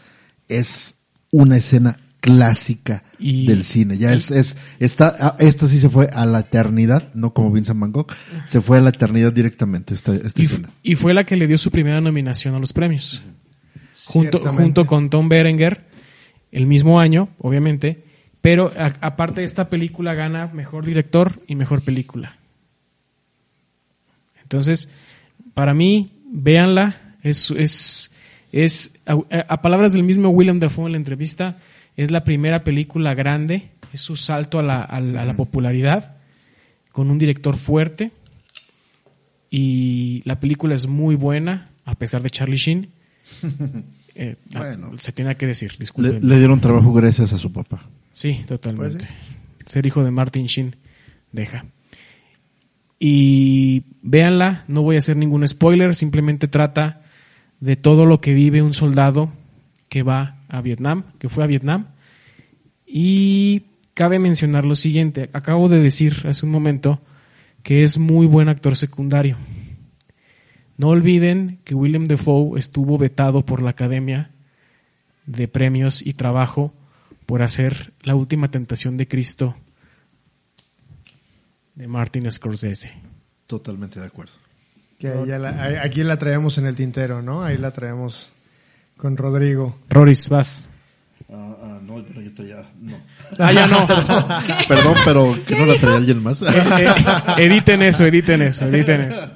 es 0.48 1.00
una 1.30 1.56
escena 1.56 1.98
clásica 2.20 3.04
Y- 3.18 3.46
del 3.46 3.62
cine 3.64 3.96
ya 3.98 4.12
y- 4.12 4.16
es 4.16 4.30
es 4.30 4.56
esta 4.80 5.14
ah, 5.20 5.36
esta 5.38 5.66
sí 5.66 5.78
se 5.78 5.88
fue 5.88 6.08
a 6.12 6.26
la 6.26 6.40
eternidad 6.40 7.12
no 7.14 7.32
como 7.32 7.52
Vincent 7.52 7.78
Van 7.78 7.92
Gogh 7.92 8.12
se 8.44 8.60
fue 8.60 8.78
a 8.78 8.80
la 8.80 8.88
eternidad 8.90 9.32
directamente 9.32 9.94
esta, 9.94 10.14
esta 10.14 10.42
Y, 10.42 10.46
escena 10.46 10.70
y 10.82 10.94
fue 10.96 11.14
la 11.14 11.24
que 11.24 11.36
le 11.36 11.46
dio 11.46 11.56
su 11.58 11.70
primera 11.70 12.00
nominación 12.00 12.54
a 12.54 12.58
los 12.58 12.72
premios. 12.72 13.22
Junto, 14.06 14.38
junto 14.40 14.86
con 14.86 15.10
Tom 15.10 15.28
Berenger, 15.28 15.84
el 16.52 16.66
mismo 16.68 17.00
año, 17.00 17.28
obviamente. 17.38 18.04
Pero 18.40 18.70
a- 18.78 18.94
aparte 19.00 19.40
de 19.40 19.46
esta 19.46 19.68
película 19.68 20.14
gana 20.14 20.46
mejor 20.46 20.84
director 20.86 21.42
y 21.48 21.56
mejor 21.56 21.82
película. 21.82 22.36
Entonces, 24.42 24.88
para 25.54 25.74
mí, 25.74 26.12
véanla. 26.32 27.14
Es, 27.22 27.50
es, 27.50 28.12
es 28.52 29.00
a, 29.06 29.16
a 29.48 29.60
palabras 29.62 29.92
del 29.92 30.04
mismo 30.04 30.28
William 30.28 30.60
Dafoe 30.60 30.86
en 30.86 30.92
la 30.92 30.98
entrevista, 30.98 31.56
es 31.96 32.10
la 32.10 32.24
primera 32.24 32.62
película 32.64 33.14
grande, 33.14 33.70
es 33.92 34.00
su 34.00 34.16
salto 34.16 34.58
a 34.58 34.62
la, 34.62 34.82
a 34.82 35.00
la- 35.00 35.22
a 35.22 35.24
la 35.24 35.34
popularidad, 35.34 36.16
con 36.92 37.10
un 37.10 37.18
director 37.18 37.56
fuerte. 37.56 38.12
Y 39.50 40.22
la 40.24 40.40
película 40.40 40.74
es 40.74 40.86
muy 40.86 41.14
buena, 41.14 41.70
a 41.84 41.94
pesar 41.94 42.22
de 42.22 42.30
Charlie 42.30 42.56
Sheen. 42.58 42.88
Eh, 44.18 44.36
ah, 44.54 44.60
Bueno. 44.60 44.92
se 44.96 45.12
tiene 45.12 45.36
que 45.36 45.46
decir, 45.46 45.72
le, 45.98 46.20
le 46.22 46.38
dieron 46.38 46.58
trabajo 46.58 46.90
gracias 46.94 47.34
a 47.34 47.36
su 47.36 47.52
papá 47.52 47.82
Sí, 48.14 48.42
totalmente. 48.46 49.06
Pues 49.58 49.70
Ser 49.70 49.86
hijo 49.86 50.02
de 50.04 50.10
Martin 50.10 50.46
Sheen 50.46 50.74
deja. 51.32 51.66
Y 52.98 53.82
véanla, 54.00 54.64
no 54.68 54.80
voy 54.80 54.96
a 54.96 55.00
hacer 55.00 55.18
ningún 55.18 55.46
spoiler, 55.46 55.94
simplemente 55.94 56.48
trata 56.48 57.02
de 57.60 57.76
todo 57.76 58.06
lo 58.06 58.22
que 58.22 58.32
vive 58.32 58.62
un 58.62 58.72
soldado 58.72 59.30
que 59.88 60.02
va 60.02 60.38
a 60.48 60.60
Vietnam, 60.60 61.04
que 61.18 61.28
fue 61.28 61.44
a 61.44 61.46
Vietnam. 61.46 61.86
Y 62.86 63.64
cabe 63.94 64.18
mencionar 64.18 64.64
lo 64.64 64.74
siguiente, 64.74 65.30
acabo 65.32 65.68
de 65.68 65.80
decir 65.80 66.24
hace 66.28 66.44
un 66.46 66.52
momento 66.52 67.00
que 67.62 67.82
es 67.82 67.98
muy 67.98 68.26
buen 68.26 68.48
actor 68.48 68.76
secundario. 68.76 69.36
No 70.76 70.88
olviden 70.88 71.58
que 71.64 71.74
William 71.74 72.04
Defoe 72.04 72.58
estuvo 72.58 72.98
vetado 72.98 73.44
por 73.46 73.62
la 73.62 73.70
Academia 73.70 74.30
de 75.26 75.48
Premios 75.48 76.04
y 76.06 76.12
Trabajo 76.12 76.74
por 77.24 77.42
hacer 77.42 77.92
La 78.02 78.14
Última 78.14 78.50
Tentación 78.50 78.96
de 78.96 79.08
Cristo 79.08 79.56
de 81.74 81.86
Martin 81.88 82.30
Scorsese. 82.30 82.92
totalmente 83.46 84.00
de 84.00 84.06
acuerdo 84.06 84.32
que 84.98 85.08
ahí 85.08 85.26
ya 85.26 85.38
la- 85.38 85.82
aquí 85.82 86.02
la 86.02 86.16
traemos 86.18 86.56
en 86.58 86.66
el 86.66 86.74
tintero, 86.74 87.20
¿no? 87.22 87.42
Ahí 87.44 87.58
la 87.58 87.70
traemos 87.72 88.32
con 88.96 89.16
Rodrigo. 89.16 89.78
Roris, 89.88 90.28
vas. 90.28 90.66
Ah, 91.30 91.56
ah, 91.60 91.78
no, 91.82 92.04
pero 92.06 92.20
yo 92.20 92.32
traía, 92.34 92.68
no. 92.80 92.96
Ah, 93.38 93.52
ya 93.52 93.66
no. 93.66 93.86
Perdón, 94.68 94.94
pero 95.04 95.36
que 95.46 95.58
no 95.58 95.66
la 95.66 95.74
traía 95.78 95.96
alguien 95.96 96.22
más. 96.22 96.42
Eh, 96.42 96.46
eh, 96.46 96.94
editen 97.38 97.82
eso, 97.82 98.06
editen 98.06 98.42
eso, 98.42 98.64
editen 98.66 99.00
eso. 99.02 99.28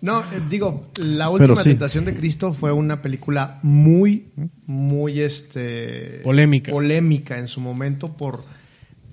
No, 0.00 0.20
eh, 0.20 0.40
digo, 0.48 0.90
la 0.98 1.28
última 1.28 1.56
sí. 1.56 1.70
tentación 1.70 2.06
de 2.06 2.14
Cristo 2.14 2.54
fue 2.54 2.72
una 2.72 3.02
película 3.02 3.58
muy, 3.62 4.28
muy 4.66 5.20
este 5.20 6.20
Polémica. 6.24 6.72
polémica 6.72 7.38
en 7.38 7.48
su 7.48 7.60
momento 7.60 8.16
por, 8.16 8.44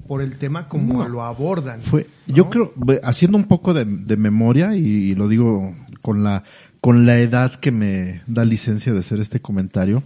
por 0.08 0.22
el 0.22 0.38
tema 0.38 0.70
como 0.70 1.04
lo 1.06 1.24
abordan. 1.24 1.82
Fue, 1.82 2.08
¿no? 2.28 2.36
yo 2.36 2.50
creo, 2.50 2.72
haciendo 3.04 3.38
un 3.38 3.46
poco 3.46 3.74
de, 3.74 3.84
de 3.84 4.16
memoria, 4.16 4.76
y, 4.78 4.86
y 4.86 5.16
lo 5.16 5.28
digo 5.28 5.76
con 6.02 6.24
la, 6.24 6.44
con 6.88 7.06
la 7.06 7.20
edad 7.20 7.56
que 7.56 7.74
me 7.74 8.22
da 8.28 8.46
licencia 8.46 8.94
de 8.94 9.00
hacer 9.00 9.20
este 9.20 9.42
comentario, 9.42 10.04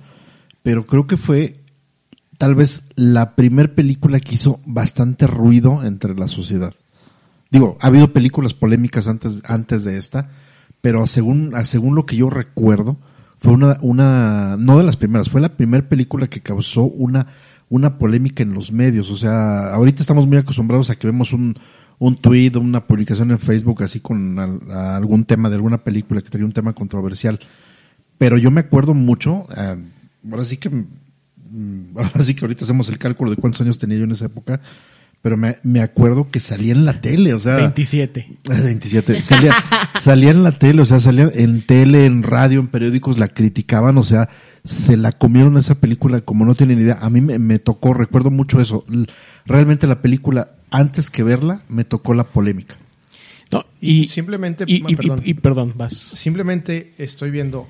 pero 0.64 0.88
creo 0.88 1.06
que 1.06 1.16
fue 1.16 1.64
tal 2.40 2.56
vez 2.56 2.86
la 2.96 3.36
primer 3.36 3.76
película 3.76 4.20
que 4.20 4.34
hizo 4.34 4.60
bastante 4.66 5.28
ruido 5.28 5.84
entre 5.84 6.16
la 6.16 6.28
sociedad. 6.28 6.74
Digo, 7.52 7.78
ha 7.82 7.86
habido 7.86 8.14
películas 8.14 8.56
polémicas 8.56 9.08
antes, 9.08 9.44
antes 9.46 9.84
de 9.84 9.96
esta, 9.96 10.32
pero 10.82 11.06
según, 11.06 11.54
según 11.66 11.94
lo 11.94 12.08
que 12.08 12.16
yo 12.16 12.32
recuerdo, 12.32 12.98
fue 13.38 13.54
una, 13.54 13.78
una, 13.82 14.56
no 14.58 14.80
de 14.80 14.84
las 14.84 14.98
primeras, 14.98 15.30
fue 15.30 15.40
la 15.40 15.56
primera 15.56 15.88
película 15.88 16.26
que 16.26 16.42
causó 16.42 16.86
una, 16.86 17.28
una 17.70 18.00
polémica 18.00 18.42
en 18.42 18.56
los 18.56 18.72
medios. 18.72 19.12
O 19.12 19.18
sea, 19.18 19.72
ahorita 19.72 20.02
estamos 20.02 20.26
muy 20.26 20.40
acostumbrados 20.40 20.90
a 20.90 20.96
que 20.96 21.06
vemos 21.06 21.32
un, 21.32 21.56
un 22.04 22.16
tweet, 22.16 22.54
una 22.56 22.84
publicación 22.84 23.30
en 23.30 23.38
Facebook 23.38 23.84
así 23.84 24.00
con 24.00 24.40
al- 24.40 24.72
algún 24.72 25.24
tema 25.24 25.50
de 25.50 25.56
alguna 25.58 25.78
película 25.84 26.20
que 26.24 26.30
tenía 26.32 26.46
un 26.48 26.52
tema 26.52 26.74
controversial. 26.74 27.40
Pero 28.18 28.38
yo 28.40 28.50
me 28.50 28.62
acuerdo 28.62 28.96
mucho, 28.96 29.46
eh, 29.56 29.76
ahora 30.32 30.44
sí 30.44 30.58
que, 30.58 30.70
mm, 30.70 30.86
ahora 31.98 32.24
sí 32.24 32.34
que 32.34 32.44
ahorita 32.44 32.66
hacemos 32.66 32.90
el 32.90 32.98
cálculo 32.98 33.30
de 33.30 33.38
cuántos 33.38 33.62
años 33.62 33.78
tenía 33.78 34.00
yo 34.00 34.06
en 34.06 34.12
esa 34.14 34.26
época, 34.26 34.60
pero 35.22 35.38
me, 35.38 35.58
me 35.62 35.82
acuerdo 35.82 36.32
que 36.32 36.40
salía 36.40 36.74
en 36.74 36.86
la 36.86 37.02
tele, 37.02 37.36
o 37.36 37.40
sea, 37.40 37.58
27. 37.58 38.40
Ah, 38.50 38.62
27. 38.64 39.22
Salía, 39.22 39.54
salía 40.00 40.32
en 40.32 40.42
la 40.44 40.54
tele, 40.58 40.82
o 40.82 40.86
sea, 40.86 41.00
salía 41.00 41.30
en 41.36 41.62
tele, 41.62 42.08
en 42.08 42.24
radio, 42.24 42.60
en 42.60 42.68
periódicos, 42.68 43.20
la 43.20 43.28
criticaban, 43.28 44.00
o 44.00 44.04
sea, 44.04 44.28
se 44.64 44.96
la 44.98 45.12
comieron 45.12 45.58
esa 45.58 45.76
película 45.76 46.22
como 46.22 46.46
no 46.46 46.56
tienen 46.56 46.80
idea. 46.80 46.98
A 47.02 47.10
mí 47.10 47.22
me, 47.22 47.40
me 47.40 47.60
tocó, 47.60 47.94
recuerdo 47.94 48.30
mucho 48.30 48.62
eso. 48.62 48.86
Realmente 49.46 49.88
la 49.88 50.02
película, 50.02 50.50
antes 50.70 51.10
que 51.10 51.24
verla, 51.24 51.64
me 51.70 51.84
tocó 51.84 52.14
la 52.14 52.24
polémica. 52.24 52.76
No, 53.52 53.66
y, 53.82 54.08
Simplemente- 54.08 54.64
y, 54.68 54.76
y- 54.76 54.84
y- 54.88 54.96
perdón. 54.96 55.22
y- 55.26 55.34
perdón, 55.34 55.74
vas. 55.76 55.94
Simplemente 55.94 56.94
estoy 56.98 57.32
viendo, 57.32 57.68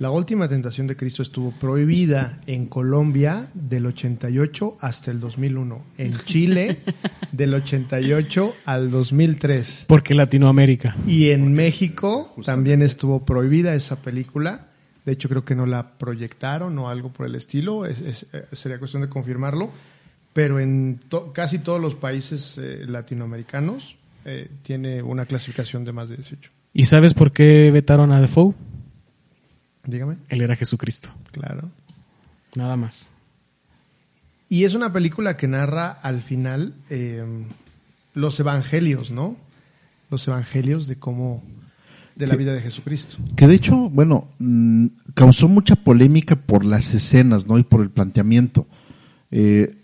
la 0.00 0.10
última 0.10 0.48
tentación 0.48 0.86
de 0.88 0.96
Cristo 0.96 1.22
estuvo 1.22 1.52
prohibida 1.52 2.40
en 2.46 2.66
Colombia 2.66 3.48
del 3.54 3.86
88 3.86 4.78
hasta 4.80 5.10
el 5.12 5.20
2001, 5.20 5.82
en 5.98 6.14
Chile 6.24 6.78
del 7.32 7.54
88 7.54 8.54
al 8.64 8.90
2003 8.90 9.84
Porque 9.86 10.14
Latinoamérica. 10.14 10.96
y 11.06 11.28
en 11.30 11.52
México 11.52 12.34
también 12.44 12.82
estuvo 12.82 13.24
prohibida 13.24 13.74
esa 13.74 13.96
película. 14.02 14.66
De 15.04 15.12
hecho 15.12 15.28
creo 15.28 15.44
que 15.44 15.54
no 15.54 15.66
la 15.66 15.92
proyectaron 15.98 16.78
o 16.78 16.88
algo 16.88 17.10
por 17.12 17.26
el 17.26 17.34
estilo, 17.34 17.86
es- 17.86 18.00
es- 18.00 18.26
eh, 18.32 18.44
sería 18.52 18.78
cuestión 18.78 19.02
de 19.02 19.08
confirmarlo. 19.08 19.70
Pero 20.32 20.60
en 20.60 21.00
to- 21.08 21.32
casi 21.32 21.58
todos 21.58 21.80
los 21.80 21.94
países 21.96 22.56
eh, 22.58 22.84
latinoamericanos 22.86 23.96
eh, 24.24 24.48
tiene 24.62 25.02
una 25.02 25.24
clasificación 25.26 25.84
de 25.84 25.92
más 25.92 26.08
de 26.08 26.16
18. 26.16 26.50
¿Y 26.74 26.84
sabes 26.84 27.14
por 27.14 27.32
qué 27.32 27.70
vetaron 27.72 28.12
a 28.12 28.20
Defoe? 28.20 28.54
Dígame. 29.84 30.18
Él 30.28 30.42
era 30.42 30.54
Jesucristo. 30.56 31.08
Claro. 31.32 31.70
Nada 32.54 32.76
más. 32.76 33.08
Y 34.48 34.64
es 34.64 34.74
una 34.74 34.92
película 34.92 35.36
que 35.36 35.48
narra 35.48 35.90
al 35.90 36.20
final 36.22 36.74
eh, 36.90 37.24
los 38.14 38.38
evangelios, 38.40 39.10
¿no? 39.10 39.36
Los 40.10 40.26
evangelios 40.28 40.86
de 40.86 40.96
cómo, 40.96 41.42
de 42.20 42.26
la 42.26 42.36
vida 42.36 42.52
de 42.52 42.60
Jesucristo. 42.60 43.16
Que 43.34 43.48
de 43.48 43.54
hecho, 43.54 43.88
bueno, 43.90 44.28
mm, 44.38 44.86
causó 45.14 45.48
mucha 45.48 45.74
polémica 45.74 46.36
por 46.36 46.64
las 46.64 46.94
escenas, 46.94 47.48
¿no? 47.48 47.58
Y 47.58 47.64
por 47.64 47.80
el 47.80 47.90
planteamiento. 47.90 48.66
Eh, 49.30 49.74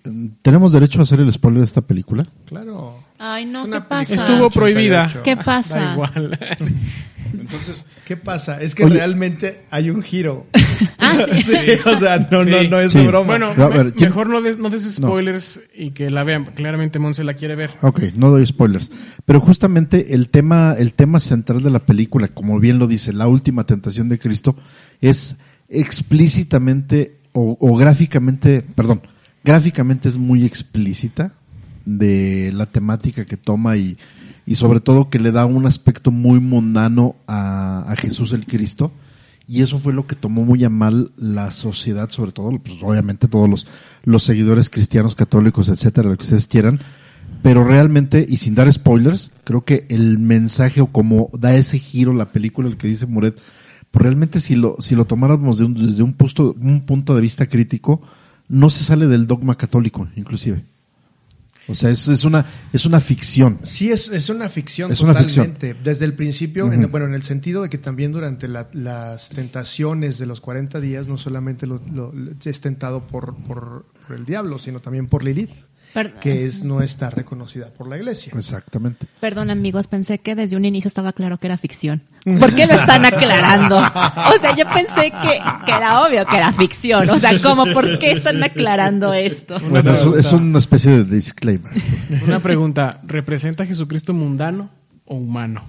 ¿Tenemos 0.43 0.73
derecho 0.73 1.01
a 1.01 1.03
hacer 1.03 1.21
el 1.21 1.33
spoiler 1.33 1.61
de 1.61 1.67
esta 1.67 1.81
película? 1.81 2.27
Claro. 2.45 3.06
Ay, 3.29 3.47
no, 3.47 3.69
¿qué 3.71 3.81
pasa? 3.81 4.15
Estuvo 4.15 4.51
prohibida. 4.51 5.03
88. 5.07 5.23
¿Qué 5.23 5.37
pasa? 5.37 5.81
Da 5.81 5.93
igual. 5.93 6.39
Entonces, 7.39 7.85
¿qué 8.05 8.17
pasa? 8.17 8.61
Es 8.61 8.75
que 8.75 8.85
Oye. 8.85 8.95
realmente 8.95 9.63
hay 9.71 9.91
un 9.91 10.03
giro. 10.03 10.47
Ah, 10.99 11.15
sí. 11.33 11.43
Sí, 11.45 11.57
o 11.85 11.99
sea, 11.99 12.19
no, 12.31 12.43
Sí. 12.43 12.51
no, 12.51 12.63
no 12.65 12.81
es 12.81 12.91
Sí. 12.93 12.99
de 12.99 13.07
broma. 13.07 13.27
Bueno, 13.27 13.51
A 13.51 13.55
me- 13.55 13.69
ver, 13.69 13.93
¿quién- 13.95 14.11
mejor 14.11 14.29
no 14.29 14.43
des, 14.43 14.59
no 14.59 14.71
des 14.71 14.85
No. 15.01 15.07
spoilers 15.09 15.61
y 15.75 15.91
que 15.93 16.11
la 16.11 16.25
vean. 16.25 16.47
Claramente 16.47 16.99
Monse 16.99 17.23
la 17.23 17.35
quiere 17.35 17.55
ver. 17.55 17.71
Ok, 17.83 18.01
no 18.17 18.31
doy 18.31 18.45
spoilers. 18.45 18.91
Pero 19.25 19.39
justamente 19.41 20.15
el 20.15 20.29
tema, 20.31 20.75
el 20.77 20.95
tema 20.95 21.21
central 21.21 21.63
de 21.63 21.71
la 21.71 21.79
película, 21.79 22.27
como 22.29 22.59
bien 22.59 22.79
lo 22.81 22.87
dice, 22.89 23.13
la 23.13 23.29
última 23.29 23.65
tentación 23.65 24.09
de 24.09 24.19
Cristo, 24.19 24.57
es 25.01 25.37
explícitamente 25.69 27.19
o, 27.33 27.57
o 27.61 27.77
gráficamente, 27.77 28.63
perdón, 28.75 29.03
gráficamente 29.45 30.09
es 30.09 30.17
muy 30.19 30.45
explícita 30.45 31.35
de 31.87 32.51
la 32.53 32.67
temática 32.67 33.25
que 33.25 33.39
toma 33.39 33.79
y, 33.79 33.97
y 34.45 34.57
sobre 34.57 34.81
todo 34.81 35.09
que 35.09 35.19
le 35.19 35.33
da 35.33 35.47
un 35.47 35.65
aspecto 35.65 36.11
muy 36.11 36.41
mundano 36.41 37.17
a, 37.27 37.85
a 37.91 37.97
Jesús 37.97 38.33
el 38.33 38.45
Cristo. 38.45 38.93
Y 39.49 39.63
eso 39.63 39.79
fue 39.79 39.93
lo 39.93 40.09
que 40.09 40.17
tomó 40.17 40.45
muy 40.45 40.65
a 40.65 40.69
mal 40.69 41.13
la 41.17 41.53
sociedad, 41.53 42.11
sobre 42.11 42.33
todo, 42.33 42.51
pues 42.59 42.77
obviamente 42.83 43.29
todos 43.29 43.49
los, 43.49 43.67
los 44.03 44.25
seguidores 44.25 44.69
cristianos, 44.69 45.15
católicos, 45.15 45.69
etcétera, 45.69 46.11
lo 46.11 46.17
que 46.17 46.25
ustedes 46.25 46.49
quieran. 46.49 46.81
Pero 47.43 47.63
realmente, 47.63 48.27
y 48.29 48.39
sin 48.39 48.57
dar 48.57 48.73
spoilers, 48.73 49.31
creo 49.45 49.65
que 49.65 49.87
el 49.89 50.19
mensaje 50.19 50.81
o 50.81 50.89
como 50.89 51.31
da 51.33 51.55
ese 51.55 51.79
giro 51.79 52.13
la 52.13 52.33
película, 52.33 52.69
el 52.69 52.77
que 52.77 52.89
dice 52.89 53.07
Muret, 53.07 53.41
pues 53.93 54.03
realmente 54.03 54.41
si 54.41 54.57
lo, 54.57 54.77
si 54.81 54.97
lo 54.97 55.05
tomáramos 55.05 55.59
de 55.59 55.65
un- 55.67 55.75
desde 55.75 56.03
un 56.03 56.15
punto, 56.15 56.57
un 56.61 56.81
punto 56.85 57.15
de 57.15 57.21
vista 57.23 57.47
crítico, 57.47 58.03
no 58.49 58.69
se 58.69 58.83
sale 58.83 59.07
del 59.07 59.29
dogma 59.29 59.57
católico, 59.57 60.09
inclusive. 60.17 60.65
O 61.69 61.75
sea, 61.75 61.91
es, 61.91 62.07
es 62.09 62.25
una, 62.25 62.47
es 62.73 62.87
una 62.87 63.01
ficción. 63.01 63.59
Sí, 63.65 63.91
es, 63.91 64.09
es 64.09 64.29
una 64.29 64.49
ficción 64.49 64.93
Es 64.93 65.01
una 65.01 65.15
totalmente. 65.15 65.75
Desde 65.83 66.05
el 66.05 66.15
principio, 66.15 66.73
en- 66.73 66.91
bueno, 66.91 67.07
en 67.07 67.15
el 67.15 67.23
sentido 67.25 67.63
de 67.63 67.69
que 67.69 67.79
también 67.79 68.13
durante 68.13 68.47
la- 68.47 68.69
las 68.73 69.31
tentaciones 69.31 70.19
de 70.19 70.27
los 70.27 70.41
40 70.41 70.81
días, 70.81 71.09
no 71.09 71.19
solamente 71.19 71.67
lo, 71.67 71.81
lo- 71.93 72.13
es 72.45 72.61
tentado 72.61 73.07
por, 73.07 73.35
por, 73.35 73.87
por 74.07 74.17
el 74.17 74.25
diablo, 74.25 74.59
sino 74.59 74.81
también 74.81 75.07
por 75.09 75.25
Lilith, 75.25 75.51
Que 76.21 76.45
es, 76.47 76.63
no 76.63 76.83
está 76.83 77.11
reconocida 77.11 77.69
por 77.73 77.89
la 77.89 77.97
iglesia. 77.97 78.33
Exactamente. 78.37 79.07
Perdón, 79.21 79.51
amigos, 79.51 79.87
pensé 79.87 80.19
que 80.19 80.35
desde 80.35 80.57
un 80.57 80.65
inicio 80.65 80.89
estaba 80.89 81.13
claro 81.13 81.39
que 81.39 81.47
era 81.47 81.57
ficción. 81.57 82.03
¿Por 82.39 82.55
qué 82.55 82.67
lo 82.67 82.75
están 82.75 83.05
aclarando? 83.07 83.79
O 83.79 84.41
sea, 84.41 84.55
yo 84.57 84.65
pensé 84.73 85.11
que, 85.23 85.39
que 85.65 85.73
era 85.73 86.03
obvio 86.03 86.27
que 86.27 86.37
era 86.37 86.53
ficción. 86.53 87.09
O 87.11 87.19
sea, 87.19 87.41
¿cómo? 87.41 87.65
¿Por 87.73 87.99
qué 87.99 88.11
están 88.13 88.43
aclarando 88.43 89.15
esto? 89.15 89.59
Bueno, 89.71 89.93
es, 89.93 90.27
es 90.27 90.33
una 90.33 90.59
especie 90.59 90.91
de 90.91 91.05
disclaimer. 91.05 91.73
Una 92.27 92.41
pregunta. 92.41 93.01
¿Representa 93.05 93.63
a 93.63 93.67
Jesucristo 93.67 94.13
mundano 94.13 94.69
o 95.07 95.15
humano? 95.17 95.63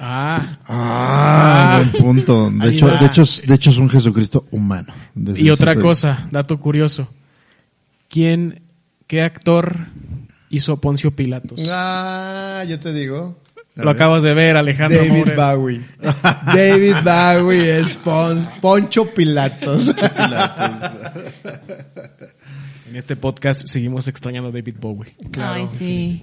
Ah. 0.00 0.58
Ah, 0.66 1.82
buen 1.92 2.02
punto. 2.04 2.50
De 2.50 2.68
hecho, 2.68 2.88
de 2.88 3.06
hecho, 3.06 3.22
es- 3.22 3.42
de 3.46 3.54
hecho 3.54 3.70
es 3.70 3.78
un 3.78 3.88
Jesucristo 3.88 4.46
humano. 4.50 4.92
Y 5.36 5.50
otra 5.50 5.76
cosa, 5.76 6.26
dato 6.30 6.58
curioso. 6.58 7.08
¿Quién, 8.08 8.60
qué 9.06 9.22
actor 9.22 9.86
hizo 10.50 10.80
Poncio 10.80 11.10
Pilatos? 11.14 11.60
Ah, 11.70 12.64
yo 12.68 12.78
te 12.80 12.92
digo. 12.92 13.38
Lo 13.76 13.90
acabas 13.90 14.22
de 14.22 14.34
ver, 14.34 14.56
Alejandro 14.56 14.98
David 15.00 15.18
Morel. 15.18 15.36
Bowie. 15.36 15.80
David 16.46 16.94
Bowie 17.02 17.80
es 17.80 17.96
Pon- 17.96 18.48
Poncho 18.60 19.12
Pilatos. 19.12 19.92
En 22.88 22.96
este 22.96 23.16
podcast 23.16 23.66
seguimos 23.66 24.06
extrañando 24.08 24.50
a 24.50 24.52
David 24.52 24.76
Bowie. 24.80 25.12
Ay, 25.40 25.66
sí. 25.66 26.22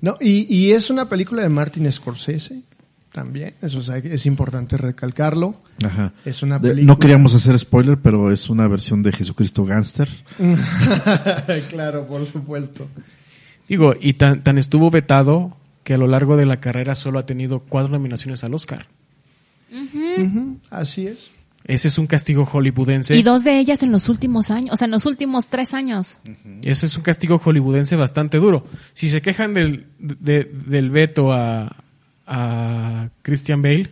No, 0.00 0.16
y, 0.20 0.54
y 0.54 0.72
es 0.72 0.90
una 0.90 1.08
película 1.08 1.40
de 1.42 1.48
Martin 1.48 1.90
Scorsese 1.90 2.60
también. 3.16 3.54
Eso 3.62 3.82
sea, 3.82 3.96
es 3.96 4.26
importante 4.26 4.76
recalcarlo. 4.76 5.60
Ajá. 5.82 6.12
Es 6.26 6.42
una 6.42 6.58
De- 6.58 6.68
película. 6.68 6.92
no 6.92 6.98
queríamos 6.98 7.34
hacer 7.34 7.58
spoiler, 7.58 7.96
pero 7.96 8.30
es 8.30 8.50
una 8.50 8.68
versión 8.68 9.02
de 9.02 9.10
Jesucristo 9.10 9.64
Gangster. 9.64 10.06
claro, 11.70 12.06
por 12.06 12.26
supuesto. 12.26 12.86
Digo, 13.68 13.94
y 13.98 14.12
tan, 14.12 14.44
tan 14.44 14.58
estuvo 14.58 14.90
vetado 14.90 15.56
que 15.82 15.94
a 15.94 15.98
lo 15.98 16.06
largo 16.06 16.36
de 16.36 16.44
la 16.44 16.60
carrera 16.60 16.94
solo 16.94 17.18
ha 17.18 17.24
tenido 17.26 17.60
cuatro 17.60 17.90
nominaciones 17.92 18.44
al 18.44 18.52
Oscar. 18.52 18.86
Así 20.70 21.06
es. 21.06 21.30
Ese 21.64 21.88
es 21.88 21.98
un 21.98 22.06
castigo 22.06 22.44
hollywoodense. 22.46 23.16
Y 23.16 23.22
dos 23.24 23.42
de 23.42 23.58
ellas 23.58 23.82
en 23.82 23.90
los 23.90 24.08
últimos 24.08 24.50
años, 24.52 24.72
o 24.72 24.76
sea, 24.76 24.84
en 24.84 24.92
los 24.92 25.04
últimos 25.06 25.48
tres 25.48 25.74
años. 25.74 26.18
Ese 26.62 26.86
es 26.86 26.96
un 26.96 27.02
castigo 27.02 27.38
hollywoodense 27.38 27.96
bastante 27.96 28.38
duro. 28.38 28.66
Si 28.92 29.08
se 29.08 29.20
quejan 29.22 29.52
del, 29.54 29.86
de- 29.98 30.44
del 30.44 30.90
veto 30.90 31.32
a, 31.32 31.74
a 32.26 33.08
Christian 33.22 33.62
Bale, 33.62 33.90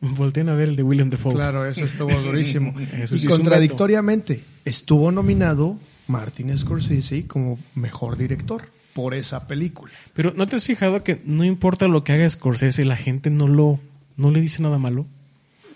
volteen 0.00 0.48
a 0.48 0.54
ver 0.54 0.70
el 0.70 0.76
de 0.76 0.82
William 0.82 1.10
Defoe. 1.10 1.34
Claro, 1.34 1.66
eso 1.66 1.84
estuvo 1.84 2.12
durísimo. 2.22 2.74
Eso 3.00 3.14
y 3.14 3.18
sí 3.18 3.26
contradictoriamente, 3.26 4.42
estuvo 4.64 5.10
nominado 5.12 5.78
Martin 6.08 6.56
Scorsese 6.56 7.26
como 7.26 7.58
mejor 7.74 8.16
director 8.16 8.62
por 8.94 9.14
esa 9.14 9.46
película. 9.46 9.92
Pero 10.14 10.32
¿no 10.34 10.46
te 10.46 10.56
has 10.56 10.64
fijado 10.64 11.04
que 11.04 11.20
no 11.24 11.44
importa 11.44 11.88
lo 11.88 12.04
que 12.04 12.12
haga 12.12 12.28
Scorsese, 12.28 12.84
la 12.84 12.96
gente 12.96 13.30
no 13.30 13.46
lo 13.48 13.78
no 14.16 14.30
le 14.30 14.40
dice 14.40 14.62
nada 14.62 14.78
malo? 14.78 15.06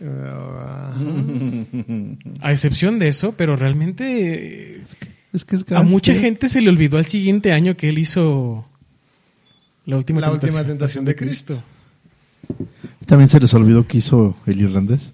Ah, 0.03 0.95
A 2.41 2.53
excepción 2.53 2.99
de 2.99 3.09
eso, 3.09 3.33
pero 3.33 3.57
realmente 3.57 4.81
Es 4.81 5.45
que 5.45 5.57
es 5.57 5.73
a 5.73 5.83
mucha 5.83 6.15
gente 6.15 6.49
se 6.49 6.63
le 6.63 6.71
olvidó 6.71 6.97
al 6.97 7.07
siguiente 7.07 7.53
año 7.53 7.77
que 7.77 7.91
él 7.91 7.99
hizo 7.99 8.67
la 9.85 9.97
última, 9.97 10.21
La 10.21 10.31
última 10.31 10.49
tentación, 10.49 10.79
tentación 10.79 11.05
de 11.05 11.17
Cristo. 11.17 11.63
También 13.07 13.29
se 13.29 13.41
les 13.41 13.53
olvidó 13.55 13.87
que 13.87 13.99
hizo 13.99 14.37
el 14.47 14.61
irlandés. 14.61 15.13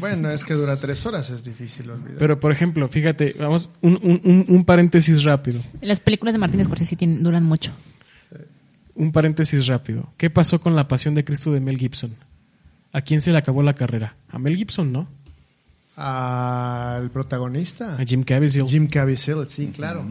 Bueno, 0.00 0.30
es 0.30 0.44
que 0.44 0.52
dura 0.54 0.76
tres 0.76 1.06
horas, 1.06 1.30
es 1.30 1.42
difícil 1.44 1.88
olvidar. 1.90 2.18
Pero, 2.18 2.38
por 2.38 2.52
ejemplo, 2.52 2.88
fíjate, 2.88 3.34
vamos, 3.38 3.70
un, 3.80 3.98
un- 4.02 4.20
un- 4.24 4.44
un 4.48 4.64
paréntesis 4.64 5.24
rápido. 5.24 5.60
Las 5.80 5.98
películas 6.00 6.34
de 6.34 6.38
Martin 6.38 6.62
Scorsese 6.62 6.94
tienen- 6.96 7.22
duran 7.22 7.42
mucho. 7.44 7.72
Un 8.94 9.12
paréntesis 9.12 9.66
rápido. 9.66 10.10
¿Qué 10.18 10.28
pasó 10.30 10.60
con 10.60 10.76
la 10.76 10.88
pasión 10.88 11.14
de 11.14 11.24
Cristo 11.24 11.52
de 11.52 11.60
Mel 11.60 11.78
Gibson? 11.78 12.12
¿A 12.92 13.00
quién 13.02 13.20
se 13.20 13.30
le 13.32 13.38
acabó 13.38 13.62
la 13.62 13.74
carrera? 13.74 14.16
A 14.30 14.38
Mel 14.38 14.56
Gibson, 14.56 14.92
¿no? 14.92 15.06
Al 15.96 17.10
protagonista. 17.10 17.96
A 17.96 18.04
Jim 18.04 18.22
Caviezel. 18.22 18.66
Jim 18.66 18.86
Caviezel, 18.88 19.46
sí, 19.48 19.70
claro. 19.74 20.04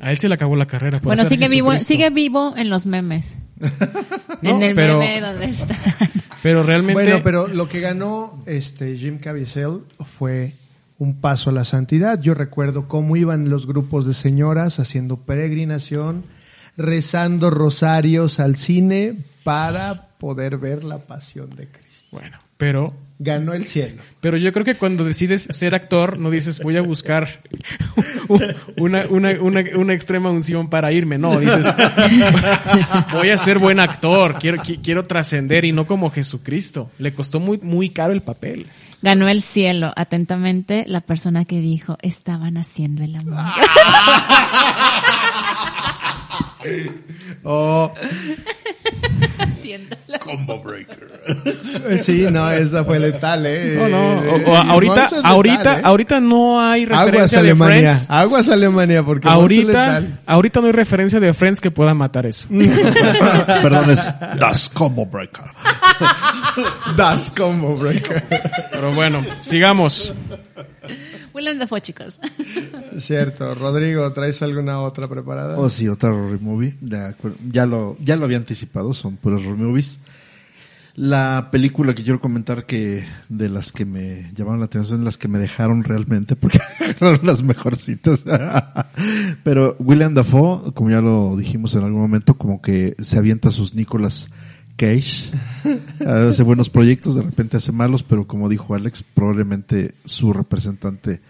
A 0.00 0.10
él 0.10 0.18
se 0.18 0.28
le 0.28 0.34
acabó 0.34 0.56
la 0.56 0.66
carrera. 0.66 0.98
por 0.98 1.14
Bueno, 1.14 1.28
sigue 1.28 1.48
vivo, 1.48 1.78
sigue 1.78 2.10
vivo 2.10 2.54
en 2.56 2.70
los 2.70 2.86
memes. 2.86 3.38
No, 4.42 4.50
en 4.56 4.62
el 4.62 4.74
pero- 4.74 4.98
meme 4.98 5.20
donde 5.22 5.46
está. 5.46 5.74
Pero 6.42 6.62
realmente. 6.62 7.02
Bueno, 7.02 7.20
pero 7.24 7.48
lo 7.48 7.68
que 7.70 7.80
ganó 7.80 8.42
este 8.46 8.94
Jim 8.96 9.18
Caviezel 9.18 9.80
fue 10.18 10.52
un 10.98 11.20
paso 11.20 11.48
a 11.50 11.52
la 11.54 11.64
santidad. 11.64 12.20
Yo 12.20 12.34
recuerdo 12.34 12.86
cómo 12.86 13.16
iban 13.16 13.48
los 13.48 13.66
grupos 13.66 14.06
de 14.06 14.12
señoras 14.12 14.78
haciendo 14.78 15.16
peregrinación, 15.16 16.24
rezando 16.76 17.50
rosarios 17.50 18.38
al 18.40 18.56
cine 18.56 19.14
para 19.42 20.08
poder 20.18 20.58
ver 20.58 20.84
la 20.84 20.98
pasión 20.98 21.48
de 21.50 21.68
Cristo. 21.68 22.06
Bueno, 22.12 22.38
pero. 22.58 22.92
Ganó 23.18 23.54
el 23.54 23.64
cielo. 23.66 24.02
Pero 24.20 24.36
yo 24.36 24.52
creo 24.52 24.64
que 24.66 24.74
cuando 24.74 25.02
decides 25.04 25.48
ser 25.50 25.74
actor, 25.74 26.18
no 26.18 26.30
dices 26.30 26.60
voy 26.60 26.76
a 26.76 26.82
buscar 26.82 27.40
una, 28.76 29.04
una, 29.08 29.30
una, 29.40 29.64
una 29.74 29.94
extrema 29.94 30.30
unción 30.30 30.68
para 30.68 30.92
irme. 30.92 31.16
No, 31.16 31.38
dices 31.40 31.66
voy 33.12 33.30
a 33.30 33.38
ser 33.38 33.58
buen 33.58 33.80
actor, 33.80 34.38
quiero, 34.38 34.58
qui- 34.62 34.80
quiero 34.82 35.02
trascender 35.02 35.64
y 35.64 35.72
no 35.72 35.86
como 35.86 36.10
Jesucristo. 36.10 36.90
Le 36.98 37.14
costó 37.14 37.40
muy, 37.40 37.56
muy 37.58 37.88
caro 37.88 38.12
el 38.12 38.20
papel. 38.20 38.66
Ganó 39.00 39.28
el 39.28 39.42
cielo, 39.42 39.92
atentamente, 39.96 40.84
la 40.86 41.00
persona 41.00 41.44
que 41.44 41.60
dijo, 41.60 41.96
estaban 42.02 42.56
haciendo 42.56 43.04
el 43.04 43.14
amor. 43.16 43.36
Oh, 47.48 47.92
Haciéndolo. 49.38 49.96
Combo 50.20 50.60
Breaker. 50.60 51.06
eh, 51.88 51.98
sí, 51.98 52.26
no, 52.30 52.50
esa 52.50 52.84
fue 52.84 52.98
letal, 52.98 53.44
¿eh? 53.46 53.76
No, 53.78 53.88
no, 53.88 54.20
o- 54.20 54.50
o 54.50 54.56
ahorita, 54.56 55.02
letal, 55.04 55.20
ahorita, 55.24 55.78
¿eh? 55.78 55.82
ahorita 55.84 56.20
no 56.20 56.60
hay 56.60 56.82
Aguas 56.84 57.04
referencia 57.04 57.42
de 57.42 57.50
Alemania, 57.50 57.80
Friends. 57.92 58.10
aguas 58.10 58.48
Alemania, 58.48 59.02
porque 59.04 59.28
Ahorita, 59.28 59.62
letal. 60.00 60.20
ahorita 60.26 60.60
no 60.60 60.66
hay 60.66 60.72
referencia 60.72 61.20
de 61.20 61.32
Friends 61.34 61.60
que 61.60 61.70
pueda 61.70 61.94
matar 61.94 62.26
eso. 62.26 62.48
Perdón, 62.50 63.90
es 63.90 64.10
Das 64.40 64.68
Combo 64.68 65.06
Breaker. 65.06 65.44
Das 66.96 67.30
Combo 67.30 67.76
Breaker. 67.76 68.24
Pero 68.72 68.92
bueno, 68.92 69.24
sigamos. 69.38 70.12
Willem 71.36 71.58
Dafoe, 71.58 71.82
chicos. 71.82 72.18
Cierto. 72.98 73.54
Rodrigo, 73.54 74.10
¿traes 74.12 74.40
alguna 74.40 74.80
otra 74.80 75.06
preparada? 75.06 75.58
Oh, 75.58 75.68
sí, 75.68 75.86
otra 75.86 76.08
Rory 76.08 76.38
Movie. 76.38 76.74
De 76.80 76.98
acuerdo. 76.98 77.36
Ya 77.50 77.66
lo, 77.66 77.94
ya 78.00 78.16
lo 78.16 78.24
había 78.24 78.38
anticipado, 78.38 78.94
son 78.94 79.18
puras 79.18 79.44
Rory 79.44 79.62
Movies. 79.62 80.00
La 80.94 81.50
película 81.52 81.94
que 81.94 82.02
quiero 82.02 82.22
comentar 82.22 82.64
que 82.64 83.04
de 83.28 83.50
las 83.50 83.70
que 83.70 83.84
me 83.84 84.32
llamaron 84.34 84.60
la 84.60 84.64
atención, 84.64 85.04
las 85.04 85.18
que 85.18 85.28
me 85.28 85.38
dejaron 85.38 85.84
realmente, 85.84 86.36
porque 86.36 86.58
agarraron 86.80 87.26
las 87.26 87.42
mejorcitas. 87.42 88.24
Pero 89.44 89.76
William 89.78 90.14
Dafoe, 90.14 90.72
como 90.72 90.88
ya 90.88 91.02
lo 91.02 91.36
dijimos 91.36 91.74
en 91.74 91.84
algún 91.84 92.00
momento, 92.00 92.38
como 92.38 92.62
que 92.62 92.96
se 92.98 93.18
avienta 93.18 93.50
sus 93.50 93.74
Nicolas 93.74 94.30
Cage, 94.76 95.30
hace 96.06 96.42
buenos 96.42 96.70
proyectos, 96.70 97.14
de 97.14 97.22
repente 97.22 97.56
hace 97.56 97.72
malos, 97.72 98.02
pero 98.02 98.26
como 98.26 98.48
dijo 98.48 98.74
Alex, 98.74 99.02
probablemente 99.14 99.94
su 100.04 100.32
representante 100.32 101.20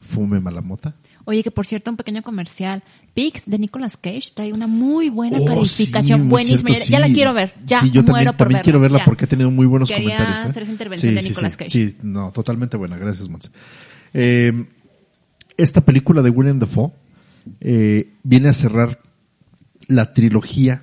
fume 0.00 0.40
malamota. 0.40 0.94
Oye, 1.24 1.42
que 1.44 1.50
por 1.52 1.66
cierto, 1.66 1.90
un 1.90 1.96
pequeño 1.96 2.22
comercial. 2.22 2.82
Pix 3.14 3.48
de 3.48 3.58
Nicolas 3.58 3.96
Cage 3.96 4.30
trae 4.34 4.52
una 4.52 4.66
muy 4.66 5.08
buena 5.10 5.38
Oh, 5.38 5.44
calificación, 5.44 6.22
sí, 6.22 6.28
buenísima. 6.28 6.70
cierto, 6.70 6.90
ya, 6.90 6.98
la 6.98 7.08
quiero 7.08 7.32
ver. 7.34 7.54
Ya 7.66 7.80
Sí, 7.80 7.90
yo 7.92 8.02
muero 8.02 8.04
también, 8.04 8.26
por 8.26 8.36
también 8.38 8.48
verla. 8.56 8.62
quiero 8.62 8.80
verla 8.80 8.98
ya. 8.98 9.04
porque 9.04 9.24
ha 9.26 9.28
tenido 9.28 9.50
muy 9.50 9.66
buenos 9.66 9.88
Quería 9.88 10.16
comentarios. 10.16 10.44
¿eh? 10.44 10.46
hacer 10.48 10.62
esa 10.64 10.72
intervención 10.72 11.14
de 11.14 11.22
Nicolas 11.22 11.56
Cage. 11.56 11.70
Sí, 11.70 11.96
no, 12.02 12.32
totalmente 12.32 12.76
buena. 12.76 12.96
Gracias, 12.96 13.28
Monse. 13.28 13.50
Eh, 14.14 14.64
esta 15.56 15.82
película 15.82 16.22
de 16.22 16.30
William 16.30 16.58
Dafoe 16.58 16.90
eh, 17.60 18.08
viene 18.24 18.48
a 18.48 18.52
cerrar 18.52 18.98
la 19.86 20.12
trilogía. 20.14 20.82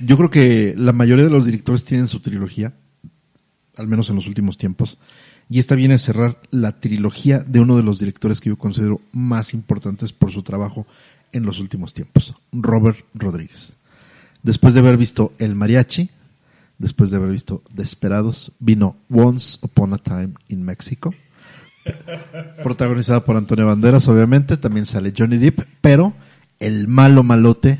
Yo 0.00 0.16
creo 0.16 0.30
que 0.30 0.74
la 0.76 0.92
mayoría 0.92 1.24
de 1.24 1.30
los 1.30 1.44
directores 1.44 1.84
tienen 1.84 2.06
su 2.06 2.20
trilogía, 2.20 2.72
al 3.76 3.88
menos 3.88 4.10
en 4.10 4.16
los 4.16 4.28
últimos 4.28 4.56
tiempos. 4.56 4.98
Y 5.50 5.58
esta 5.58 5.74
viene 5.74 5.94
a 5.94 5.98
cerrar 5.98 6.38
la 6.50 6.78
trilogía 6.78 7.40
de 7.40 7.60
uno 7.60 7.76
de 7.76 7.82
los 7.82 7.98
directores 7.98 8.40
que 8.40 8.50
yo 8.50 8.58
considero 8.58 9.00
más 9.12 9.54
importantes 9.54 10.12
por 10.12 10.30
su 10.30 10.42
trabajo 10.42 10.86
en 11.32 11.44
los 11.44 11.58
últimos 11.58 11.94
tiempos, 11.94 12.34
Robert 12.52 12.98
Rodríguez. 13.14 13.76
Después 14.42 14.74
de 14.74 14.80
haber 14.80 14.96
visto 14.96 15.32
El 15.38 15.54
Mariachi, 15.54 16.10
después 16.78 17.10
de 17.10 17.16
haber 17.16 17.30
visto 17.30 17.62
Desperados, 17.72 18.52
vino 18.58 18.96
Once 19.10 19.58
Upon 19.62 19.94
a 19.94 19.98
Time 19.98 20.30
in 20.48 20.62
Mexico, 20.62 21.14
protagonizada 22.62 23.24
por 23.24 23.36
Antonio 23.36 23.66
Banderas, 23.66 24.06
obviamente, 24.08 24.56
también 24.58 24.86
sale 24.86 25.14
Johnny 25.16 25.38
Depp, 25.38 25.60
pero 25.80 26.14
el 26.60 26.88
malo 26.88 27.22
malote 27.22 27.78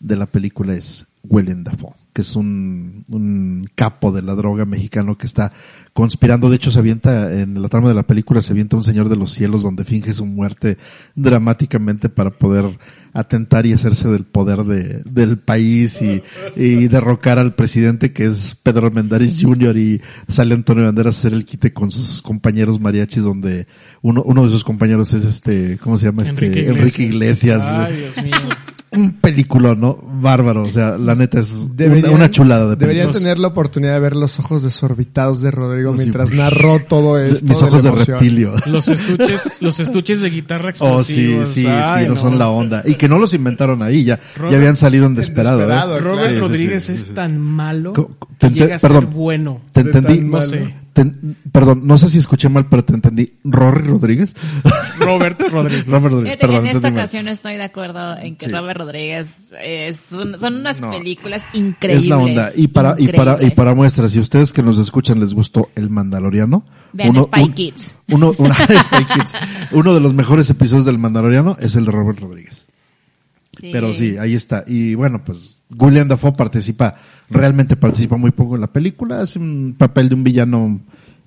de 0.00 0.16
la 0.16 0.26
película 0.26 0.74
es 0.74 1.06
Willem 1.28 1.64
Dafoe, 1.64 1.94
que 2.12 2.22
es 2.22 2.36
un, 2.36 3.04
un 3.10 3.68
capo 3.74 4.12
de 4.12 4.22
la 4.22 4.34
droga 4.34 4.64
mexicano 4.64 5.18
que 5.18 5.26
está 5.26 5.52
conspirando. 5.92 6.48
De 6.50 6.56
hecho, 6.56 6.70
se 6.70 6.78
avienta, 6.78 7.40
en 7.40 7.60
la 7.60 7.68
trama 7.68 7.88
de 7.88 7.94
la 7.94 8.06
película, 8.06 8.40
se 8.40 8.52
avienta 8.52 8.76
un 8.76 8.82
señor 8.82 9.08
de 9.08 9.16
los 9.16 9.32
cielos 9.32 9.62
donde 9.62 9.84
finge 9.84 10.12
su 10.12 10.24
muerte 10.26 10.78
dramáticamente 11.14 12.08
para 12.08 12.30
poder 12.30 12.78
atentar 13.12 13.66
y 13.66 13.72
hacerse 13.72 14.08
del 14.08 14.24
poder 14.24 14.64
de, 14.64 15.02
del 15.04 15.38
país 15.38 16.00
y, 16.02 16.22
y 16.56 16.88
derrocar 16.88 17.38
al 17.38 17.54
presidente 17.54 18.12
que 18.12 18.26
es 18.26 18.56
Pedro 18.62 18.86
Armendáriz 18.86 19.42
Jr. 19.42 19.76
y 19.76 20.00
sale 20.28 20.54
Antonio 20.54 20.84
Banderas 20.84 21.16
a 21.16 21.18
hacer 21.18 21.32
el 21.32 21.44
quite 21.44 21.72
con 21.72 21.90
sus 21.90 22.22
compañeros 22.22 22.80
mariachis 22.80 23.24
donde 23.24 23.66
uno, 24.02 24.22
uno 24.22 24.44
de 24.44 24.50
sus 24.50 24.62
compañeros 24.62 25.12
es 25.14 25.24
este, 25.24 25.78
¿cómo 25.78 25.98
se 25.98 26.06
llama? 26.06 26.22
Este, 26.22 26.46
Enrique 26.46 26.68
Enrique 26.68 27.02
Iglesias. 27.04 27.64
Iglesias. 27.64 27.64
Ay, 27.72 27.96
Dios 27.96 28.46
mío. 28.48 28.56
Un 28.90 29.12
película, 29.12 29.74
¿no? 29.74 29.98
Bárbaro. 30.02 30.62
O 30.62 30.70
sea, 30.70 30.96
la 30.96 31.14
neta 31.14 31.40
es 31.40 31.76
Deberían- 31.76 32.14
una, 32.14 32.30
chulada 32.30 32.70
de 32.70 32.76
Deberían 32.76 33.08
película. 33.08 33.22
tener 33.22 33.38
la 33.38 33.48
oportunidad 33.48 33.92
de 33.92 34.00
ver 34.00 34.16
los 34.16 34.38
ojos 34.38 34.62
desorbitados 34.62 35.42
de 35.42 35.50
Rodrigo 35.50 35.92
Sí, 35.92 35.98
mientras 35.98 36.32
narró 36.32 36.78
todo 36.80 37.18
esto. 37.18 37.44
Mis 37.46 37.60
ojos 37.62 37.82
de 37.82 37.90
reptilio. 37.90 38.54
Los 38.66 38.88
estuches, 38.88 39.50
los 39.60 39.78
estuches 39.80 40.20
de 40.22 40.30
guitarra 40.30 40.72
Oh, 40.80 41.02
sí, 41.02 41.20
explosivos. 41.34 41.48
sí, 41.48 41.66
Ay, 41.66 42.04
sí, 42.04 42.08
no 42.08 42.16
son 42.16 42.38
la 42.38 42.48
onda. 42.48 42.82
Y 42.86 42.94
que 42.94 43.08
no 43.08 43.18
los 43.18 43.34
inventaron 43.34 43.82
ahí, 43.82 44.04
ya, 44.04 44.18
Robert- 44.36 44.52
ya 44.52 44.56
habían 44.58 44.76
salido 44.76 45.04
en 45.06 45.14
Desperado. 45.14 45.58
¿eh? 45.58 45.66
Desperado, 45.66 46.00
Robert. 46.00 46.30
Sí, 46.30 46.38
Rodríguez 46.38 46.88
es 46.88 47.14
tan 47.14 47.38
malo 47.38 47.92
que 48.38 48.50
llega 48.50 48.76
a 48.76 48.78
ser 48.78 48.90
perdón. 48.90 49.10
bueno. 49.12 49.60
Te 49.72 49.80
entendí, 49.82 50.20
No 50.20 50.40
sé. 50.40 50.74
Te- 51.04 51.12
perdón, 51.52 51.86
no 51.86 51.96
sé 51.98 52.08
si 52.08 52.18
escuché 52.18 52.48
mal, 52.48 52.66
pero 52.68 52.84
te 52.84 52.94
entendí. 52.94 53.34
¿Rory 53.44 53.82
Rodríguez? 53.86 54.34
Robert 54.98 55.40
Rodríguez. 55.50 55.86
Robert 55.86 56.12
Rodríguez, 56.14 56.36
perdón. 56.36 56.56
en 56.56 56.66
esta 56.66 56.76
entendí 56.78 56.94
mal. 56.94 57.00
ocasión 57.04 57.28
estoy 57.28 57.54
de 57.56 57.62
acuerdo 57.64 58.16
en 58.16 58.36
que 58.36 58.46
Sí. 58.46 58.52
Robert 58.52 58.78
Rodríguez 58.80 59.40
es 59.62 60.12
un- 60.12 60.38
son 60.38 60.56
unas 60.56 60.80
No. 60.80 60.90
películas 60.90 61.44
increíbles. 61.52 62.04
Es 62.04 62.08
la 62.08 62.18
onda. 62.18 62.50
Y 62.56 62.68
para, 62.68 62.94
y 62.98 63.08
para, 63.08 63.42
y 63.42 63.50
para 63.50 63.74
muestra, 63.74 64.08
si 64.08 64.20
ustedes 64.20 64.52
que 64.52 64.62
nos 64.62 64.78
escuchan 64.78 65.20
les 65.20 65.34
gustó 65.34 65.70
El 65.74 65.90
Mandaloriano. 65.90 66.64
Vean 66.92 67.20
Spy 67.22 67.50
Kids. 67.52 67.96
Uno, 68.10 68.34
una- 68.38 68.54
Spy 68.54 69.04
Kids. 69.04 69.32
Uno 69.72 69.94
de 69.94 70.00
los 70.00 70.14
mejores 70.14 70.48
episodios 70.50 70.86
del 70.86 70.98
Mandaloriano 70.98 71.56
es 71.60 71.76
el 71.76 71.84
de 71.84 71.90
Robert 71.92 72.20
Rodríguez. 72.20 72.67
Pero 73.60 73.94
sí, 73.94 74.16
ahí 74.18 74.34
está. 74.34 74.64
Y 74.66 74.94
bueno, 74.94 75.24
pues 75.24 75.58
William 75.76 76.08
Dafoe 76.08 76.32
participa, 76.32 76.94
realmente 77.28 77.76
participa 77.76 78.16
muy 78.16 78.30
poco 78.30 78.54
en 78.54 78.60
la 78.60 78.72
película. 78.72 79.20
Hace 79.20 79.38
un 79.38 79.74
papel 79.76 80.08
de 80.08 80.14
un 80.14 80.24
villano 80.24 80.80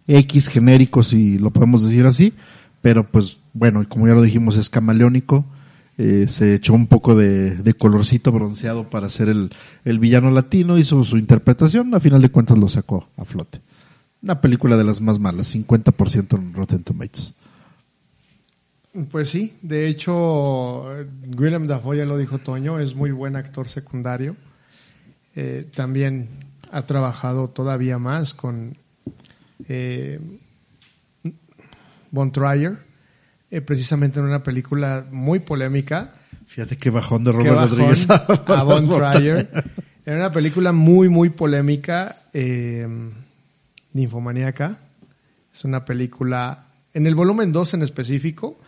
X 0.08 0.48
genérico, 0.48 1.04
si 1.04 1.38
lo 1.38 1.52
podemos 1.52 1.84
decir 1.84 2.06
así. 2.06 2.34
Pero 2.82 3.08
pues 3.10 3.40
bueno, 3.54 3.88
como 3.88 4.08
ya 4.08 4.14
lo 4.14 4.22
dijimos, 4.22 4.58
es 4.58 4.70
camaleónico. 4.70 5.46
Eh, 5.98 6.26
se 6.28 6.56
echó 6.56 6.74
un 6.74 6.88
poco 6.88 7.16
de, 7.16 7.58
de 7.58 7.74
colorcito 7.74 8.32
bronceado 8.32 8.90
para 8.90 9.10
ser 9.10 9.30
el, 9.30 9.52
el 9.86 10.00
villano 10.00 10.32
latino, 10.32 10.78
hizo 10.78 11.04
su 11.04 11.18
interpretación, 11.18 11.94
a 11.94 12.00
final 12.00 12.22
de 12.22 12.30
cuentas 12.30 12.58
lo 12.58 12.70
sacó 12.70 13.08
a 13.18 13.26
flote. 13.26 13.62
Una 14.24 14.40
película 14.42 14.78
de 14.78 14.84
las 14.84 15.02
más 15.02 15.20
malas, 15.20 15.54
50% 15.56 16.38
en 16.40 16.54
Rotten 16.54 16.84
Tomatoes. 16.84 17.36
Pues 19.10 19.30
sí, 19.30 19.58
de 19.62 19.88
hecho, 19.88 20.84
Willem 21.38 21.66
Dafoe 21.66 21.98
ya 21.98 22.06
lo 22.06 22.18
dijo 22.18 22.40
Toño, 22.40 22.80
es 22.80 22.94
muy 22.94 23.12
buen 23.12 23.36
actor 23.38 23.70
secundario. 23.70 24.36
Eh, 25.36 25.66
también 25.74 26.28
ha 26.72 26.82
trabajado 26.82 27.50
todavía 27.50 27.98
más 28.00 28.34
con 28.34 28.76
eh, 29.70 30.20
Von 32.12 32.32
Trier, 32.34 32.80
eh, 33.50 33.62
precisamente 33.62 34.20
en 34.20 34.26
una 34.26 34.44
película 34.44 35.06
muy 35.10 35.40
polémica. 35.40 36.14
Fíjate 36.46 36.76
qué 36.78 36.90
bajón 36.90 37.24
de 37.24 37.32
Robert 37.32 37.56
bajón 37.56 37.70
Rodríguez. 37.70 38.10
a 38.10 38.64
Von 38.64 38.90
Trier. 38.90 39.50
Era 40.06 40.18
una 40.18 40.32
película 40.32 40.74
muy, 40.74 41.08
muy 41.08 41.30
polémica, 41.30 42.24
eh, 42.34 42.88
ninfomaníaca, 43.94 44.80
Es 45.54 45.64
una 45.64 45.86
película, 45.86 46.66
en 46.94 47.08
el 47.08 47.16
volumen 47.16 47.52
2 47.52 47.76
en 47.76 47.84
específico, 47.84 48.60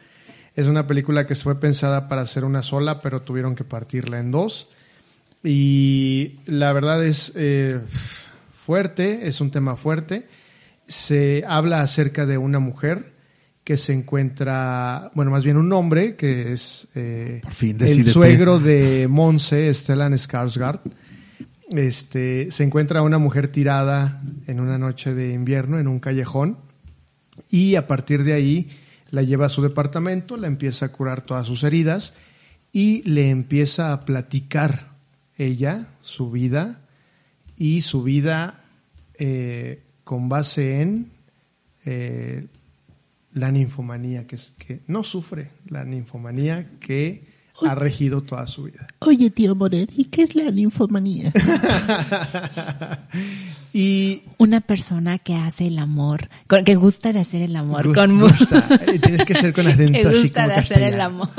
es 0.56 0.68
una 0.68 0.86
película 0.86 1.26
que 1.26 1.36
fue 1.36 1.60
pensada 1.60 2.08
para 2.08 2.26
ser 2.26 2.46
una 2.46 2.62
sola, 2.62 3.02
pero 3.02 3.22
tuvieron 3.22 3.56
que 3.56 3.64
partirla 3.64 4.20
en 4.20 4.32
dos. 4.32 4.68
Y 5.44 6.40
la 6.46 6.72
verdad 6.74 7.04
es 7.04 7.32
eh, 7.36 7.82
fuerte, 8.66 9.28
es 9.28 9.42
un 9.42 9.52
tema 9.52 9.76
fuerte. 9.76 10.28
Se 10.88 11.44
habla 11.48 11.82
acerca 11.82 12.26
de 12.26 12.38
una 12.38 12.60
mujer 12.60 13.14
que 13.64 13.78
se 13.78 13.94
encuentra, 13.94 15.12
bueno, 15.16 15.32
más 15.32 15.44
bien 15.44 15.58
un 15.58 15.72
hombre 15.72 16.16
que 16.16 16.54
es 16.54 16.88
eh, 16.96 17.40
Por 17.42 17.54
fin, 17.54 17.78
el 17.80 18.06
suegro 18.06 18.60
de 18.60 19.08
Monse, 19.10 19.74
Stellan 19.74 20.14
Skarsgård. 20.14 20.82
Este, 21.72 22.52
se 22.52 22.64
encuentra 22.64 23.02
una 23.02 23.18
mujer 23.18 23.48
tirada 23.48 24.22
en 24.48 24.60
una 24.60 24.78
noche 24.78 25.14
de 25.14 25.34
invierno 25.34 25.80
en 25.80 25.88
un 25.88 26.00
callejón 26.00 26.58
y 27.50 27.76
a 27.76 27.88
partir 27.88 28.24
de 28.24 28.34
ahí 28.34 28.70
la 29.14 29.22
lleva 29.22 29.46
a 29.46 29.50
su 29.50 29.62
departamento, 29.62 30.38
la 30.38 30.48
empieza 30.48 30.88
a 30.88 30.92
curar 30.92 31.22
todas 31.22 31.46
sus 31.46 31.64
heridas 31.64 32.16
y 32.72 33.04
le 33.04 33.30
empieza 33.30 33.94
a 33.94 34.06
platicar 34.06 34.88
ella 35.38 35.88
su 36.02 36.32
vida 36.32 36.82
y 37.56 37.82
su 37.82 38.02
vida 38.02 38.64
eh, 39.20 39.84
con 40.04 40.30
base 40.30 40.82
en 40.82 41.12
eh, 41.86 42.48
la 43.34 43.52
ninfomanía 43.52 44.26
que, 44.26 44.40
no 44.88 45.04
sufre, 45.04 45.52
la 45.68 45.86
ninfomanía 45.86 46.80
que 46.80 47.28
ha 47.68 47.76
regido 47.76 48.24
toda 48.24 48.48
su 48.48 48.64
vida. 48.64 48.88
Oye, 48.98 49.30
tío 49.30 49.54
Moret, 49.54 49.92
¿y 49.96 50.06
qué 50.06 50.24
es 50.24 50.34
la 50.34 50.50
ninfomanía? 50.50 51.32
Y 53.76 54.22
Una 54.38 54.62
persona 54.62 55.18
que 55.18 55.36
hace 55.36 55.68
el 55.68 55.80
amor, 55.80 56.30
con- 56.48 56.64
que 56.64 56.76
gusta 56.76 57.12
de 57.12 57.20
hacer 57.22 57.42
el 57.42 57.56
amor, 57.56 57.88
Gust- 57.88 57.96
con 57.96 58.20
gusta. 58.20 58.68
Tienes 59.02 59.26
que 59.26 59.34
ser 59.34 59.52
con 59.54 59.66
acento 59.66 59.94
que 60.00 60.08
así 60.08 60.22
gusta 60.22 60.44
como 60.44 60.54
de 60.54 60.60
hacer 60.60 60.84
el 60.84 61.02
amor, 61.02 61.30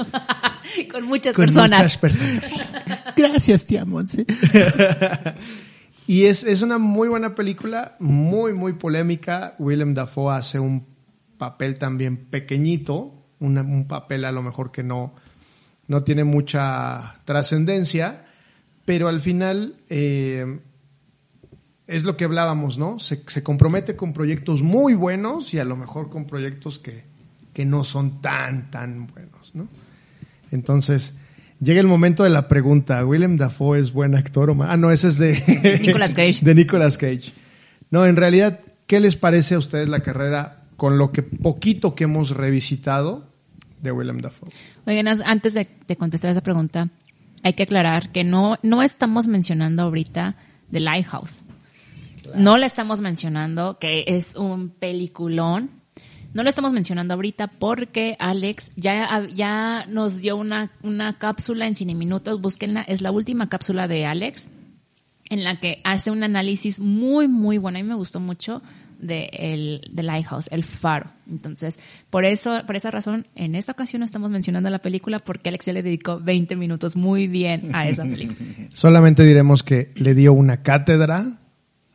con 0.91 1.05
muchas 1.05 1.35
Con 1.37 1.45
personas. 1.47 1.79
muchas 1.79 1.99
personas. 1.99 2.45
Gracias, 3.17 3.67
tía 3.67 3.85
Monse. 3.85 4.27
Y 6.07 6.25
es, 6.25 6.45
es 6.45 6.63
una 6.63 6.79
muy 6.79 7.09
buena 7.09 7.35
película, 7.35 7.97
muy, 8.01 8.53
muy 8.53 8.73
polémica. 8.75 9.55
Willem 9.59 9.95
Dafoe 9.95 10.35
hace 10.35 10.59
un 10.59 10.87
papel 11.39 11.79
también 11.79 12.17
pequeñito, 12.27 13.13
una- 13.39 13.63
un 13.63 13.87
papel 13.87 14.25
a 14.25 14.33
lo 14.33 14.43
mejor 14.43 14.71
que 14.73 14.83
no, 14.83 15.15
no 15.87 16.03
tiene 16.03 16.25
mucha 16.25 17.17
trascendencia, 17.25 18.25
pero 18.85 19.09
al 19.09 19.21
final 19.23 19.77
eh, 19.89 20.59
es 21.87 22.05
lo 22.05 22.17
que 22.17 22.25
hablábamos, 22.25 22.79
¿no? 22.79 22.99
Se, 22.99 23.23
se 23.27 23.43
compromete 23.43 23.97
con 23.97 24.13
proyectos 24.13 24.63
muy 24.63 24.95
buenos 24.95 25.53
y 25.55 25.59
a 25.59 25.65
lo 25.65 25.77
mejor 25.77 26.09
con 26.09 26.27
proyectos 26.27 26.79
que, 26.79 27.05
que 27.53 27.65
no 27.65 27.85
son 27.85 28.21
tan, 28.21 28.71
tan 28.71 29.07
buenos, 29.07 29.55
¿no? 29.55 29.69
Entonces, 30.51 31.15
llega 31.61 31.81
el 31.81 31.87
momento 31.87 32.25
de 32.25 32.31
la 32.31 32.49
pregunta. 32.49 33.05
¿Willem 33.05 33.37
Dafoe 33.37 33.81
es 33.81 33.93
buen 33.93 34.15
actor 34.15 34.51
o 34.51 34.55
mal? 34.55 34.69
Ah, 34.71 34.77
no, 34.77 34.91
ese 34.91 35.09
es 35.09 35.19
de... 35.19 35.79
Nicolas 35.83 36.15
Cage. 36.15 36.41
De 36.43 36.55
Nicolas 36.55 36.99
Cage. 36.99 37.33
No, 37.91 38.07
en 38.07 38.17
realidad, 38.17 38.61
¿qué 38.87 39.01
les 39.01 39.17
parece 39.17 39.55
a 39.55 39.59
ustedes 39.59 39.89
la 39.89 40.01
carrera 40.01 40.65
con 40.77 40.99
lo 40.99 41.13
que 41.13 41.23
poquito 41.23 41.95
que 41.95 42.05
hemos 42.05 42.31
revisitado 42.31 43.29
de 43.83 43.93
Willem 43.93 44.19
Dafoe? 44.19 44.51
Oigan, 44.87 45.09
antes 45.25 45.55
de, 45.55 45.69
de 45.87 45.97
contestar 45.97 46.31
esa 46.31 46.43
pregunta, 46.43 46.89
hay 47.43 47.53
que 47.53 47.65
aclarar 47.65 48.11
que 48.11 48.25
no, 48.25 48.59
no 48.63 48.83
estamos 48.83 49.29
mencionando 49.29 49.83
ahorita 49.83 50.37
The 50.71 50.81
Lighthouse. 50.81 51.43
No 52.35 52.59
le 52.59 52.67
estamos 52.67 53.01
mencionando 53.01 53.79
que 53.79 54.05
es 54.07 54.37
un 54.37 54.71
peliculón. 54.71 55.71
No 56.33 56.43
lo 56.43 56.49
estamos 56.49 56.73
mencionando 56.73 57.15
ahorita 57.15 57.47
porque 57.47 58.17
Alex 58.19 58.73
ya, 58.77 59.27
ya 59.35 59.87
nos 59.89 60.21
dio 60.21 60.37
una, 60.37 60.73
una 60.83 61.19
cápsula 61.19 61.67
en 61.67 61.75
Cine 61.75 61.95
Minutos. 61.95 62.41
Búsquenla. 62.41 62.83
Es 62.83 63.03
la 63.03 63.13
última 63.13 63.49
cápsula 63.49 63.87
de 63.87 64.07
Alex 64.07 64.49
en 65.31 65.45
la 65.45 65.57
que 65.57 65.81
hace 65.85 66.11
un 66.11 66.23
análisis 66.23 66.81
muy, 66.81 67.29
muy 67.29 67.59
bueno. 67.59 67.79
A 67.79 67.83
mí 67.83 67.89
me 67.89 67.95
gustó 67.95 68.21
mucho 68.21 68.63
de 68.99 69.29
el 69.33 69.83
de 69.93 70.03
Lighthouse, 70.03 70.49
el 70.51 70.65
faro. 70.65 71.11
Entonces, 71.31 71.79
por 72.11 72.25
eso, 72.25 72.63
por 72.67 72.77
esa 72.77 72.91
razón, 72.91 73.27
en 73.35 73.55
esta 73.55 73.73
ocasión 73.73 74.01
no 74.01 74.07
estamos 74.07 74.31
mencionando 74.31 74.71
la 74.71 74.79
película 74.81 75.19
porque 75.19 75.51
Alex 75.51 75.67
ya 75.67 75.73
le 75.73 75.83
dedicó 75.83 76.21
20 76.21 76.57
minutos 76.57 76.97
muy 76.97 77.27
bien 77.27 77.75
a 77.75 77.89
esa 77.89 78.03
película. 78.05 78.39
Solamente 78.73 79.25
diremos 79.25 79.63
que 79.63 79.93
le 79.97 80.15
dio 80.15 80.33
una 80.33 80.63
cátedra 80.63 81.39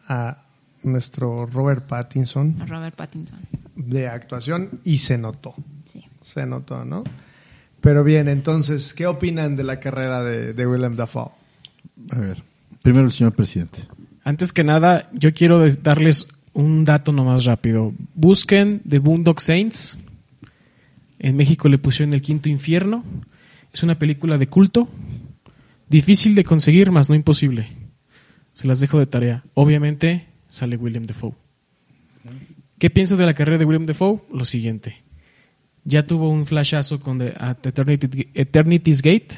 a 0.10 0.44
nuestro 0.84 1.46
Robert 1.46 1.86
Pattinson 1.88 2.62
A 2.62 2.66
Robert 2.66 2.96
Pattinson. 2.96 3.40
de 3.76 4.08
actuación 4.08 4.82
y 4.84 4.98
se 4.98 5.18
notó. 5.18 5.54
Sí. 5.86 6.06
Se 6.22 6.46
notó, 6.46 6.84
¿no? 6.84 7.04
Pero 7.82 8.04
bien, 8.04 8.28
entonces, 8.28 8.94
¿qué 8.94 9.08
opinan 9.08 9.56
de 9.56 9.64
la 9.64 9.80
carrera 9.80 10.22
de, 10.24 10.54
de 10.54 10.68
Willem 10.68 10.96
Dafoe? 10.98 11.32
A 12.12 12.18
ver, 12.20 12.44
primero 12.82 13.06
el 13.06 13.12
señor 13.12 13.34
presidente. 13.34 13.88
Antes 14.24 14.52
que 14.52 14.64
nada, 14.66 15.10
yo 15.14 15.34
quiero 15.34 15.66
darles 15.78 16.28
un 16.54 16.84
dato 16.84 17.12
nomás 17.14 17.46
rápido. 17.46 17.94
Busquen 18.16 18.82
The 18.88 19.00
Boondock 19.00 19.40
Saints. 19.40 19.98
En 21.20 21.36
México 21.38 21.70
le 21.70 21.78
pusieron 21.78 22.14
El 22.14 22.22
Quinto 22.22 22.50
Infierno. 22.50 23.04
Es 23.74 23.84
una 23.84 23.98
película 23.98 24.38
de 24.38 24.48
culto. 24.48 24.90
Difícil 25.90 26.36
de 26.36 26.44
conseguir, 26.44 26.92
más 26.92 27.10
no 27.10 27.16
imposible. 27.16 27.68
Se 28.60 28.68
las 28.68 28.82
dejo 28.82 29.00
de 29.00 29.06
tarea. 29.06 29.42
Obviamente 29.54 30.28
sale 30.50 30.76
William 30.76 31.06
Defoe. 31.06 31.32
¿Qué 32.78 32.90
pienso 32.90 33.16
de 33.16 33.26
la 33.26 33.34
carrera 33.34 33.58
de 33.58 33.64
William 33.64 33.86
Defoe? 33.86 34.20
Lo 34.34 34.44
siguiente. 34.44 34.98
Ya 35.86 36.06
tuvo 36.06 36.30
un 36.30 36.46
flashazo 36.46 37.00
con 37.00 37.20
The, 37.20 37.36
Eternity- 37.36 38.28
Eternity's 38.34 39.02
Gate. 39.02 39.36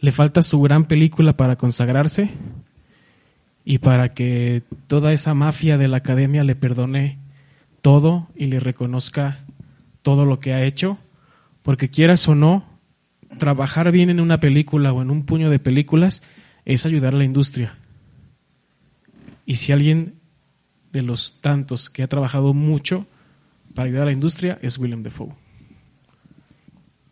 Le 0.00 0.12
falta 0.12 0.40
su 0.40 0.62
gran 0.62 0.86
película 0.86 1.36
para 1.36 1.56
consagrarse 1.56 2.30
y 3.66 3.80
para 3.80 4.14
que 4.14 4.62
toda 4.86 5.12
esa 5.12 5.34
mafia 5.34 5.76
de 5.76 5.88
la 5.88 5.98
academia 5.98 6.42
le 6.42 6.56
perdone 6.56 7.18
todo 7.82 8.28
y 8.34 8.46
le 8.46 8.60
reconozca 8.60 9.44
todo 10.00 10.24
lo 10.24 10.40
que 10.40 10.54
ha 10.54 10.64
hecho, 10.64 10.96
porque 11.60 11.90
quieras 11.90 12.26
o 12.28 12.34
no, 12.34 12.64
trabajar 13.38 13.92
bien 13.92 14.08
en 14.08 14.20
una 14.20 14.40
película 14.40 14.94
o 14.94 15.02
en 15.02 15.10
un 15.10 15.26
puño 15.26 15.50
de 15.50 15.58
películas 15.58 16.22
es 16.64 16.86
ayudar 16.86 17.14
a 17.14 17.18
la 17.18 17.24
industria. 17.24 17.76
Y 19.46 19.56
si 19.56 19.72
alguien 19.72 20.20
de 20.92 21.02
los 21.02 21.40
tantos 21.40 21.88
que 21.88 22.02
ha 22.02 22.08
trabajado 22.08 22.52
mucho 22.52 23.06
para 23.74 23.86
ayudar 23.86 24.02
a 24.02 24.06
la 24.06 24.12
industria 24.12 24.58
es 24.60 24.78
William 24.78 25.02
Defoe. 25.02 25.34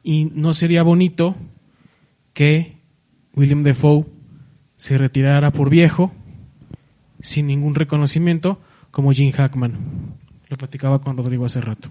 Y 0.03 0.26
no 0.35 0.53
sería 0.53 0.82
bonito 0.82 1.37
que 2.35 2.76
William 3.35 3.62
Defoe 3.62 4.07
se 4.76 4.99
retirara 4.99 5.51
por 5.51 5.70
viejo 5.70 6.12
sin 7.20 7.47
ningún 7.47 7.74
reconocimiento 7.74 8.61
como 8.91 9.12
Jim 9.12 9.32
Hackman. 9.32 9.78
Lo 10.49 10.57
platicaba 10.57 11.01
con 11.01 11.16
Rodrigo 11.16 11.45
hace 11.47 11.61
rato. 11.61 11.91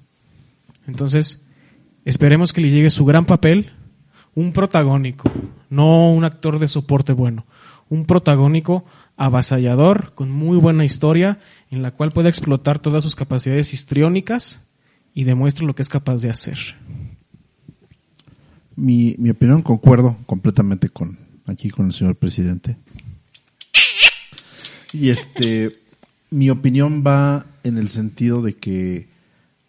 Entonces, 0.86 1.46
esperemos 2.06 2.54
que 2.54 2.62
le 2.62 2.70
llegue 2.70 2.90
su 2.90 3.06
gran 3.06 3.26
papel, 3.26 3.72
un 4.36 4.54
protagónico, 4.54 5.32
no 5.70 6.12
un 6.12 6.24
actor 6.24 6.60
de 6.60 6.68
soporte 6.68 7.14
bueno, 7.14 7.46
un 7.90 8.06
protagónico 8.06 8.86
avasallador, 9.18 10.14
con 10.16 10.32
muy 10.32 10.58
buena 10.58 10.86
historia, 10.86 11.40
en 11.70 11.82
la 11.82 11.92
cual 11.92 12.10
pueda 12.10 12.30
explotar 12.30 12.80
todas 12.80 13.04
sus 13.04 13.16
capacidades 13.16 13.74
histriónicas 13.74 14.62
y 15.14 15.24
demuestre 15.24 15.66
lo 15.66 15.76
que 15.76 15.82
es 15.82 15.90
capaz 15.90 16.22
de 16.22 16.30
hacer. 16.30 16.58
Mi, 18.76 19.16
mi 19.20 19.30
opinión 19.30 19.62
concuerdo 19.62 20.18
completamente 20.26 20.90
con 20.90 21.18
aquí 21.46 21.70
con 21.70 21.88
el 21.88 21.94
señor 21.94 22.16
presidente. 22.16 22.78
Y 24.94 25.10
este, 25.10 25.80
mi 26.30 26.50
opinión 26.50 27.04
va 27.06 27.46
en 27.64 27.78
el 27.78 27.90
sentido 27.90 28.42
de 28.42 28.56
que 28.56 29.08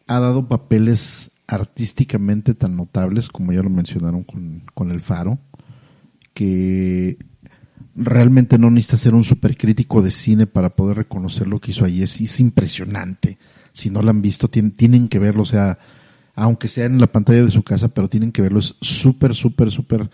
ha 0.07 0.21
dado 0.21 0.49
papeles 0.49 1.33
artísticamente 1.47 2.55
tan 2.55 2.77
notables, 2.77 3.29
como 3.29 3.53
ya 3.53 3.63
lo 3.63 3.71
mencionaron 3.71 4.23
con, 4.25 4.63
con 4.75 4.91
El 4.91 5.01
Faro, 5.01 5.39
que 6.33 7.19
realmente 7.97 8.59
no 8.59 8.71
necesita 8.71 8.97
ser 8.97 9.15
un 9.15 9.25
supercrítico 9.25 10.03
de 10.03 10.11
cine 10.11 10.47
para 10.47 10.71
poder 10.71 10.97
reconocer 10.97 11.49
lo 11.49 11.61
que 11.61 11.71
hizo. 11.71 11.87
Es, 11.87 12.21
es 12.21 12.41
impresionante. 12.41 13.39
Si 13.73 13.91
no 13.91 14.03
lo 14.03 14.11
han 14.11 14.23
visto, 14.23 14.49
tienen, 14.49 14.73
tienen 14.73 15.09
que 15.09 15.19
verlo. 15.19 15.43
O 15.43 15.47
sea, 15.47 15.79
aunque 16.35 16.69
sea 16.69 16.87
en 16.87 16.99
la 16.99 17.07
pantalla 17.07 17.45
de 17.45 17.51
su 17.51 17.63
casa, 17.63 17.89
pero 17.89 18.09
tienen 18.09 18.33
que 18.33 18.43
verlo. 18.43 18.59
Es 18.59 18.75
súper, 18.81 19.35
súper, 19.35 19.71
súper 19.71 20.11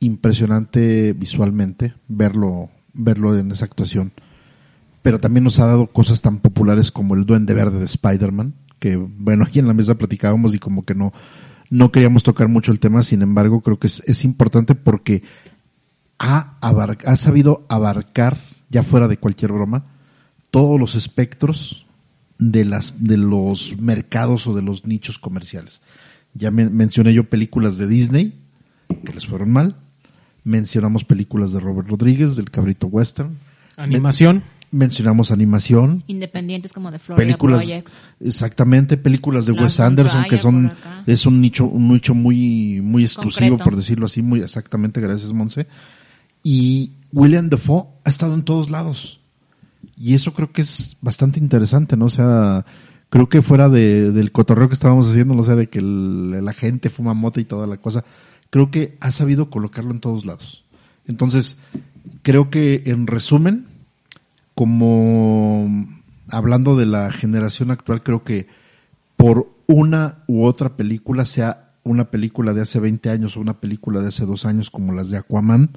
impresionante 0.00 1.12
visualmente 1.12 1.94
verlo, 2.08 2.70
verlo 2.94 3.38
en 3.38 3.52
esa 3.52 3.66
actuación. 3.66 4.12
Pero 5.02 5.18
también 5.18 5.44
nos 5.44 5.60
ha 5.60 5.66
dado 5.66 5.86
cosas 5.86 6.20
tan 6.20 6.38
populares 6.38 6.90
como 6.90 7.14
el 7.14 7.24
Duende 7.24 7.54
Verde 7.54 7.78
de 7.78 7.84
Spider-Man, 7.84 8.54
que 8.78 8.96
bueno, 8.96 9.44
aquí 9.44 9.58
en 9.58 9.66
la 9.66 9.74
mesa 9.74 9.96
platicábamos 9.96 10.54
y 10.54 10.58
como 10.58 10.82
que 10.82 10.94
no, 10.94 11.12
no 11.70 11.92
queríamos 11.92 12.22
tocar 12.22 12.48
mucho 12.48 12.72
el 12.72 12.80
tema, 12.80 13.02
sin 13.02 13.22
embargo, 13.22 13.60
creo 13.60 13.78
que 13.78 13.86
es, 13.86 14.02
es 14.06 14.24
importante 14.24 14.74
porque 14.74 15.22
ha, 16.20 16.56
abar- 16.60 16.98
ha 17.06 17.16
sabido 17.16 17.64
abarcar, 17.68 18.36
ya 18.68 18.82
fuera 18.84 19.08
de 19.08 19.16
cualquier 19.16 19.50
broma, 19.52 19.84
todos 20.52 20.78
los 20.78 20.94
espectros 20.94 21.86
de 22.38 22.64
las 22.64 23.04
de 23.04 23.16
los 23.16 23.76
mercados 23.78 24.46
o 24.46 24.54
de 24.54 24.62
los 24.62 24.86
nichos 24.86 25.18
comerciales. 25.18 25.82
Ya 26.34 26.50
men- 26.52 26.76
mencioné 26.76 27.12
yo 27.12 27.24
películas 27.28 27.76
de 27.78 27.86
Disney 27.88 28.34
que 29.04 29.12
les 29.12 29.26
fueron 29.26 29.50
mal. 29.50 29.76
Mencionamos 30.44 31.04
películas 31.04 31.52
de 31.52 31.60
Robert 31.60 31.88
Rodríguez 31.88 32.36
del 32.36 32.50
Cabrito 32.50 32.86
Western. 32.86 33.36
Animación. 33.76 34.42
Mencionamos 34.72 35.32
animación, 35.32 36.04
Independientes 36.06 36.72
como 36.72 36.92
de 36.92 37.00
Florida 37.00 37.26
películas 37.26 37.64
Project. 37.64 37.88
exactamente 38.20 38.96
películas 38.96 39.46
de 39.46 39.52
Las 39.54 39.62
Wes 39.62 39.80
Anderson 39.80 40.24
que 40.30 40.38
son 40.38 40.72
es 41.08 41.26
un 41.26 41.40
nicho 41.40 41.64
un 41.66 41.88
nicho 41.88 42.14
muy 42.14 42.80
muy 42.80 43.02
exclusivo 43.02 43.48
Concreto. 43.56 43.64
por 43.64 43.76
decirlo 43.76 44.06
así 44.06 44.22
muy 44.22 44.40
exactamente 44.42 45.00
gracias 45.00 45.32
Monse 45.32 45.66
y 46.42 46.92
William 47.12 47.48
Dafoe 47.48 47.86
ha 48.04 48.10
estado 48.10 48.34
en 48.34 48.42
todos 48.42 48.70
lados. 48.70 49.20
Y 49.96 50.14
eso 50.14 50.32
creo 50.32 50.52
que 50.52 50.62
es 50.62 50.96
bastante 51.00 51.38
interesante 51.38 51.96
no 51.96 52.06
o 52.06 52.10
sea 52.10 52.64
creo 53.08 53.28
que 53.28 53.42
fuera 53.42 53.68
de, 53.68 54.12
del 54.12 54.32
cotorreo 54.32 54.68
que 54.68 54.74
estábamos 54.74 55.08
haciendo 55.08 55.34
no 55.34 55.40
o 55.40 55.44
sea 55.44 55.56
de 55.56 55.68
que 55.68 55.80
la 55.82 56.52
gente 56.52 56.90
fuma 56.90 57.14
mota 57.14 57.40
y 57.40 57.44
toda 57.44 57.66
la 57.66 57.78
cosa 57.78 58.04
creo 58.50 58.70
que 58.70 58.96
ha 59.00 59.10
sabido 59.10 59.50
colocarlo 59.50 59.90
en 59.92 60.00
todos 60.00 60.26
lados. 60.26 60.64
Entonces 61.06 61.58
creo 62.22 62.50
que 62.50 62.82
en 62.86 63.06
resumen 63.06 63.66
como 64.54 65.68
hablando 66.30 66.76
de 66.76 66.86
la 66.86 67.10
generación 67.12 67.70
actual, 67.70 68.02
creo 68.02 68.24
que 68.24 68.46
por 69.16 69.48
una 69.66 70.18
u 70.26 70.44
otra 70.44 70.76
película, 70.76 71.24
sea 71.24 71.72
una 71.82 72.10
película 72.10 72.52
de 72.52 72.62
hace 72.62 72.80
20 72.80 73.10
años 73.10 73.36
o 73.36 73.40
una 73.40 73.60
película 73.60 74.00
de 74.00 74.08
hace 74.08 74.26
dos 74.26 74.44
años 74.44 74.70
como 74.70 74.92
las 74.92 75.10
de 75.10 75.18
Aquaman, 75.18 75.70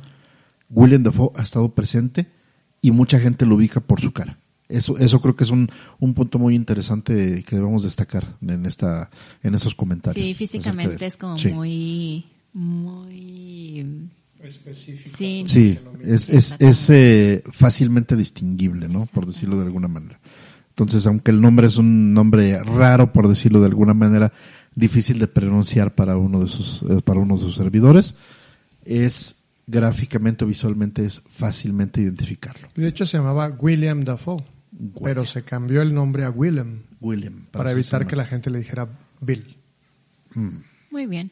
William 0.74 1.04
Dafoe 1.04 1.32
ha 1.36 1.44
estado 1.44 1.70
presente 1.74 2.28
y 2.82 2.92
mucha 2.92 3.20
gente 3.20 3.46
lo 3.46 3.56
ubica 3.56 3.80
por 3.80 4.02
su 4.02 4.12
cara. 4.12 4.38
Eso, 4.70 4.98
eso 4.98 5.22
creo 5.22 5.36
que 5.36 5.44
es 5.44 5.52
un, 5.52 5.70
un 6.00 6.14
punto 6.14 6.40
muy 6.40 6.56
interesante 6.56 7.44
que 7.48 7.56
debemos 7.56 7.84
destacar 7.84 8.26
en 8.42 8.66
esta, 8.66 9.10
en 9.44 9.54
esos 9.56 9.76
comentarios. 9.76 10.26
Sí, 10.26 10.34
físicamente 10.34 10.98
de- 10.98 11.06
es 11.06 11.18
como 11.18 11.38
Sí. 11.38 11.52
muy, 11.54 12.26
muy... 12.54 14.10
Sí, 15.06 15.44
Sí, 15.46 15.80
es, 16.02 16.30
es, 16.30 16.56
es 16.60 16.90
eh, 16.90 17.44
fácilmente 17.52 18.16
distinguible, 18.18 18.90
¿no? 18.90 19.06
Por 19.14 19.26
decirlo 19.26 19.56
de 19.58 19.64
alguna 19.64 19.88
manera. 19.88 20.20
Entonces, 20.70 21.06
aunque 21.08 21.32
el 21.32 21.40
nombre 21.40 21.68
es 21.68 21.78
un 21.78 22.14
nombre 22.14 22.62
raro, 22.62 23.14
por 23.14 23.30
decirlo 23.30 23.62
de 23.62 23.68
alguna 23.68 23.94
manera, 23.94 24.34
difícil 24.76 25.20
de 25.20 25.28
pronunciar 25.28 25.96
para 25.96 26.18
uno 26.18 26.42
de 26.42 26.48
sus, 26.48 26.82
eh, 26.90 27.00
para 27.06 27.20
uno 27.22 27.36
de 27.36 27.42
sus 27.42 27.56
servidores, 27.56 28.16
es 28.84 29.43
gráficamente 29.68 30.45
o 30.45 30.47
visualmente 30.47 31.05
es 31.05 31.22
fácilmente 31.28 32.01
identificarlo. 32.01 32.68
De 32.76 32.88
hecho, 32.88 33.05
se 33.05 33.18
llamaba 33.18 33.49
William 33.59 34.03
Dafoe, 34.03 34.43
pero 35.03 35.26
se 35.26 35.43
cambió 35.43 35.82
el 35.82 35.93
nombre 35.93 36.26
a 36.26 36.30
Willem 36.30 36.84
William. 36.99 37.45
para 37.51 37.72
evitar 37.72 38.07
que 38.07 38.16
la 38.16 38.26
gente 38.26 38.49
le 38.49 38.59
dijera 38.59 38.88
Bill. 39.22 39.57
muy 40.89 41.05
bien. 41.05 41.32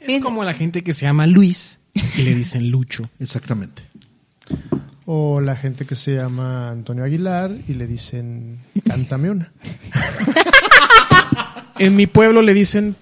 Es 0.00 0.22
como 0.22 0.44
la 0.44 0.54
gente 0.54 0.82
que 0.82 0.92
se 0.92 1.06
llama 1.06 1.26
Luis 1.26 1.80
y 1.94 2.22
le 2.22 2.34
dicen 2.34 2.70
Lucho. 2.70 3.08
Exactamente. 3.18 3.82
O 5.06 5.40
la 5.40 5.56
gente 5.56 5.86
que 5.86 5.96
se 5.96 6.14
llama 6.14 6.70
Antonio 6.70 7.04
Aguilar 7.04 7.50
y 7.68 7.74
le 7.74 7.86
dicen 7.86 8.60
Cántame 8.84 9.30
una. 9.30 9.52
En 11.78 11.96
mi 11.96 12.06
pueblo 12.06 12.40
le 12.40 12.54
dicen 12.54 12.96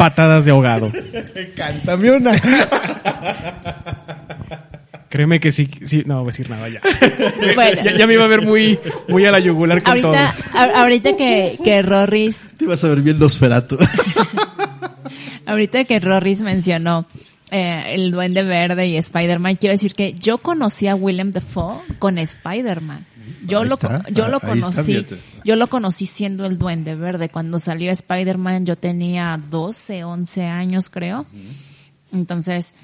patadas 0.00 0.46
de 0.46 0.50
ahogado. 0.52 0.90
Cántame 1.56 2.10
una. 2.10 2.32
Créeme 5.10 5.40
que 5.40 5.50
sí, 5.52 5.68
sí, 5.82 6.04
no 6.06 6.14
voy 6.20 6.24
a 6.24 6.26
decir 6.28 6.48
nada 6.48 6.68
ya. 6.68 6.80
Bueno. 7.54 7.82
ya, 7.82 7.96
ya 7.98 8.06
me 8.06 8.14
iba 8.14 8.24
a 8.24 8.28
ver 8.28 8.42
muy, 8.42 8.78
muy 9.08 9.26
a 9.26 9.30
la 9.32 9.40
yugular 9.40 9.82
con 9.82 9.90
Ahorita, 9.90 10.08
todos. 10.08 10.54
a- 10.54 10.80
ahorita 10.82 11.16
que, 11.16 11.58
que 11.64 11.82
Rorris, 11.82 12.48
Te 12.56 12.64
vas 12.66 12.82
a 12.84 12.88
ver 12.88 13.00
bien 13.02 13.18
Nosferatu. 13.18 13.76
ahorita 15.46 15.84
que 15.84 15.98
Rorris 15.98 16.42
mencionó 16.42 17.06
eh, 17.50 17.86
el 17.94 18.12
Duende 18.12 18.44
Verde 18.44 18.86
y 18.86 18.96
Spider-Man, 18.96 19.56
quiero 19.56 19.72
decir 19.74 19.94
que 19.94 20.14
yo 20.14 20.38
conocí 20.38 20.86
a 20.86 20.94
Willem 20.94 21.32
Dafoe 21.32 21.78
con 21.98 22.16
Spider-Man. 22.16 23.04
Yo 23.46 23.60
Ahí 23.60 23.68
lo, 23.68 23.74
está. 23.74 24.04
yo 24.10 24.28
lo 24.28 24.38
Ahí 24.42 24.58
está, 24.60 24.82
conocí, 24.82 25.06
yo 25.44 25.56
lo 25.56 25.66
conocí 25.68 26.06
siendo 26.06 26.46
el 26.46 26.58
Duende 26.58 26.94
Verde. 26.94 27.28
Cuando 27.28 27.58
salió 27.58 27.90
Spider-Man 27.90 28.66
yo 28.66 28.76
tenía 28.76 29.40
12, 29.50 30.04
11 30.04 30.44
años 30.44 30.90
creo. 30.90 31.26
Entonces, 32.12 32.74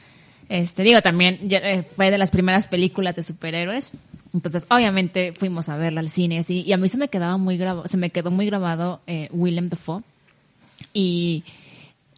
este, 0.48 0.82
digo, 0.82 1.02
también 1.02 1.40
eh, 1.50 1.82
fue 1.82 2.10
de 2.10 2.18
las 2.18 2.30
primeras 2.30 2.66
películas 2.66 3.16
de 3.16 3.22
superhéroes. 3.22 3.92
Entonces, 4.32 4.66
obviamente 4.70 5.32
fuimos 5.32 5.68
a 5.68 5.76
verla 5.76 6.00
al 6.00 6.10
cine 6.10 6.38
así, 6.38 6.62
y 6.62 6.72
a 6.72 6.76
mí 6.76 6.88
se 6.88 6.98
me 6.98 7.08
quedaba 7.08 7.36
muy 7.38 7.56
grabado, 7.56 7.86
se 7.88 7.96
me 7.96 8.10
quedó 8.10 8.30
muy 8.30 8.46
grabado 8.46 9.00
eh, 9.06 9.28
Willem 9.32 9.70
Dafoe. 9.70 10.02
Y 10.92 11.42